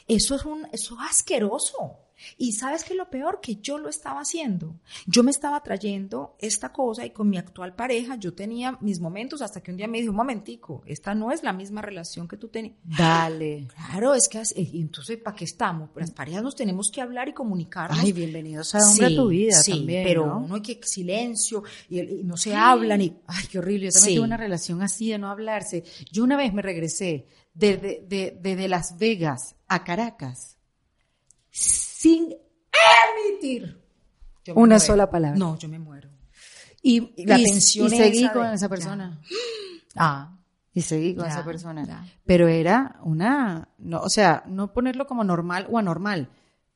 [0.08, 2.00] Eso es un, eso es asqueroso.
[2.38, 4.80] Y sabes que lo peor que yo lo estaba haciendo.
[5.08, 9.42] Yo me estaba trayendo esta cosa y con mi actual pareja yo tenía mis momentos
[9.42, 12.38] hasta que un día me dijo, un momentico, esta no es la misma relación que
[12.38, 12.76] tú tenías.
[12.84, 13.68] Dale.
[13.76, 15.90] Claro, es que entonces ¿para qué estamos?
[15.96, 18.00] Las parejas nos tenemos que hablar y comunicarnos.
[18.00, 20.04] Ay, bienvenidos a hombre a tu vida sí, también.
[20.06, 20.38] pero ¿no?
[20.40, 23.88] uno hay que silencio y, y no se hablan y Ay, qué horrible.
[23.88, 24.16] Yo también Sí.
[24.16, 25.84] tuve una relación así de no hablarse.
[26.12, 30.58] Yo una vez me regresé desde de, de, de Las Vegas a Caracas
[32.04, 32.36] sin
[33.26, 33.82] emitir
[34.50, 34.80] una muero.
[34.80, 35.38] sola palabra.
[35.40, 36.10] No, yo me muero.
[36.82, 38.70] Y, La y- tensión y seguí esa con de- esa ya.
[38.70, 39.22] persona.
[39.96, 40.38] Ah,
[40.76, 41.86] Y seguí con Ya, esa persona.
[41.86, 42.04] ya.
[42.26, 46.30] Pero era una, no, o sea, no ponerlo como normal o anormal.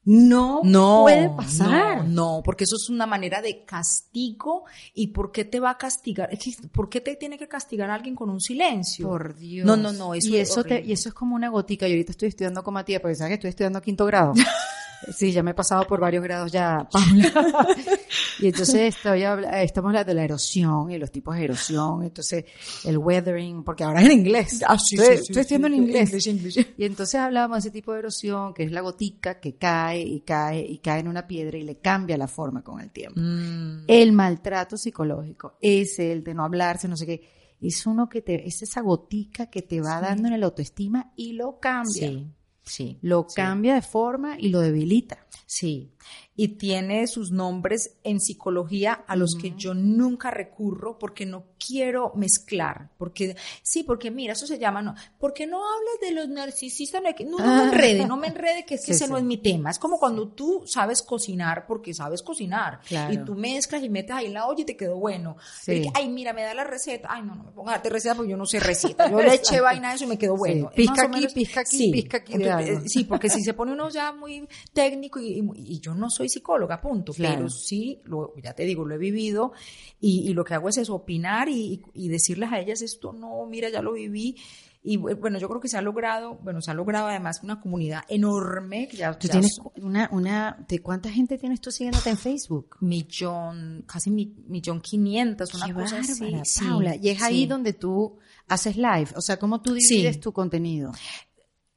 [0.09, 2.05] No, no puede pasar.
[2.05, 4.63] No, no, porque eso es una manera de castigo.
[4.93, 6.29] ¿Y por qué te va a castigar?
[6.71, 9.07] ¿Por qué te tiene que castigar a alguien con un silencio?
[9.09, 9.65] Por Dios.
[9.65, 11.87] No, no, no, eso y es eso te, y eso es como una gotica.
[11.87, 14.33] Yo ahorita estoy estudiando con Matías, porque sabes que estoy estudiando quinto grado.
[15.15, 17.67] Sí, ya me he pasado por varios grados ya, Paula.
[18.39, 22.45] y entonces estoy eh, estamos hablando de la erosión y los tipos de erosión, entonces
[22.83, 24.63] el weathering, porque ahora es en inglés.
[24.67, 26.09] Ah, sí, estoy, sí, sí, estoy estudiando en inglés.
[26.09, 26.73] English, English.
[26.77, 30.21] Y entonces hablábamos de ese tipo de erosión, que es la gotica que cae y
[30.21, 33.19] cae y cae en una piedra y le cambia la forma con el tiempo.
[33.19, 37.29] Mm, El maltrato psicológico, es el de no hablarse, no sé qué,
[37.61, 41.33] es uno que te, es esa gotica que te va dando en la autoestima y
[41.33, 42.09] lo cambia.
[42.09, 42.27] sí,
[42.67, 42.99] sí.
[43.01, 43.35] Lo sí.
[43.35, 45.25] cambia de forma y lo debilita.
[45.45, 45.91] Sí,
[46.35, 52.11] y tiene sus nombres en psicología a los que yo nunca recurro porque no quiero
[52.15, 57.01] mezclar, porque sí, porque mira, eso se llama, no, porque no hablas de los narcisistas,
[57.27, 59.11] no, no, me enrede, no me enrede, que es que Sí, ese sí.
[59.11, 63.13] no es mi tema, es como cuando tú sabes cocinar porque sabes cocinar, Claro.
[63.13, 65.63] y tú mezclas y metes ahí en la olla y te quedó bueno, Sí.
[65.71, 67.89] Pero que, ay, mira, me da la receta, ay, no, no me pongas a darte
[67.89, 70.37] receta porque yo no sé receta, yo le eché vaina a eso y me quedó
[70.37, 70.69] bueno.
[70.75, 71.91] Pizca aquí, menos- pizca aquí, sí.
[71.91, 72.59] pizca aquí algo.
[72.59, 76.09] eh, Sí, porque si se pone uno ya muy técnico y, y- y yo no
[76.09, 77.35] soy psicóloga, punto, Claro.
[77.37, 79.51] pero sí, lo, ya te digo, lo he vivido
[79.99, 83.45] y, y lo que hago es eso, opinar y, y decirles a ellas esto, no,
[83.47, 84.35] mira, ya lo viví.
[84.83, 87.59] Y bu- bueno, yo creo que se ha logrado, bueno, se ha logrado además una
[87.59, 88.87] comunidad enorme.
[88.87, 92.77] que Ya, Tú ya tienes una, una, ¿de cuánta gente tienes tú siguiéndote en Facebook?
[92.79, 96.21] millón, casi mi, millón quinientas, una Qué cosa así.
[96.23, 96.95] bárbara, sí, Paula.
[96.95, 98.17] Y es ahí donde tú
[98.47, 99.95] haces live, o sea, cómo tú Sí.
[99.95, 100.93] divides tu contenido.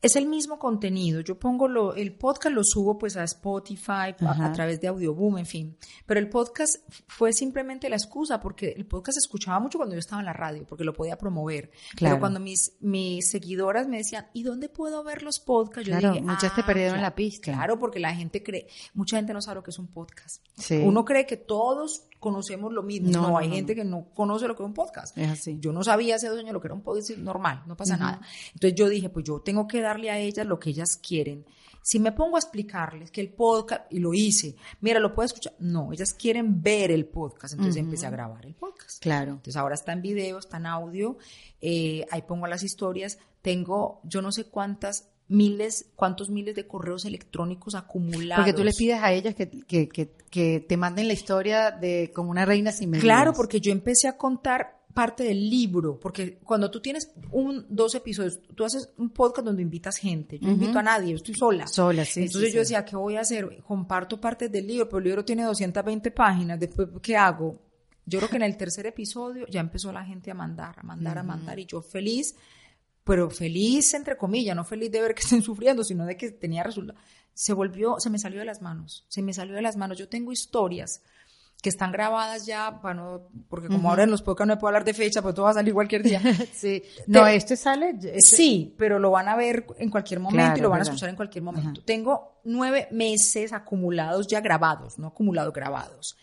[0.03, 1.20] Es el mismo contenido.
[1.20, 5.46] Yo pongo lo, el podcast lo subo pues a Spotify, a, través de Audioboom, en
[5.46, 5.76] fin.
[6.07, 6.76] Pero el podcast
[7.07, 10.32] fue simplemente la excusa porque el podcast se escuchaba mucho cuando yo estaba en la
[10.32, 11.70] radio, porque lo podía promover.
[11.96, 12.14] Claro.
[12.14, 15.88] Pero cuando mis, mis seguidoras me decían, ¿y dónde puedo ver los podcasts?
[15.88, 17.03] Yo Claro, dije, muchas te "Ah, perdieron claro".
[17.07, 17.53] la pista.
[17.53, 20.42] Claro, porque la gente cree, mucha gente no sabe lo que es un podcast.
[20.57, 20.76] Sí.
[20.82, 23.11] Uno cree que todos conocemos lo mismo.
[23.11, 25.16] No, hay no, gente que no conoce lo que es un podcast.
[25.18, 25.59] Es así.
[25.59, 28.21] Yo no sabía hace dos años lo que era un podcast normal, no pasa nada.
[28.53, 31.45] Entonces yo dije, pues yo tengo que darle a ellas lo que ellas quieren.
[31.83, 35.55] Si me pongo a explicarles que el podcast, y lo hice, mira, lo puedes escuchar.
[35.61, 39.03] No, ellas quieren ver el podcast, entonces empecé a grabar el podcast.
[39.03, 39.33] Claro.
[39.33, 41.16] Entonces ahora está en video, está en audio,
[41.61, 43.18] eh, ahí pongo las historias.
[43.41, 48.45] Tengo yo no sé cuántas miles, cuántos miles de correos electrónicos acumulados.
[48.45, 52.12] Porque tú le pides a ellas que, que, que, que te manden la historia de
[52.14, 53.05] como una reina sin medidas.
[53.05, 57.95] Claro, porque yo empecé a contar parte del libro, porque cuando tú tienes un, dos
[57.95, 61.35] episodios, tú haces un podcast donde invitas gente, yo no invito a nadie, yo estoy
[61.35, 61.66] sola.
[61.68, 62.74] Sola, sí, Entonces sí, yo sí.
[62.74, 63.62] decía, ¿qué voy a hacer?
[63.62, 67.61] Comparto partes del libro, pero el libro tiene 220 páginas, después, ¿qué hago?
[68.05, 71.18] Yo creo que en el tercer episodio ya empezó la gente a mandar, a mandar,
[71.18, 72.35] a mandar, y yo feliz,
[73.05, 76.62] pero feliz entre comillas, no feliz de ver que estén sufriendo, sino de que tenía
[76.62, 76.98] resultado.
[77.32, 79.96] Se volvió, se me salió de las manos, se me salió de las manos.
[79.98, 81.03] Yo tengo historias
[81.62, 84.84] que están grabadas ya, para no- porque como ahora en los podcasts no puedo hablar
[84.84, 86.20] de fecha, pues todo va a salir cualquier día.
[86.55, 86.82] Sí.
[87.07, 87.90] No, Te- este sale.
[87.90, 90.82] este- Sí, pero lo van a ver en cualquier momento Claro, y lo van a
[90.84, 91.82] escuchar en cualquier momento.
[91.84, 96.16] Tengo nueve meses acumulados ya grabados, no acumulados, grabados.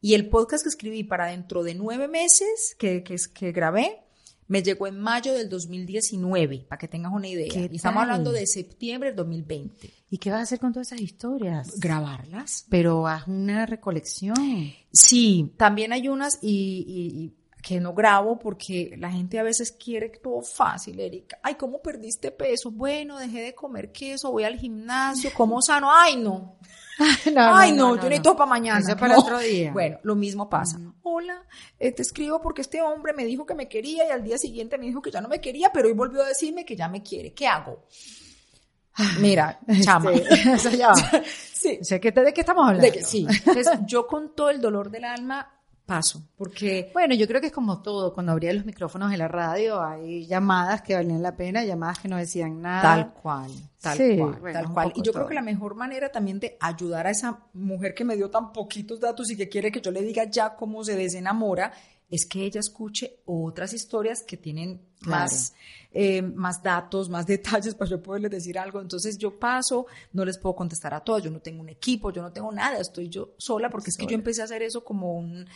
[0.00, 4.03] Y el podcast que escribí para dentro de nueve meses que, que, que grabé,
[4.48, 7.48] me llegó en mayo del 2019, para que tengas una idea.
[7.52, 9.90] ¿Qué Y estamos hablando de septiembre del 2020.
[10.10, 11.78] ¿Y qué vas a hacer con todas esas historias?
[11.80, 12.66] Grabarlas.
[12.68, 14.36] Pero haz una recolección.
[14.92, 19.72] Sí, también hay unas y, y- y que no grabo porque la gente a veces
[19.72, 21.38] quiere todo fácil, Erika.
[21.42, 22.70] Ay, ¿cómo perdiste peso?
[22.70, 25.88] Bueno, dejé de comer queso, voy al gimnasio, como sano.
[25.90, 26.58] Ay, no.
[27.36, 28.80] Ay, no, yo necesito para mañana.
[28.80, 29.20] Eso es para No.
[29.20, 29.72] otro día.
[29.72, 30.78] Bueno, lo mismo pasa.
[31.02, 31.42] Hola,
[31.78, 34.78] eh, te escribo porque este hombre me dijo que me quería y al día siguiente
[34.78, 37.02] me dijo que ya no me quería, pero hoy volvió a decirme que ya me
[37.02, 37.32] quiere.
[37.34, 37.84] ¿Qué hago?
[39.20, 40.12] Mira, chama.
[40.12, 41.22] Este, o sea, ya va.
[41.52, 41.78] Sí.
[41.80, 42.86] O sea, ¿qué- ¿de qué estamos hablando?
[42.86, 43.26] De que- sí.
[43.28, 45.50] Entonces, yo con todo el dolor del alma
[45.86, 48.12] paso, porque Bueno, yo creo que es como todo.
[48.14, 52.08] Cuando abría los micrófonos de la radio, hay llamadas que valían la pena, llamadas que
[52.08, 52.82] no decían nada.
[52.82, 54.92] tal cual, tal Sí, cual, bueno, tal cual.
[54.94, 55.12] Y yo todo.
[55.14, 58.52] creo que la mejor manera también de ayudar a esa mujer que me dio tan
[58.52, 61.72] poquitos datos y que quiere que yo le diga ya cómo se desenamora,
[62.10, 65.22] es que ella escuche otras historias que tienen Claro.
[65.22, 65.54] más,
[65.92, 68.80] eh, más datos, más detalles para yo poderles decir algo.
[68.80, 72.22] Entonces yo paso, no les puedo contestar a todas, yo no tengo un equipo, yo
[72.22, 75.14] no tengo nada, estoy yo sola porque es que yo empecé a hacer eso como
[75.16, 75.46] un,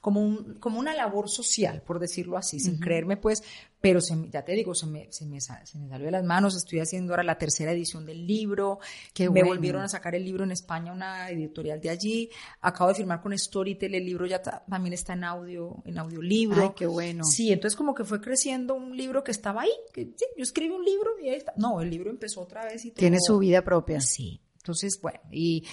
[0.00, 3.42] como un, como una labor social, por decirlo así, sin creerme pues,
[3.80, 6.56] pero se ya te digo, se me, se me, se me salió de las manos,
[6.56, 8.80] estoy haciendo ahora la tercera edición del libro,
[9.14, 12.28] Qué me volvieron a sacar el libro en España, una editorial de allí,
[12.60, 16.60] acabo de firmar con Storytel, el libro ya ta- también está en audio, en audiolibro.
[16.62, 17.22] Ay, qué bueno.
[17.24, 20.74] Sí, entonces como que fue creciendo un libro que estaba ahí, que sí, yo escribí
[20.74, 21.54] un libro y ahí está.
[21.56, 24.00] No, el libro empezó otra vez y Tiene su vida propia.
[24.00, 25.64] Sí, entonces, bueno, y,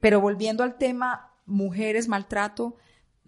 [0.00, 2.76] pero volviendo al tema, mujeres, maltrato,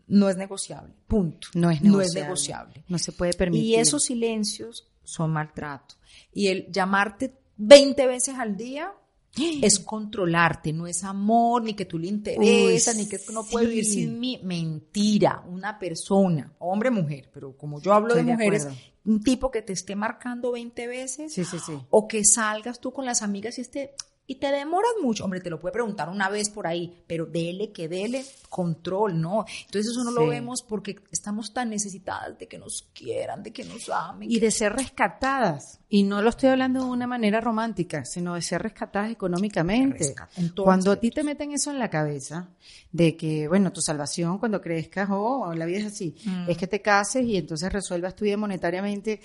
[0.06, 1.48] no es negociable, punto.
[1.54, 2.22] No es No es negociable.
[2.22, 2.84] negociable.
[2.88, 3.66] No se puede permitir.
[3.66, 5.96] Y esos silencios son maltrato.
[6.32, 8.92] Y el llamarte 20 veces al día
[9.62, 13.66] es controlarte, no es amor, ni que tú le interesas, Uy, ni que no puede
[13.66, 14.40] vivir sin mí.
[14.42, 18.68] Mentira, una persona, hombre, mujer, pero como yo hablo Estoy de mujeres,
[19.04, 21.72] un tipo que te esté marcando 20 veces Sí, sí, sí.
[21.90, 23.94] o que salgas tú con las amigas y esté
[24.30, 27.72] y te demoras mucho, hombre, te lo puede preguntar una vez por ahí, pero dele
[27.72, 29.44] que dele control, ¿no?
[29.66, 33.64] Entonces eso no lo vemos porque estamos tan necesitadas de que nos quieran, de que
[33.64, 34.30] nos amen.
[34.30, 35.80] Y de ser rescatadas.
[35.88, 40.14] Y no lo estoy hablando de una manera romántica, sino de ser rescatadas económicamente.
[40.62, 42.50] Cuando a ti te meten eso en la cabeza,
[42.92, 46.50] de que, bueno, tu salvación cuando crezcas, o la vida es así, Mm.
[46.50, 49.20] es que te cases y entonces resuelvas tu vida monetariamente.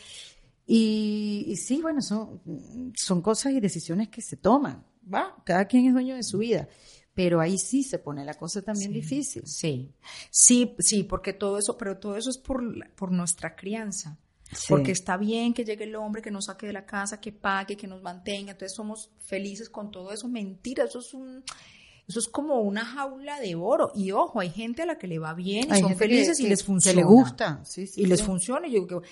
[0.68, 2.42] Y, y sí, bueno, son,
[2.96, 5.36] son cosas y decisiones que se toman, ¿va?
[5.46, 6.68] Cada quien es dueño de su vida.
[7.14, 9.44] Pero ahí sí se pone la cosa también difícil.
[9.46, 9.94] Sí,
[10.32, 12.62] sí, sí, porque todo eso, pero todo eso es por,
[12.96, 14.18] por nuestra crianza.
[14.52, 14.66] Sí.
[14.70, 17.78] Porque está bien que llegue el hombre, que nos saque de la casa, que pague,
[17.78, 18.52] que nos mantenga.
[18.52, 20.28] Entonces somos felices con todo eso.
[20.28, 21.44] Mentira, eso es un,
[22.08, 23.92] eso es como una jaula de oro.
[23.96, 26.40] Y ojo, hay gente a la que le va bien y Hay son que- felices
[26.42, 26.98] y les que funciona.
[27.00, 28.68] le gusta, sí, sí, y les funciona.
[28.68, 29.08] Y yo digo que,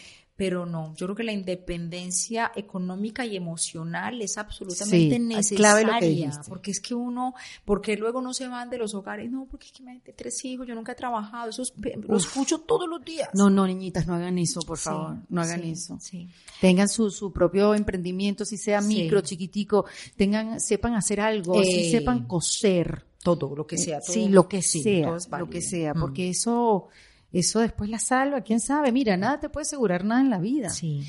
[0.45, 5.87] pero no, yo creo que la independencia económica y emocional es absolutamente Sí, necesaria.
[5.87, 6.31] clave.
[6.49, 7.33] Porque es que uno,
[7.63, 10.67] porque luego no se van de los hogares, no, porque es que me tres hijos,
[10.67, 11.73] yo nunca he trabajado, eso es-
[12.07, 13.29] lo escucho todos los días.
[13.33, 15.15] No, no, niñitas, no hagan eso, por Sí, favor.
[15.29, 15.97] No hagan sí, eso.
[16.01, 16.27] Sí.
[16.59, 18.87] tengan su, su propio emprendimiento, si sea Sí.
[18.89, 19.85] micro, chiquitico,
[20.17, 23.05] tengan, sepan hacer algo, si Eh, sepan coser.
[23.23, 24.01] Todo, lo que sea.
[24.01, 25.99] sí, todo- lo que sí, sea, todo es lo que sea, Mm.
[26.01, 26.89] porque eso,
[27.33, 28.91] eso después la salva, quién sabe.
[28.91, 30.69] Mira, nada te puede asegurar nada en la vida.
[30.69, 31.03] Sí.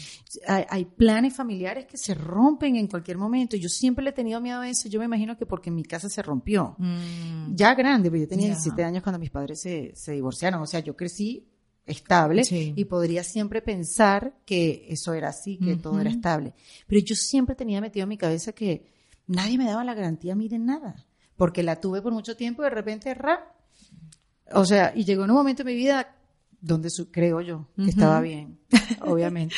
[0.49, 3.57] Hay, hay planes familiares que se rompen en cualquier momento.
[3.57, 4.89] Yo siempre le he tenido miedo a eso.
[4.89, 6.75] Yo me imagino que porque en mi casa se rompió.
[6.79, 8.55] Mm, Ya grande, porque yo tenía Ya.
[8.55, 10.62] 17 años cuando mis padres se, se divorciaron.
[10.62, 11.47] O sea, yo crecí
[11.87, 12.72] estable Sí.
[12.75, 16.55] y podría siempre pensar que eso era así, que todo era estable.
[16.87, 18.87] Pero yo siempre tenía metido en mi cabeza que
[19.27, 21.05] nadie me daba la garantía a mí de nada,
[21.37, 23.54] porque la tuve por mucho tiempo y de repente, ra.
[24.53, 26.11] O sea, y llegó en un momento en mi vida
[26.61, 28.59] donde su- creo yo que estaba bien,
[29.03, 29.57] obviamente.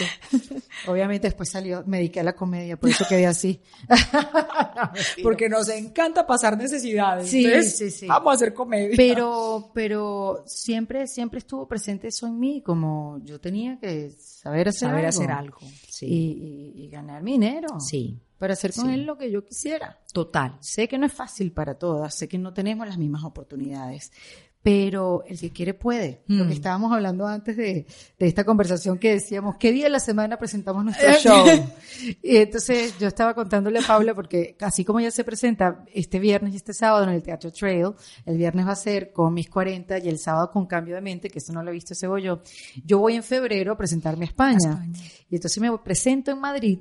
[0.88, 3.60] obviamente después salió, me dediqué a la comedia, por eso quedé así.
[5.22, 7.28] Porque nos encanta pasar necesidades.
[7.30, 8.06] Sí, entonces, sí, sí.
[8.06, 8.94] Vamos a hacer comedia.
[8.96, 14.88] Pero, pero siempre, siempre estuvo presente eso en mí, como yo tenía que saber hacer
[14.88, 15.08] saber algo.
[15.08, 15.58] hacer algo.
[15.62, 16.06] Y, Sí.
[16.06, 17.80] y- y ganar mi dinero.
[17.80, 18.20] sí.
[18.38, 18.92] Para hacer con Sí.
[18.92, 19.98] él lo que yo quisiera.
[20.12, 20.58] Total.
[20.60, 24.12] Sé que no es fácil para todas, sé que no tenemos las mismas oportunidades,
[24.66, 26.22] pero el que quiere puede.
[26.26, 26.48] Lo Mm.
[26.48, 27.86] que estábamos hablando antes de,
[28.18, 31.46] de esta conversación que decíamos, ¿qué día de la semana presentamos nuestro show?
[32.20, 36.52] y entonces yo estaba contándole a Paula, porque así como ella se presenta este viernes
[36.52, 37.90] y este sábado en el Teatro Trail,
[38.24, 41.30] el viernes va a ser con mis 40 y el sábado con Cambio de Mente,
[41.30, 42.42] que eso no lo he visto ese bollo.
[42.84, 44.56] Yo voy en febrero a presentarme a España.
[44.72, 44.98] España.
[45.30, 46.80] Y entonces me presento en Madrid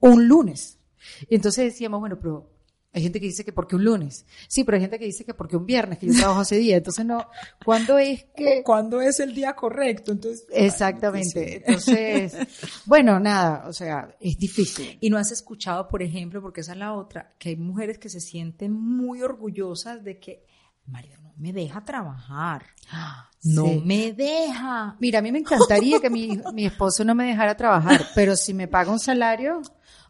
[0.00, 0.80] un lunes.
[1.28, 2.50] Y entonces decíamos, bueno, pero
[2.92, 4.26] hay gente que dice que porque un lunes.
[4.48, 6.76] Sí, pero hay gente que dice que porque un viernes, que yo trabajo ese día.
[6.76, 7.28] Entonces no,
[7.64, 8.62] ¿cuándo es que?
[8.64, 10.12] ¿Cuándo es el día correcto?
[10.12, 11.62] Entonces, Exactamente.
[11.64, 12.34] Entonces,
[12.86, 14.98] bueno, nada, o sea, es difícil.
[15.00, 18.08] Y no has escuchado, por ejemplo, porque esa es la otra, que hay mujeres que
[18.08, 20.44] se sienten muy orgullosas de que
[20.86, 22.64] marido no me deja trabajar.
[23.42, 23.82] No Sí.
[23.86, 24.96] me deja.
[25.00, 28.52] Mira, a mí me encantaría que mi, mi esposo no me dejara trabajar, pero si
[28.52, 29.62] me paga un salario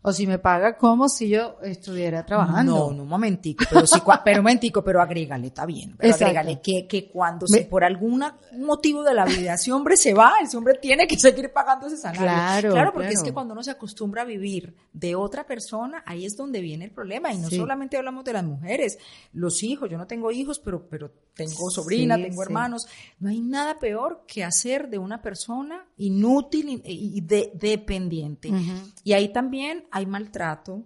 [0.02, 2.72] o si me paga como si yo estuviera trabajando.
[2.88, 6.24] No, no, un momentico, pero cua- pero un momentico, pero agrégale, está bien, pero Exacto.
[6.26, 8.24] agrégale que, que cuando si por algún
[8.58, 11.96] motivo de la vida ese hombre se va, ese hombre tiene que seguir pagando ese
[11.98, 12.22] salario.
[12.22, 13.18] Claro, claro, porque claro.
[13.20, 16.86] es que cuando uno se acostumbra a vivir de otra persona, ahí es donde viene
[16.86, 17.32] el problema.
[17.32, 17.56] Y no Sí.
[17.56, 18.98] solamente hablamos de las mujeres,
[19.32, 22.42] los hijos, yo no tengo hijos, pero, pero tengo sobrina, Sí, tengo sí.
[22.42, 22.86] hermanos.
[23.18, 28.50] No hay nada peor que hacer de una persona inútil y, y de- dependiente.
[29.04, 30.84] Y ahí también hay maltrato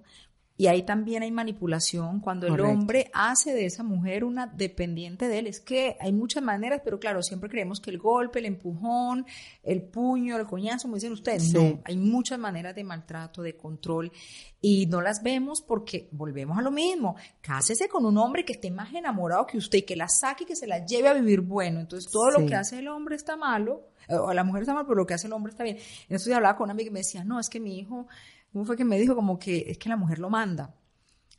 [0.56, 5.40] y ahí también hay manipulación cuando el hombre hace de esa mujer una dependiente de
[5.40, 5.46] él.
[5.48, 9.26] Es que hay muchas maneras, pero claro, siempre creemos que el golpe, el empujón,
[9.64, 11.54] el puño, el coñazo, como dicen ustedes, Sí.
[11.54, 14.12] no, hay muchas maneras de maltrato, de control
[14.60, 17.16] y no las vemos porque volvemos a lo mismo.
[17.40, 20.46] Cásese con un hombre que esté más enamorado que usted y que la saque y
[20.46, 21.80] que se la lleve a vivir bueno.
[21.80, 22.40] Entonces todo Sí.
[22.40, 25.04] lo que hace el hombre está malo, eh, o la mujer está mal, pero lo
[25.06, 25.78] que hace el hombre está bien.
[26.02, 28.06] Entonces yo hablaba con una amiga y me decía, no, es que mi hijo,
[28.54, 29.16] ¿cómo fue que me dijo?
[29.16, 30.72] Como que es que la mujer lo manda.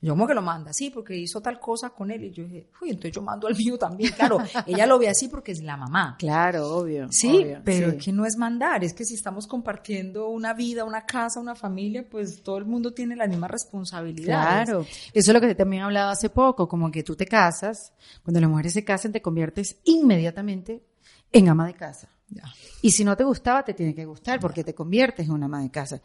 [0.02, 0.74] Yo, ¿cómo que lo manda?
[0.74, 2.26] Sí, porque hizo tal cosa con él.
[2.26, 4.12] Y yo dije, uy, entonces yo mando al mío también.
[4.12, 4.38] Claro,
[4.68, 6.18] ella lo ve así porque es la mamá.
[6.20, 7.08] Claro, obvio.
[7.10, 7.96] Sí, obvio, pero sí.
[7.96, 11.56] es que no es mandar, es que si estamos compartiendo una vida, una casa, una
[11.56, 14.70] familia, pues todo el mundo tiene las mismas responsabilidades.
[14.70, 17.94] Claro, eso es lo que también hablaba hace poco, como que tú te casas,
[18.24, 20.84] cuando las mujeres se casan te conviertes inmediatamente
[21.32, 22.10] en ama de casa.
[22.28, 22.44] Ya.
[22.82, 25.62] Y si no te gustaba, te tiene que gustar porque te conviertes en una ama
[25.62, 26.02] de casa.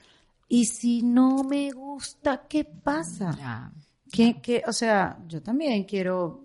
[0.52, 3.72] Y si no me gusta, ¿qué pasa?
[4.10, 4.62] ¿Qué, qué?
[4.66, 6.42] O sea, yo también quiero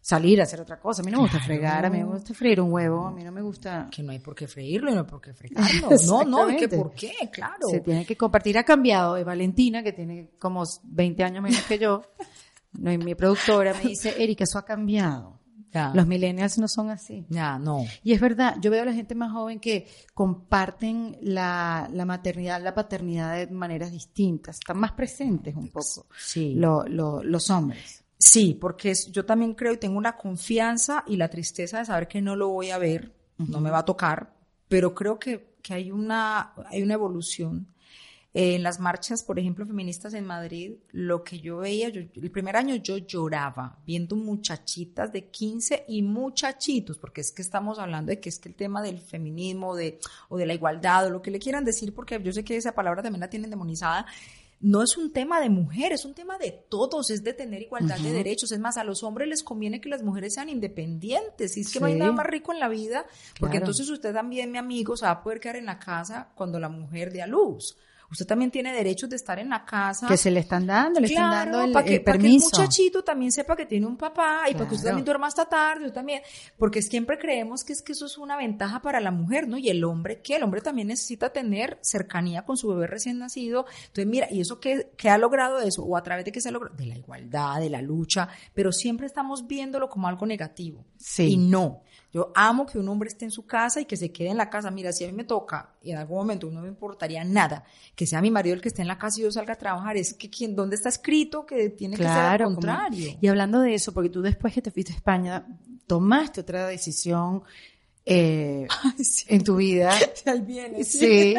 [0.00, 1.02] salir a hacer otra cosa.
[1.02, 1.46] A mí no me gusta Claro.
[1.46, 3.88] fregar, a mí me gusta freír un huevo, a mí no me gusta...
[3.90, 5.90] Que no hay por qué freírlo y no hay por qué fregarlo.
[6.06, 7.12] No, no, ¿y que por qué?
[7.30, 7.68] Claro.
[7.68, 8.56] Se tiene que compartir.
[8.56, 9.18] Ha cambiado.
[9.18, 12.00] Y Valentina, que tiene como 20 años menos que yo,
[12.72, 15.41] no, y mi productora me dice, Erika, eso ha cambiado.
[15.72, 15.90] Ya.
[15.94, 17.24] Los millennials no son así.
[17.30, 17.84] Ya, no.
[18.04, 22.62] Y es verdad, yo veo a la gente más joven que comparten la, la maternidad,
[22.62, 26.54] la paternidad de maneras distintas, están más presentes un poco Sí.
[26.54, 28.04] lo- lo- los hombres.
[28.18, 32.06] Sí, porque es- yo también creo y tengo la confianza y la tristeza de saber
[32.08, 34.32] que no lo voy a ver, no me va a tocar,
[34.68, 37.66] pero creo que, que hay, una, hay una evolución.
[38.34, 42.30] Eh, en las marchas, por ejemplo, feministas en Madrid, lo que yo veía, yo- el
[42.30, 48.08] primer año yo lloraba viendo muchachitas de 15 y muchachitos, porque es que estamos hablando
[48.10, 49.98] de que es que el tema del feminismo de,
[50.30, 52.72] o de la igualdad o lo que le quieran decir, porque yo sé que esa
[52.72, 54.06] palabra también la tienen demonizada,
[54.60, 57.98] no es un tema de mujeres, es un tema de todos, es de tener igualdad
[57.98, 58.52] de derechos.
[58.52, 61.56] Es más, a los hombres les conviene que las mujeres sean independientes.
[61.56, 61.98] Y es que no hay Sí.
[61.98, 63.04] nada más rico en la vida,
[63.40, 63.64] porque Claro.
[63.66, 66.68] entonces usted también, mi amigo, se va a poder quedar en la casa cuando la
[66.68, 67.76] mujer dé a luz.
[68.12, 70.06] Usted también tiene derechos de estar en la casa.
[70.06, 72.26] Que se le están dando, le están Claro, dando el, para que, el para que
[72.26, 72.50] el permiso.
[72.52, 74.90] muchachito también sepa que tiene un papá y para que usted Claro.
[74.90, 76.22] también duerma hasta tarde, yo también,
[76.58, 79.56] porque siempre creemos que es que eso es una ventaja para la mujer, ¿no?
[79.58, 80.36] Y el hombre, ¿qué?
[80.36, 83.64] El hombre también necesita tener cercanía con su bebé recién nacido.
[83.86, 85.82] Entonces, mira, ¿y eso qué, qué ha logrado eso?
[85.82, 86.76] ¿O a través de qué se ha logrado?
[86.76, 90.84] De la igualdad, de la lucha, pero siempre estamos viéndolo como algo negativo.
[90.98, 91.32] Sí.
[91.32, 91.80] Y no.
[92.12, 94.50] Yo amo que un hombre esté en su casa y que se quede en la
[94.50, 94.70] casa.
[94.70, 98.06] Mira, si a mí me toca y en algún momento no me importaría nada que
[98.06, 100.12] sea mi marido el que esté en la casa y yo salga a trabajar, es
[100.14, 103.16] que ¿quién, ¿dónde está escrito que tiene que ser al contrario?
[103.20, 105.46] y hablando de eso, porque tú después que te fuiste a España,
[105.86, 107.42] tomaste otra decisión
[108.04, 108.66] eh,
[109.28, 109.94] en tu vida.
[110.46, 111.34] viene, sí.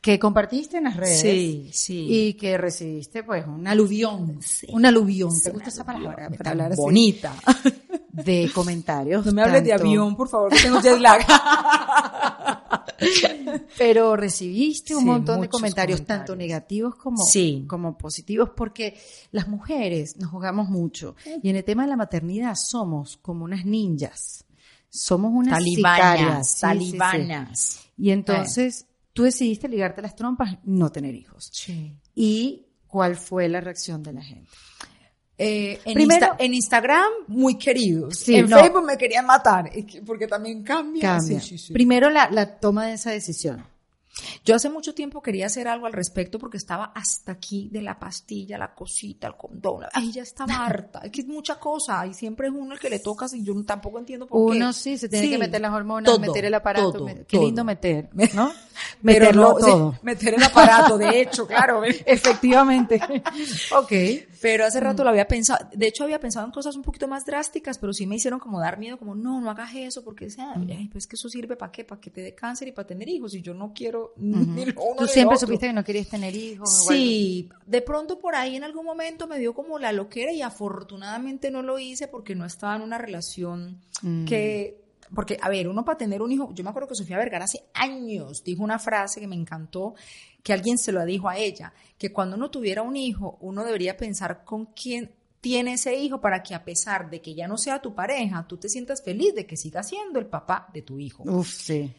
[0.00, 1.20] que compartiste en las redes.
[1.20, 2.06] Sí, sí.
[2.10, 4.38] Y que recibiste, pues, un aluvión.
[4.68, 5.30] Un aluvión.
[5.40, 6.30] ¿Te gusta esa palabra?
[6.30, 6.80] Para hablar así?
[6.80, 7.34] Bonita.
[8.14, 9.26] De comentarios.
[9.26, 11.26] No me hables de avión, por favor, que tengo jet lag.
[13.78, 17.24] Pero recibiste un montón de comentarios, tanto negativos como,
[17.66, 18.98] como positivos, porque
[19.32, 21.16] las mujeres nos jugamos mucho.
[21.42, 24.44] Y en el tema de la maternidad somos como unas ninjas
[24.94, 27.80] somos unas talibanas, talibanas.
[27.98, 31.50] Y entonces tú decidiste ligarte las trompas, no tener hijos.
[32.14, 34.52] ¿Y cuál fue la reacción de la gente?
[35.36, 38.28] Eh, en, Primero, en Instagram, muy queridos.
[38.28, 39.70] en Facebook me querían matar,
[40.06, 41.18] porque también cambia.
[41.72, 43.64] Primero la, la toma de esa decisión.
[44.44, 47.98] Yo hace mucho tiempo quería hacer algo al respecto porque estaba hasta aquí de la
[47.98, 49.84] pastilla, la cosita, el condón.
[49.92, 51.00] Ay, ya estaba harta.
[51.00, 53.54] Es que es mucha cosa y siempre es uno el que le toca y yo
[53.64, 54.58] tampoco entiendo por qué.
[54.58, 57.06] Uno sí, se tiene que meter las hormonas, meter el aparato.
[57.26, 58.52] qué lindo meter, ¿no?
[59.02, 59.98] Meterlo todo.
[60.02, 61.82] meter el aparato, de hecho, claro.
[62.06, 63.00] Efectivamente.
[63.76, 63.92] ok.
[64.40, 65.68] Pero hace rato lo había pensado.
[65.72, 68.60] De hecho, había pensado en cosas un poquito más drásticas, pero sí me hicieron como
[68.60, 71.84] dar miedo, como no, no hagas eso, porque ay, pues que eso sirve para qué,
[71.84, 73.34] para que te dé cáncer y para tener hijos.
[73.34, 76.86] Y yo no quiero Tú siempre supiste que no querías tener hijos.
[76.88, 81.50] Sí, de pronto por ahí en algún momento me dio como la loquera y afortunadamente
[81.50, 84.24] no lo hice porque no estaba en una relación mm.
[84.24, 84.84] que
[85.14, 87.64] porque, a ver, uno para tener un hijo, yo me acuerdo que Sofía Vergara hace
[87.74, 89.94] años dijo una frase que me encantó,
[90.42, 93.96] que alguien se lo dijo a ella, que cuando uno tuviera un hijo, uno debería
[93.96, 97.82] pensar con quién tiene ese hijo para que a pesar de que ya no sea
[97.82, 101.22] tu pareja, tú te sientas feliz de que siga siendo el papá de tu hijo.
[101.24, 101.92] Uf, sí.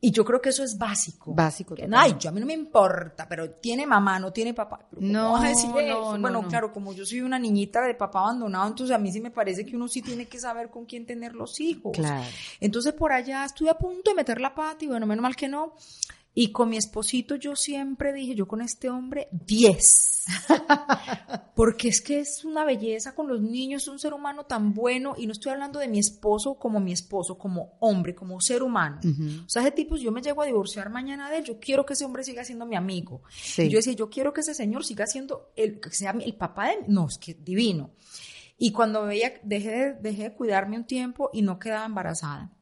[0.00, 1.34] Y yo creo que eso es básico.
[1.34, 1.74] Básico.
[1.92, 4.86] ay, yo a mí no me importa, pero tiene mamá, no tiene papá.
[4.92, 9.10] no, decir bueno, claro, como yo soy una niñita de papá abandonado, entonces a mí
[9.10, 11.92] sí me parece que uno sí tiene que saber con quién tener los hijos.
[11.94, 12.26] Claro.
[12.60, 15.48] Entonces por allá estuve a punto de meter la pata y bueno, menos mal que
[15.48, 15.72] no.
[16.38, 20.26] Y con mi esposito yo siempre dije, yo con este hombre, 10.
[21.56, 25.14] Porque es que es una belleza con los niños, es un ser humano tan bueno.
[25.16, 29.00] Y no estoy hablando de mi esposo como mi esposo, como hombre, como ser humano.
[29.46, 31.94] O sea, ese tipo, yo me llego a divorciar mañana de él, yo quiero que
[31.94, 33.22] ese hombre siga siendo mi amigo.
[33.56, 36.68] Y yo decía, yo quiero que ese señor siga siendo, el, que sea el papá
[36.68, 36.84] de...
[36.86, 37.92] No, es que divino.
[38.58, 42.52] Y cuando veía, dejé dejé de cuidarme un tiempo y no quedaba embarazada.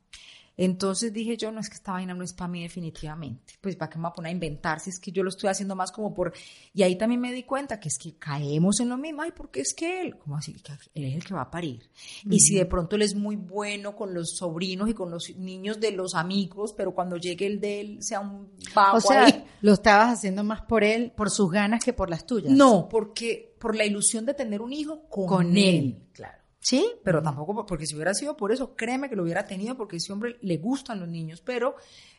[0.56, 3.54] Entonces dije yo, no es que esta vaina no es para mí definitivamente.
[3.60, 5.50] Pues para qué me voy a poner a inventar si es que yo lo estoy
[5.50, 6.32] haciendo más como por...
[6.72, 9.22] Y ahí también me di cuenta que es que caemos en lo mismo.
[9.22, 10.54] Ay, porque es que él, como así?
[10.54, 11.90] Que él es el que va a parir.
[12.30, 15.80] Y si de pronto él es muy bueno con los sobrinos y con los niños
[15.80, 18.50] de los amigos, pero cuando llegue el de él sea un
[18.92, 22.52] O sea, lo estabas haciendo más por él, por sus ganas que por las tuyas.
[22.52, 26.02] No, porque por la ilusión de tener un hijo con, él.
[26.12, 26.43] Claro.
[26.64, 29.98] Sí, pero tampoco, porque si hubiera sido por eso, créeme que lo hubiera tenido, porque
[29.98, 31.76] ese hombre le gustan los niños, pero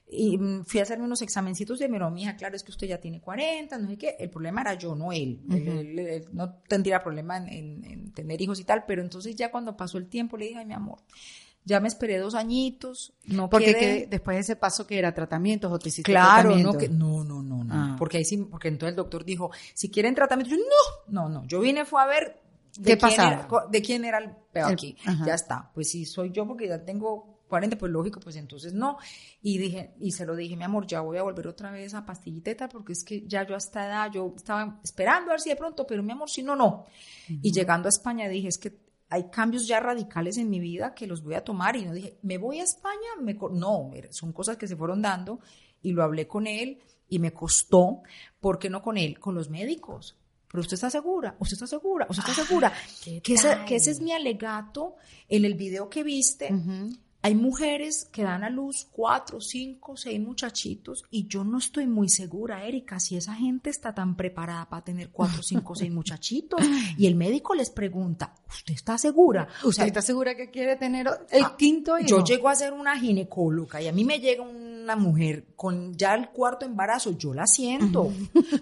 [0.07, 2.99] y mm, fui a hacerme unos examencitos de mi hija, claro, es que usted ya
[2.99, 7.37] tiene 40, no sé qué, el problema era yo, no él, él, no tendría problema
[7.37, 10.65] en, tener hijos y tal, pero entonces ya cuando pasó el tiempo le dije, ay,
[10.67, 10.99] mi amor,
[11.63, 15.79] ya me esperé dos añitos, no Porque después de ese paso que era tratamientos o
[15.79, 17.95] te hiciste Claro, no, que, no, no, no, no, ah.
[17.97, 21.47] porque ahí sí, porque entonces el doctor dijo, si quieren tratamiento, yo, no, no, no,
[21.47, 22.44] yo vine fue a ver
[22.83, 23.47] ¿Qué pasa?
[23.69, 24.97] ¿De quién era el peor aquí?
[25.25, 25.71] Ya está.
[25.73, 28.97] Pues si soy yo porque ya tengo 40, pues lógico, pues entonces no.
[29.41, 32.05] Y dije, y se lo dije, mi amor, ya voy a volver otra vez a
[32.05, 35.49] pastilliteta porque es que ya yo a esta edad, yo estaba esperando a ver si
[35.49, 36.85] de pronto, pero mi amor, si no, no.
[37.27, 38.77] Y llegando a España dije, es que
[39.09, 41.75] hay cambios ya radicales en mi vida que los voy a tomar.
[41.75, 43.15] Y no dije, ¿me voy a España?
[43.21, 45.39] Me no, son cosas que se fueron dando
[45.81, 48.01] y lo hablé con él y me costó.
[48.39, 49.19] ¿Por qué no con él?
[49.19, 50.17] Con los médicos
[50.49, 52.73] pero usted está segura, usted está segura, usted está segura.
[53.03, 54.95] Que, ese, es mi alegato
[55.27, 56.49] en el video que viste.
[57.25, 62.07] Hay mujeres que dan a luz cuatro, cinco, seis muchachitos y yo no estoy muy
[62.07, 66.61] segura, Erika, si esa gente está tan preparada para tener cuatro, cinco, seis muchachitos.
[66.99, 69.47] Y el médico les pregunta, ¿usted está segura?
[69.63, 72.07] ¿Usted está segura que quiere tener el ah, quinto hijo?
[72.07, 74.43] Yo llego a ser una ginecóloga y a mí me llega
[74.85, 78.11] una mujer con ya el cuarto embarazo, yo la siento.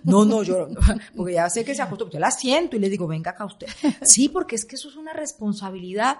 [0.04, 0.68] No, no, yo,
[1.16, 3.68] porque ya sé que se acostumbra, yo la siento y le digo, venga acá usted.
[4.02, 6.18] Sí, porque es que eso es una responsabilidad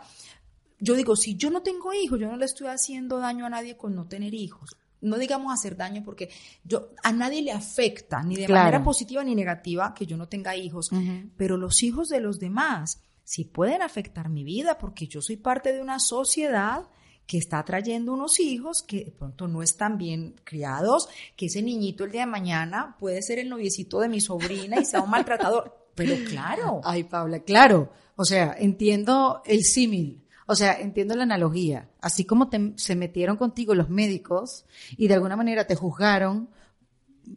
[0.84, 3.78] yo digo, si yo no tengo hijos, yo no le estoy haciendo daño a nadie
[3.78, 4.76] con no tener hijos.
[5.00, 6.30] No digamos hacer daño porque
[6.66, 10.58] yo a nadie le afecta, ni de manera positiva ni negativa, que yo no tenga
[10.58, 10.90] hijos,
[11.38, 15.72] pero los hijos de los demás sí pueden afectar mi vida porque yo soy parte
[15.72, 16.90] de una sociedad
[17.26, 22.04] que está trayendo unos hijos que de pronto no están bien criados, que ese niñito
[22.04, 25.78] el día de mañana puede ser el noviecito de mi sobrina y sea un maltratador.
[25.96, 26.82] Pero claro.
[26.84, 27.92] Ay, Paula, claro.
[28.16, 30.24] O sea, entiendo el símil.
[30.48, 31.90] O sea, entiendo la analogía.
[32.02, 34.66] Así como te, se metieron contigo los médicos
[34.98, 36.50] y de alguna manera te juzgaron,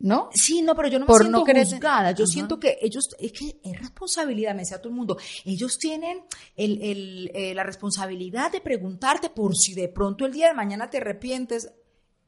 [0.00, 0.28] ¿no?
[0.32, 2.12] Sí, no, pero yo no me siento juzgada.
[2.12, 5.16] Yo siento que ellos, es que es responsabilidad, me decía todo el mundo.
[5.44, 6.24] Ellos tienen
[6.56, 10.90] el, el, eh, la responsabilidad de preguntarte por si de pronto el día de mañana
[10.90, 11.72] te arrepientes.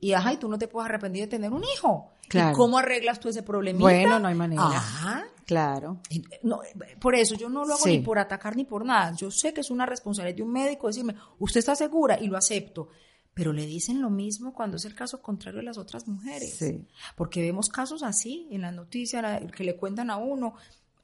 [0.00, 2.12] Y ajá, y tú no te puedes arrepentir de tener un hijo.
[2.28, 2.52] Claro.
[2.52, 3.82] ¿Y cómo arreglas tú ese problemita?
[3.82, 4.62] Bueno, no hay manera.
[4.62, 5.26] Ajá.
[5.44, 5.98] Claro.
[6.42, 6.61] No,
[7.00, 9.14] por eso yo no lo hago ni por atacar ni por nada.
[9.16, 12.36] Yo sé que es una responsabilidad de un médico decirme, usted está segura y lo
[12.36, 12.90] acepto.
[13.39, 16.57] Pero le dicen lo mismo cuando es el caso contrario de las otras mujeres.
[16.59, 16.84] Sí.
[17.14, 20.55] Porque vemos casos así en las noticias que le cuentan a uno.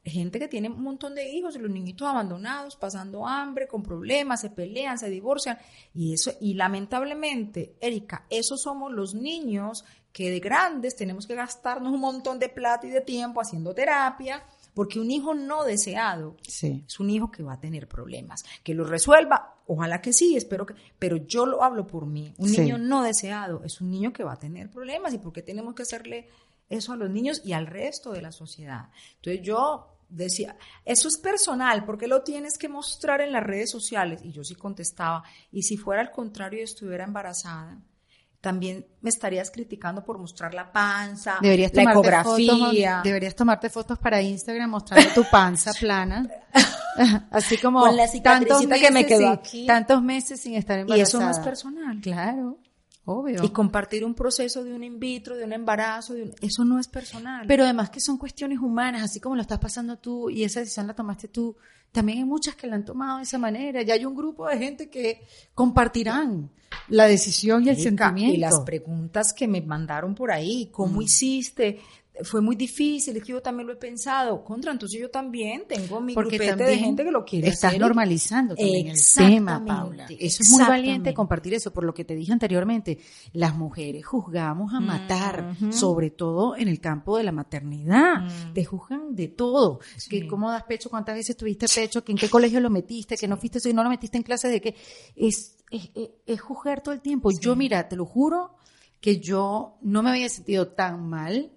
[0.05, 4.41] Gente que tiene un montón de hijos y los niñitos abandonados, pasando hambre, con problemas,
[4.41, 5.59] se pelean, se divorcian.
[5.95, 11.93] Y eso, y lamentablemente, Erika, esos somos los niños que de grandes tenemos que gastarnos
[11.93, 14.43] un montón de plata y de tiempo haciendo terapia,
[14.75, 18.45] porque un hijo no deseado es un hijo que va a tener problemas.
[18.63, 22.35] Que lo resuelva, ojalá que sí, espero que, pero yo lo hablo por mí.
[22.39, 25.43] Un niño no deseado es un niño que va a tener problemas y por qué
[25.43, 26.29] tenemos que hacerle
[26.69, 28.91] eso a los niños y al resto de la sociedad.
[29.17, 33.71] Entonces yo decía, eso es personal, ¿por qué lo tienes que mostrar en las redes
[33.71, 34.21] sociales?
[34.23, 37.81] Y yo sí contestaba, y si fuera al contrario y estuviera embarazada,
[38.45, 43.01] también me estarías criticando por mostrar la panza, deberías la ecografía.
[43.03, 46.29] deberías tomarte fotos para Instagram mostrando tu panza plana.
[47.31, 49.65] Así como Con la tantos meses, que me quedó aquí.
[49.67, 50.99] tantos meses sin estar embarazada.
[50.99, 52.01] Y eso no es personal.
[52.03, 52.59] Claro.
[53.07, 53.43] Obvio.
[53.43, 56.87] Y compartir un proceso de un in vitro, de un embarazo, de eso no es
[56.87, 57.47] personal.
[57.47, 60.87] Pero además que son cuestiones humanas, así como lo estás pasando tú y esa decisión
[60.87, 61.57] la tomaste tú,
[61.95, 63.81] también hay muchas que la han tomado de esa manera.
[63.83, 65.23] Ya hay un grupo de gente que
[65.55, 66.51] compartirán
[66.89, 68.35] la decisión y el sentimiento.
[68.35, 71.03] Y las preguntas que me mandaron por ahí, ¿cómo mm.
[71.03, 71.79] hiciste?
[72.23, 74.45] Fue muy difícil, es que yo también lo he pensado.
[74.45, 78.89] Contra, entonces yo también tengo mi Porque de gente que lo quiere estás normalizando también
[78.89, 80.07] el tema, Paula.
[80.09, 82.99] Eso es muy valiente compartir eso, por lo que te dije anteriormente.
[83.33, 88.21] Las mujeres juzgamos a matar, sobre todo en el campo de la maternidad.
[88.21, 88.53] Mm.
[88.53, 89.81] Te juzgan de todo.
[90.09, 93.27] Que cómo das pecho, cuántas veces tuviste pecho, que en qué colegio lo metiste, que
[93.27, 94.77] no fuiste, si no lo metiste en clase de que
[95.17, 95.91] es, es,
[96.27, 97.31] es, juzgar todo el tiempo.
[97.41, 98.55] Yo, mira, te lo juro
[99.01, 101.51] que yo no me había sentido tan mal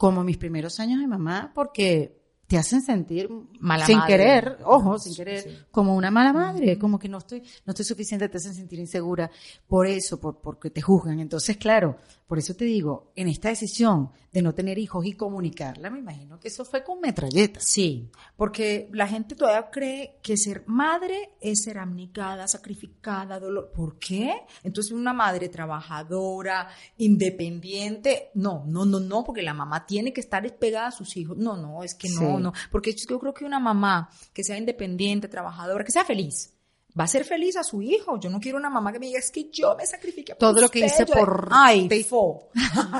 [0.00, 3.28] como mis primeros años de mamá, porque te hacen sentir
[3.58, 7.72] mala sin querer, ojo, sin querer, como una mala madre, como que no estoy, no
[7.72, 9.30] estoy suficiente, te hacen sentir insegura
[9.68, 11.20] por eso, por, porque te juzgan.
[11.20, 11.98] Entonces, claro,
[12.30, 16.38] por eso te digo, en esta decisión de no tener hijos y comunicarla, me imagino
[16.38, 17.64] que eso fue con metralletas.
[17.64, 23.72] Sí, porque la gente todavía cree que ser madre es ser abnegada, sacrificada, dolor.
[23.74, 24.32] ¿Por qué?
[24.62, 26.68] Entonces una madre trabajadora,
[26.98, 31.36] independiente, no, no, no, no, porque la mamá tiene que estar despegada a sus hijos.
[31.36, 35.26] No, no, es que no, no, porque yo creo que una mamá que sea independiente,
[35.26, 36.54] trabajadora, que sea feliz,
[36.98, 38.18] va a ser feliz a su hijo.
[38.18, 40.68] Yo no quiero una mamá que me diga, es que yo me sacrifique Todo lo
[40.68, 41.48] que hice por...
[41.50, 41.88] Ay.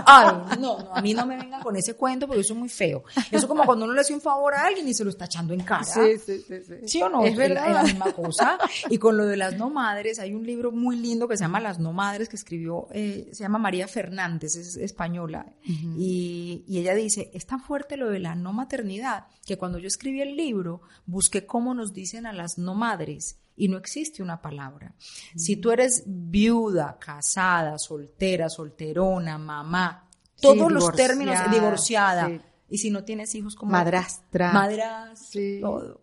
[0.06, 2.68] Ay, no, no, a mí no me vengan con ese cuento porque eso es muy
[2.68, 3.04] feo.
[3.16, 5.26] Eso es como cuando uno le hace un favor a alguien y se lo está
[5.26, 5.84] echando en cara.
[5.84, 6.54] Sí, sí, sí.
[6.66, 7.24] ¿Sí, ¿Sí o no?
[7.24, 7.68] Es, verdad.
[7.68, 8.58] Es la misma cosa.
[8.88, 11.60] Y con lo de las no madres, hay un libro muy lindo que se llama
[11.60, 15.46] Las no madres que escribió, eh, se llama María Fernández, es española.
[15.64, 19.88] y, y ella dice, es tan fuerte lo de la no maternidad que cuando yo
[19.88, 24.40] escribí el libro, busqué cómo nos dicen a las no madres y no existe una
[24.40, 24.94] palabra.
[25.36, 30.08] Si tú eres viuda, casada, soltera, solterona, mamá,
[30.40, 32.30] todos los términos, divorciada,
[32.68, 36.00] y si no tienes hijos como madrastra, madrastra, todo.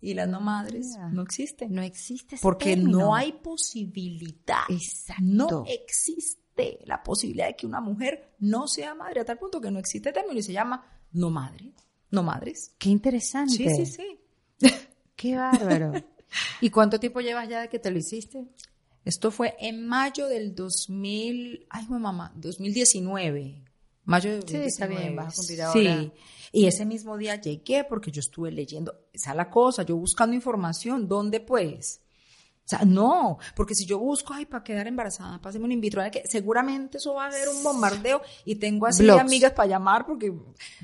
[0.00, 1.72] Y las no madres no existen.
[1.72, 2.36] No existe.
[2.42, 4.64] porque no hay posibilidad.
[5.20, 9.70] No existe la posibilidad de que una mujer no sea madre, a tal punto que
[9.70, 11.72] no existe término y se llama no madre.
[12.10, 12.74] No madres.
[12.78, 13.54] Qué interesante.
[13.54, 14.70] Sí, sí, sí.
[15.16, 15.92] Qué bárbaro.
[16.60, 18.46] ¿Y cuánto tiempo llevas ya de que te lo hiciste?
[19.04, 23.64] Esto fue en mayo del 2000, ay, mamá, 2019.
[24.04, 24.70] Mayo de 2019.
[24.70, 26.00] Sí, está bien, vas a cumplir ahora.
[26.00, 26.12] Sí.
[26.52, 30.36] Y ese mismo día llegué porque yo estuve leyendo, esa es la cosa, yo buscando
[30.36, 32.02] información, ¿dónde pues?
[32.64, 36.02] O sea, no, porque si yo busco, ay, para quedar embarazada, páseme un in vitro,
[36.12, 40.32] que seguramente eso va a ser un bombardeo y tengo así amigas para llamar porque,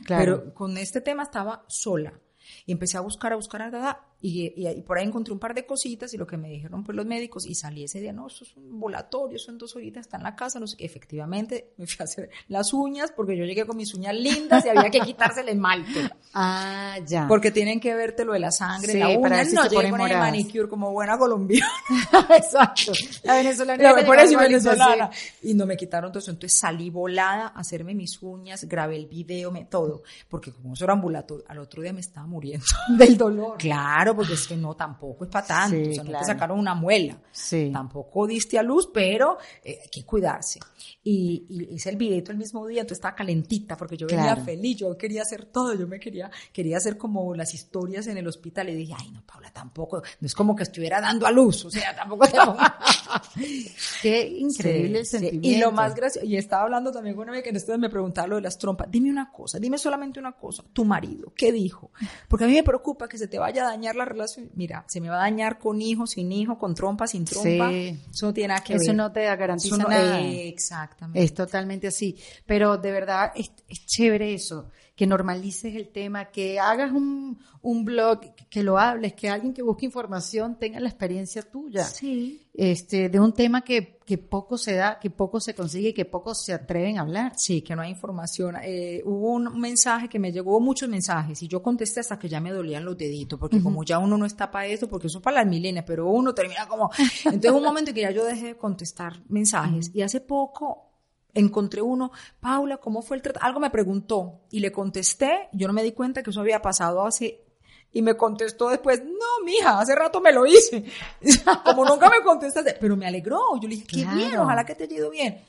[0.05, 0.43] claro.
[0.43, 2.19] pero con este tema estaba sola.
[2.67, 5.65] Y empecé a buscar, a buscar, a, y, y, por ahí encontré un par de
[5.65, 8.43] cositas y lo que me dijeron pues los médicos y salí ese día, no, eso
[8.43, 11.97] es un volatorio, son dos horitas, está en la casa, no sé Efectivamente, me fui
[12.01, 15.43] a hacer las uñas porque yo llegué con mis uñas lindas y había que quitarse
[15.43, 16.11] el esmalte.
[16.35, 17.27] Ah, ya.
[17.27, 20.19] Porque tienen que verte lo de la sangre, la uña, para no, llegué con el
[20.19, 21.67] manicure como buena colombiana.
[22.37, 22.93] Exacto.
[23.25, 23.83] La venezolana.
[23.83, 25.11] La, por eso venezolana.
[25.43, 29.07] Y no me quitaron todo eso, entonces salí volada a hacerme mis uñas, grabé el
[29.07, 32.67] video, me, todo, porque como eso era ambulatorio, al otro día me estaba muriendo.
[32.97, 33.57] Del dolor.
[33.57, 35.91] Claro porque es que no, tampoco es para tanto.
[35.91, 37.19] o sea, no te sacaron una muela.
[37.31, 37.71] Sí.
[37.73, 40.61] Tampoco diste a luz, pero eh, hay que cuidarse.
[41.03, 44.97] Y, hice el videito el mismo día, entonces estaba calentita porque yo venía feliz, yo
[44.97, 48.75] quería hacer todo, yo me quería, quería hacer como las historias en el hospital y
[48.75, 51.95] dije, ay no, Paula, tampoco, no es como que estuviera dando a luz, o sea,
[51.95, 52.39] tampoco te
[54.03, 55.49] Qué increíble el sentimiento.
[55.49, 58.29] Y lo más gracioso, y estaba hablando también con una vez que ustedes me preguntaba
[58.29, 61.91] lo de las trompas, dime una cosa, dime solamente una cosa, tu marido, ¿qué dijo?
[62.29, 65.01] Porque a mí me preocupa que se te vaya a dañar la relación, mira, se
[65.01, 68.49] me va a dañar con hijo, sin hijo, con trompa, sin trompa, eso no tiene
[68.49, 68.83] nada que ver.
[68.83, 70.21] Eso no te garantiza nada.
[70.21, 71.23] exactamente.
[71.23, 76.59] Es totalmente así, pero de verdad es, es chévere eso que normalices el tema, que
[76.59, 78.19] hagas un, un, blog,
[78.51, 81.85] que lo hables, que alguien que busque información tenga la experiencia tuya.
[81.85, 82.49] Sí.
[82.53, 86.05] Este, de un tema que, que poco se da, que poco se consigue y que
[86.05, 87.35] pocos se atreven a hablar.
[87.37, 88.57] Sí, que no hay información.
[88.61, 92.41] Eh, hubo un mensaje que me llegó, muchos mensajes, y yo contesté hasta que ya
[92.41, 95.23] me dolían los deditos, porque como ya uno no está para eso, porque eso es
[95.23, 96.91] para las milenias, pero uno termina como...
[97.25, 100.88] Entonces un momento en que ya yo dejé de contestar mensajes, y hace poco
[101.35, 102.11] encontré uno,
[102.41, 103.47] Paula, ¿cómo fue el tratamiento?
[103.47, 107.05] Algo me preguntó y le contesté, yo no me di cuenta que eso había pasado
[107.05, 107.45] hace
[107.93, 110.85] y me contestó después, no, mija, hace rato me lo hice.
[111.65, 113.41] Como nunca me contestaste, pero me alegró.
[113.61, 115.43] Yo le dije, qué bien, ojalá que te haya ido bien.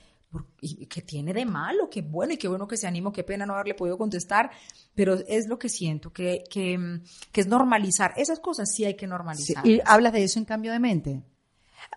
[0.61, 1.89] ¿Y qué tiene de malo?
[1.89, 4.51] Qué bueno y qué bueno que se animó, qué pena no haberle podido contestar,
[4.93, 7.01] pero es lo que siento, que, que,
[7.31, 8.13] que es normalizar.
[8.15, 9.65] Esas cosas sí hay que normalizar.
[9.65, 11.23] ¿Y hablas de eso en cambio de mente?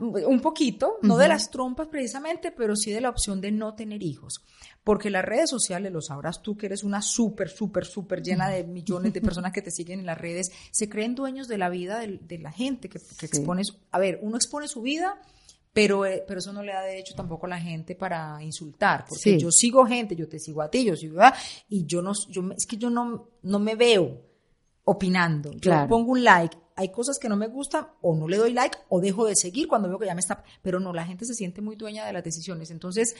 [0.00, 4.02] Un poquito, no de las trompas precisamente, pero sí de la opción de no tener
[4.02, 4.44] hijos.
[4.84, 8.64] Porque las redes sociales, lo sabrás tú que eres una súper, súper, súper llena de
[8.64, 12.00] millones de personas que te siguen en las redes, se creen dueños de la vida
[12.00, 13.78] de, la gente que, expones.
[13.90, 15.20] A ver, uno expone su vida,
[15.72, 19.38] pero, eh, pero eso no le da derecho tampoco a la gente para insultar, porque
[19.38, 21.32] yo sigo gente, yo te sigo a ti, yo sigo a,
[21.68, 24.32] y yo no, yo, es que yo no, no me veo
[24.84, 25.52] opinando.
[25.52, 28.78] Yo pongo un like hay cosas que no me gustan o no le doy like
[28.88, 31.34] o dejo de seguir cuando veo que ya me está, pero no, la gente se
[31.34, 32.70] siente muy dueña de las decisiones.
[32.70, 33.14] Entonces,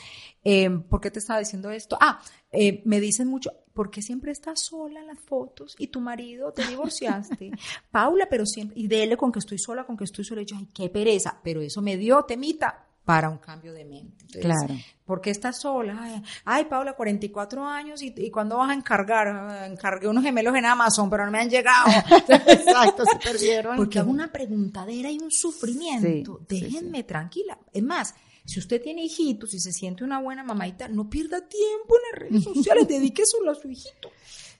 [0.44, 1.96] eh, ¿por qué te estaba diciendo esto?
[2.00, 6.00] Ah, eh, me dicen mucho, ¿por qué siempre estás sola en las fotos y tu
[6.00, 7.50] marido te divorciaste?
[7.90, 10.56] Paula, pero siempre, y dele con que estoy sola, con que estoy sola, y yo,
[10.58, 14.40] ay, qué pereza, pero eso me dio temita para un cambio de mente.
[14.40, 14.74] claro.
[15.04, 16.22] ¿Por qué estás sola?
[16.44, 19.70] Ay, Paula, 44 años y, y ¿cuándo vas a encargar?
[19.70, 21.90] Encargué unos gemelos en Amazon, pero no me han llegado.
[22.28, 23.76] Exacto, se perdieron.
[23.76, 26.40] Porque es una preguntadera y un sufrimiento.
[26.48, 27.58] Déjenme tranquila.
[27.72, 31.96] Es más, si usted tiene hijitos y se siente una buena mamadita, no pierda tiempo
[31.96, 34.10] en las redes sociales, dedique solo a su hijito.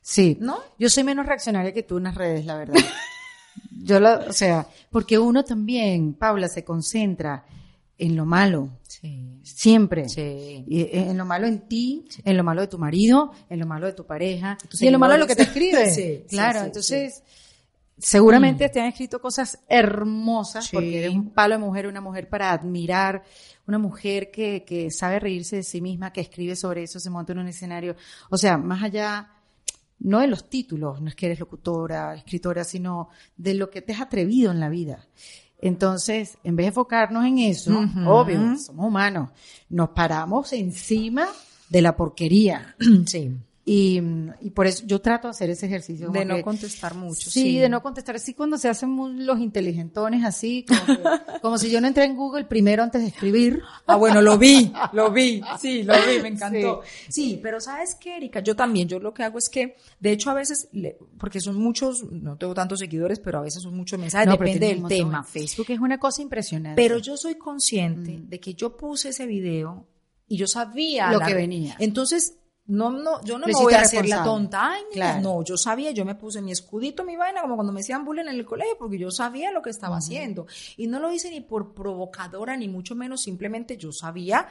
[0.03, 0.59] Sí, ¿no?
[0.79, 2.81] Yo soy menos reaccionaria que tú en las redes, la verdad.
[3.71, 7.45] Yo lo, o sea, porque uno también, Paula, se concentra
[8.03, 8.71] en lo malo.
[9.43, 10.07] Siempre.
[10.67, 13.67] Y eh, en lo malo en ti, en lo malo de tu marido, en lo
[13.67, 16.25] malo de tu pareja, y en lo malo de lo que te escribe.
[16.29, 17.23] claro, entonces
[17.99, 18.71] seguramente mm.
[18.73, 23.23] te han escrito cosas hermosas porque eres un palo de mujer, una mujer para admirar,
[23.69, 27.33] una mujer que, que sabe reírse de sí misma, que escribe sobre eso, se monta
[27.33, 27.95] en un escenario.
[28.31, 29.31] O sea, más allá
[30.01, 33.93] no de los títulos, no es que eres locutora, escritora, sino de lo que te
[33.93, 35.07] has atrevido en la vida.
[35.63, 37.71] Entonces, en vez de enfocarnos en eso,
[38.07, 39.31] obvio, somos humanos,
[39.71, 41.29] nos paramos encima
[41.71, 42.75] de la porquería.
[43.07, 43.31] Sí.
[43.65, 44.01] Y,
[44.41, 46.11] y, por eso yo trato de hacer ese ejercicio.
[46.11, 47.31] De no contestar mucho.
[47.31, 48.17] Sí, de no contestar.
[48.17, 50.99] Así cuando se hacen los inteligentones, así, como,
[51.43, 53.63] como, si yo no entré en Google primero antes de escribir.
[53.87, 56.83] Ah, bueno, lo vi, lo vi, sí, lo vi, me encantó.
[57.09, 58.41] Sí, pero ¿sabes qué, Erika?
[58.41, 60.69] Yo también, yo lo que hago es que, de hecho, a veces,
[61.19, 64.85] porque son muchos, no tengo tantos seguidores, pero a veces son muchos mensajes, depende del
[64.89, 65.23] tema.
[65.23, 66.83] Facebook es una cosa impresionante.
[66.83, 68.29] Pero yo soy consciente mm.
[68.29, 69.87] de que yo puse ese video
[70.27, 71.77] y yo sabía lo que venía.
[71.79, 74.73] Entonces, no, no, yo no me voy a hacer la tonta.
[74.73, 78.05] Ay, no, yo sabía, yo me puse mi escudito, mi vaina, como cuando me hacían
[78.05, 80.47] bullying en el colegio, porque yo sabía lo que estaba haciendo.
[80.77, 84.47] Y no lo hice ni por provocadora, ni mucho menos, simplemente yo sabía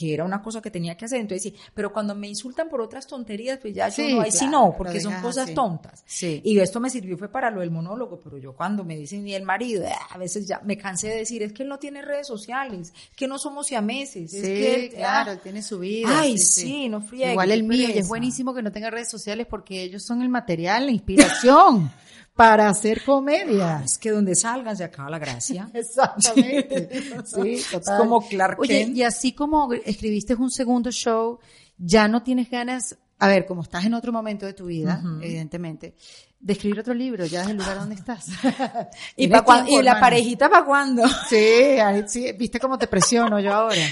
[0.00, 1.20] que era una cosa que tenía que hacer.
[1.20, 4.46] Entonces, sí, pero cuando me insultan por otras tonterías, pues ya yo no, ahí sí
[4.46, 6.02] no, porque son cosas tontas.
[6.06, 6.40] Sí.
[6.42, 9.34] Y esto me sirvió fue para lo del monólogo, pero yo cuando me dicen y
[9.34, 12.00] el marido, ah, a veces ya me cansé de decir, es que él no tiene
[12.00, 16.20] redes sociales, que no somos siameses, es que claro, él tiene su vida.
[16.20, 17.32] Ay, sí, no friegue.
[17.32, 20.30] Igual el mío, y es buenísimo que no tenga redes sociales porque ellos son el
[20.30, 21.92] material, la inspiración.
[22.40, 23.82] para hacer comedia.
[23.84, 25.68] Es que donde salgan se acaba la gracia.
[25.74, 26.88] Exactamente.
[27.26, 27.94] Sí, total.
[27.94, 28.96] Es como Clark Oye, Kent.
[28.96, 31.38] y así como escribiste un segundo show,
[31.76, 35.94] ya no tienes ganas, a ver, como estás en otro momento de tu vida, evidentemente,
[36.40, 38.28] de escribir otro libro, ya es el lugar donde estás.
[39.16, 41.06] ¿Y, Tienes pa' ¿Y la parejita para cuándo?
[41.28, 43.82] Sí, ahí sí, viste cómo te presiono yo ahora.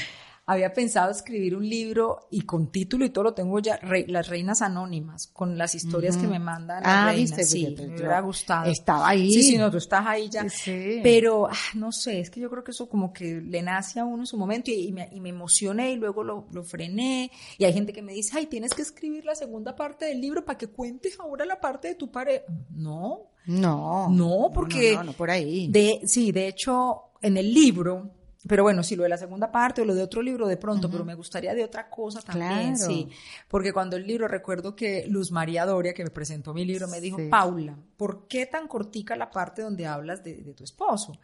[0.51, 4.29] Había pensado escribir un libro y con título y todo lo tengo ya, Re- Las
[4.29, 7.37] Reinas Anónimas, con las historias que me mandan las Ah, reinas.
[7.37, 8.71] viste, sí, me hubiera gustado.
[8.71, 9.31] estaba ahí.
[9.31, 10.49] Sí, sí, no, tú estás ahí ya.
[10.49, 11.01] Sí.
[11.03, 14.07] Pero, ah, no sé, es que yo creo que eso como que le nace a
[14.07, 17.31] uno en su momento y, y me, y me emocioné y luego lo, lo frené.
[17.59, 20.47] Y hay gente que me dice, ay, tienes que escribir la segunda parte del libro
[20.47, 22.45] para que cuentes ahora la parte de tu pareja.
[22.71, 24.09] No, No.
[24.09, 25.69] No, porque- No, no, no, por ahí.
[25.71, 28.11] de, sí, de hecho, en el libro,
[28.47, 30.89] pero bueno, sí, lo de la segunda parte o lo de otro libro de pronto,
[30.91, 32.87] pero me gustaría de otra cosa también, Claro.
[32.93, 33.09] sí.
[33.49, 37.01] Porque cuando el libro, recuerdo que Luz María Doria, que me presentó mi libro, me
[37.01, 37.29] dijo, Sí.
[37.29, 41.19] Paula, ¿por qué tan cortica la parte donde hablas de, de tu esposo?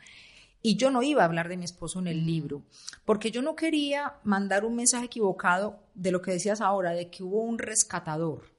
[0.61, 2.63] Y yo no iba a hablar de mi esposo en el libro,
[3.05, 7.23] porque yo no quería mandar un mensaje equivocado de lo que decías ahora, de que
[7.23, 8.51] hubo un rescatador.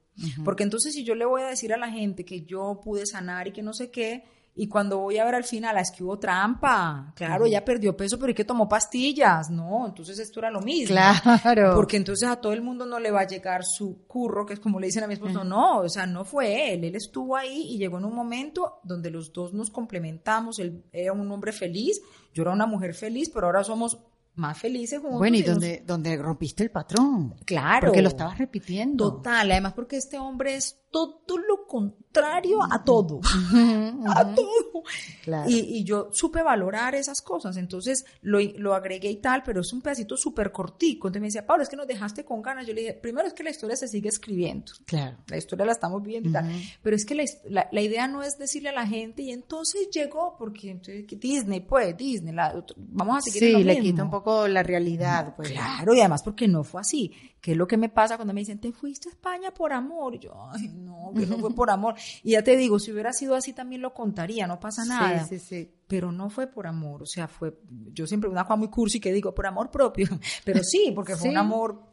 [0.45, 3.47] Porque entonces si yo le voy a decir a la gente que yo pude sanar
[3.47, 4.23] y que no sé qué,
[4.57, 7.95] y cuando voy a ver al final, ah, es que hubo trampa, claro, ella perdió
[7.97, 9.49] peso, pero ¿y que tomó pastillas?
[9.49, 10.95] No, entonces esto era lo mismo.
[10.95, 11.73] Claro.
[11.75, 14.59] Porque entonces a todo el mundo no le va a llegar su curro, que es
[14.61, 17.73] como le dicen a mi esposo, no, o sea, no fue él, él estuvo ahí
[17.73, 22.01] y llegó en un momento donde los dos nos complementamos, él era un hombre feliz,
[22.33, 23.99] yo era una mujer feliz, pero ahora somos
[24.35, 25.19] más felices juntos.
[25.19, 27.35] Bueno, y nos- donde, donde rompiste el patrón.
[27.45, 27.87] Claro.
[27.87, 29.15] Porque lo estabas repitiendo.
[29.15, 33.19] Total, además porque este hombre es todo lo contrario a todo.
[34.07, 34.83] a todo.
[35.23, 35.49] Claro.
[35.49, 39.73] Y, y yo supe valorar esas cosas, entonces lo, lo agregué y tal, pero es
[39.73, 41.07] un pedacito súper cortico.
[41.07, 42.65] Entonces me decía, Pablo, es que nos dejaste con ganas.
[42.67, 44.71] Yo le dije, primero es que la historia se sigue escribiendo.
[44.85, 45.17] Claro.
[45.27, 46.51] La historia la estamos viviendo y tal.
[46.81, 49.31] Pero es que la, his- la- la idea no es decirle a la gente y
[49.31, 53.73] entonces llegó, porque entonces, Disney, pues, Disney, la- vamos a seguir en Sí, lo le
[53.75, 53.83] mismo.
[53.83, 55.51] quita un poco la realidad, pues.
[55.51, 57.11] Claro, y además porque no fue así.
[57.45, 60.15] ¿Qué es lo que me pasa cuando me dicen, te fuiste a España por amor?
[60.15, 61.93] Y yo, ay, no, que no fue por amor.
[62.23, 65.23] Y ya te digo, si hubiera sido así también lo contaría, no pasa nada.
[65.25, 65.71] Sí, sí, sí.
[65.85, 67.55] Pero no fue por amor, o sea, fue,
[67.93, 70.07] yo siempre una cosa muy cursi que digo, por amor propio.
[70.43, 71.83] Pero sí, porque fue un amor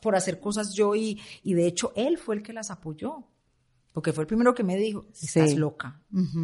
[0.00, 3.24] por hacer cosas yo y, y de hecho él fue el que las apoyó.
[3.92, 5.56] Porque fue el primero que me dijo, estás Sí.
[5.56, 6.00] loca,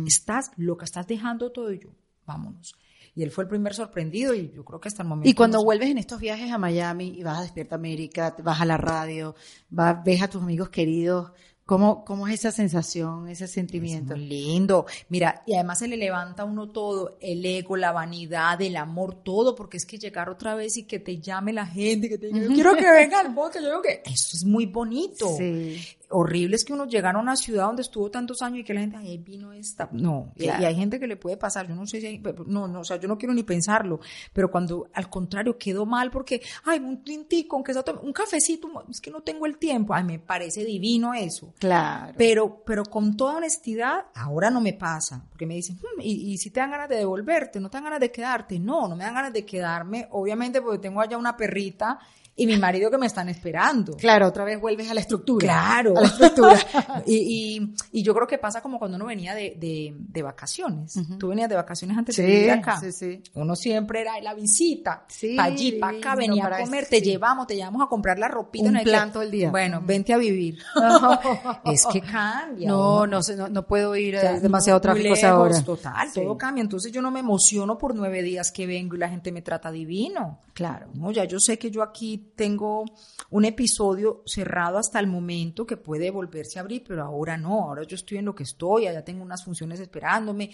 [0.06, 1.94] estás loca, estás dejando todo y yo,
[2.26, 2.74] vámonos.
[3.16, 5.28] Y él fue el primer sorprendido y yo creo que hasta el momento...
[5.28, 8.60] Y cuando no vuelves en estos viajes a Miami y vas a Despierta América, vas
[8.60, 9.34] a la radio,
[9.70, 11.30] vas, ves a tus amigos queridos,
[11.64, 14.14] ¿cómo, cómo es esa sensación, ese sentimiento?
[14.14, 14.86] Es lindo.
[15.08, 19.22] Mira, y además se le levanta a uno todo, el ego, la vanidad, el amor,
[19.22, 22.26] todo, porque es que llegar otra vez y que te llame la gente, que te
[22.26, 25.28] diga, "Yo quiero que venga al podcast, yo digo que eso es muy bonito.
[25.36, 25.80] Sí.
[26.10, 28.80] Horrible es que uno llegara a una ciudad donde estuvo tantos años y que la
[28.80, 29.88] gente, ay, vino esta.
[29.92, 30.62] No, Claro.
[30.62, 32.84] y hay gente que le puede pasar, yo no sé si hay, no, no, o
[32.84, 34.00] sea, yo no quiero ni pensarlo,
[34.32, 39.00] pero cuando al contrario quedó mal porque, ay, un tintico, aunque sea un cafecito, es
[39.00, 41.52] que no tengo el tiempo, ay, me parece divino eso.
[41.58, 42.14] Claro.
[42.16, 46.38] Pero, pero con toda honestidad, ahora no me pasa, porque me dicen, "Hmm, y, y
[46.38, 49.04] si te dan ganas de devolverte, no te dan ganas de quedarte, no, no me
[49.04, 51.98] dan ganas de quedarme, obviamente porque tengo allá una perrita
[52.36, 53.96] y mi marido que me están esperando.
[53.96, 55.46] Claro, otra vez vuelves a la estructura.
[55.46, 55.96] Claro.
[55.96, 56.58] A la estructura.
[57.06, 60.94] y, y, y yo creo que pasa como cuando uno venía de, de, de vacaciones.
[61.18, 62.80] Tú venías de vacaciones antes de Sí, venir acá.
[62.80, 63.22] sí, sí.
[63.34, 65.04] Uno siempre era la visita.
[65.08, 67.04] Sí, pa' allí, para acá, venía para a comer, te sí.
[67.04, 68.66] llevamos, te llevamos a comprar la ropita.
[68.66, 69.50] Un no plan que- todo el día.
[69.50, 70.58] Bueno, vente a vivir.
[71.64, 72.68] es que cambia.
[72.68, 75.62] No, no, no, no puedo ir, o sea, es demasiado muy tráfico ahora.
[75.62, 76.20] Total, Sí.
[76.20, 76.62] todo cambia.
[76.62, 79.70] Entonces yo no me emociono por nueve días que vengo y la gente me trata
[79.70, 80.40] divino.
[80.52, 80.88] Claro.
[80.94, 82.84] No, ya yo sé que yo aquí tengo
[83.30, 87.82] un episodio cerrado hasta el momento que puede volverse a abrir, pero ahora no, ahora
[87.84, 90.50] yo estoy en lo que estoy, allá tengo unas funciones esperándome.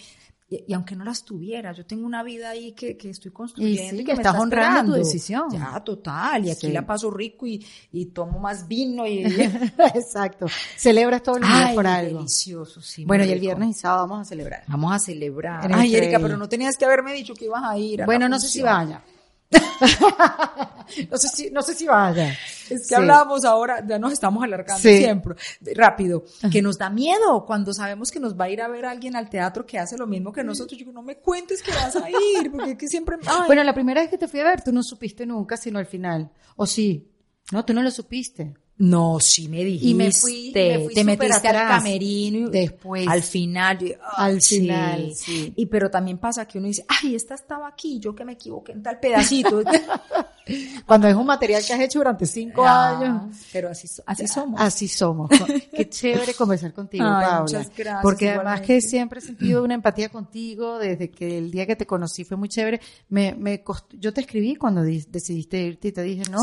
[0.52, 3.94] Y, y aunque no las tuviera, yo tengo una vida ahí que, que estoy construyendo.
[3.94, 5.44] Y sí, y que me estás está honrando tu decisión.
[5.52, 6.44] Ya, total.
[6.44, 6.72] Y aquí Sí.
[6.72, 9.22] la paso rico y, y tomo más vino y...
[9.94, 10.46] Exacto.
[10.76, 12.18] Celebras todos los días Ay, por algo.
[12.18, 13.04] delicioso, sí.
[13.04, 14.64] Bueno, y el viernes y sábado vamos a celebrar.
[14.66, 15.64] Vamos a celebrar.
[15.66, 18.02] El Ay, Erika, pero no tenías que haberme dicho que ibas a ir.
[18.02, 19.04] a Bueno, no sé si vaya.
[21.10, 22.30] no sé si, no sé si vaya.
[22.30, 22.94] Es que Sí.
[22.94, 24.98] hablábamos ahora, ya nos estamos alargando Sí.
[24.98, 25.34] siempre.
[25.74, 29.16] Rápido, que nos da miedo cuando sabemos que nos va a ir a ver alguien
[29.16, 30.72] al teatro que hace lo mismo que nosotros.
[30.78, 33.16] Yo digo, no me cuentes que vas a ir, porque es que siempre.
[33.26, 33.42] ay.
[33.46, 35.86] Bueno, la primera vez que te fui a ver, tú no supiste nunca, sino al
[35.86, 36.30] final.
[36.56, 37.10] ¿O sí?
[37.52, 38.54] No, tú no lo supiste.
[38.82, 39.88] No, sí me dijiste.
[39.88, 42.48] Y me fui, me fui te metiste al camerino.
[42.48, 43.06] y- Después.
[43.06, 43.82] Al final.
[43.82, 44.60] y- Al sí.
[44.60, 45.52] final, sí.
[45.54, 48.72] Y pero también pasa que uno dice, ay, esta estaba aquí, yo que me equivoqué
[48.72, 49.62] en tal pedacito.
[50.86, 53.36] Cuando es un material que has hecho durante cinco Ah, años.
[53.52, 54.60] Pero así, así somos.
[54.60, 55.30] Así somos.
[55.74, 57.40] Qué chévere conversar contigo, Ay, Paula.
[57.42, 58.66] muchas gracias, Porque además igualmente.
[58.74, 62.36] que siempre he sentido una empatía contigo desde que el día que te conocí fue
[62.36, 62.80] muy chévere.
[63.10, 66.38] Me, me costó- yo te escribí cuando di- decidiste irte y te dije, no,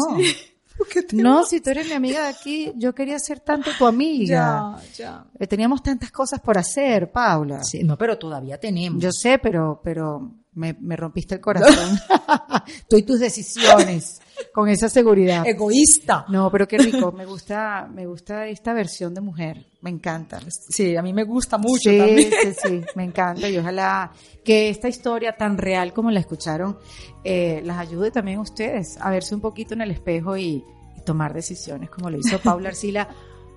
[1.13, 4.77] no, si tú eres mi amiga de aquí, yo quería ser tanto tu amiga.
[4.77, 5.25] Ya, ya.
[5.39, 7.63] Eh, Teníamos tantas cosas por hacer, Paula.
[7.63, 9.01] Sí, no, pero todavía tenemos.
[9.01, 11.99] Yo sé, pero, pero me, me rompiste el corazón.
[12.89, 14.21] tú y tus decisiones,
[14.51, 15.45] con esa seguridad.
[15.45, 16.25] Egoísta.
[16.29, 17.11] No, pero qué rico.
[17.11, 19.67] Me gusta, me gusta esta versión de mujer.
[19.81, 20.39] Me encanta.
[20.49, 22.31] Sí, a mí me gusta mucho sí, también.
[22.41, 24.11] sí, sí, me encanta y ojalá
[24.43, 26.77] que esta historia tan real como la escucharon
[27.23, 30.63] eh, las ayude también a ustedes a verse un poquito en el espejo y,
[30.97, 33.07] y tomar decisiones como lo hizo Paula Arcila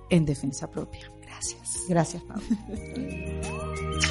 [0.09, 1.11] en defensa propia.
[1.21, 1.85] Gracias.
[1.87, 2.43] Gracias, Paula.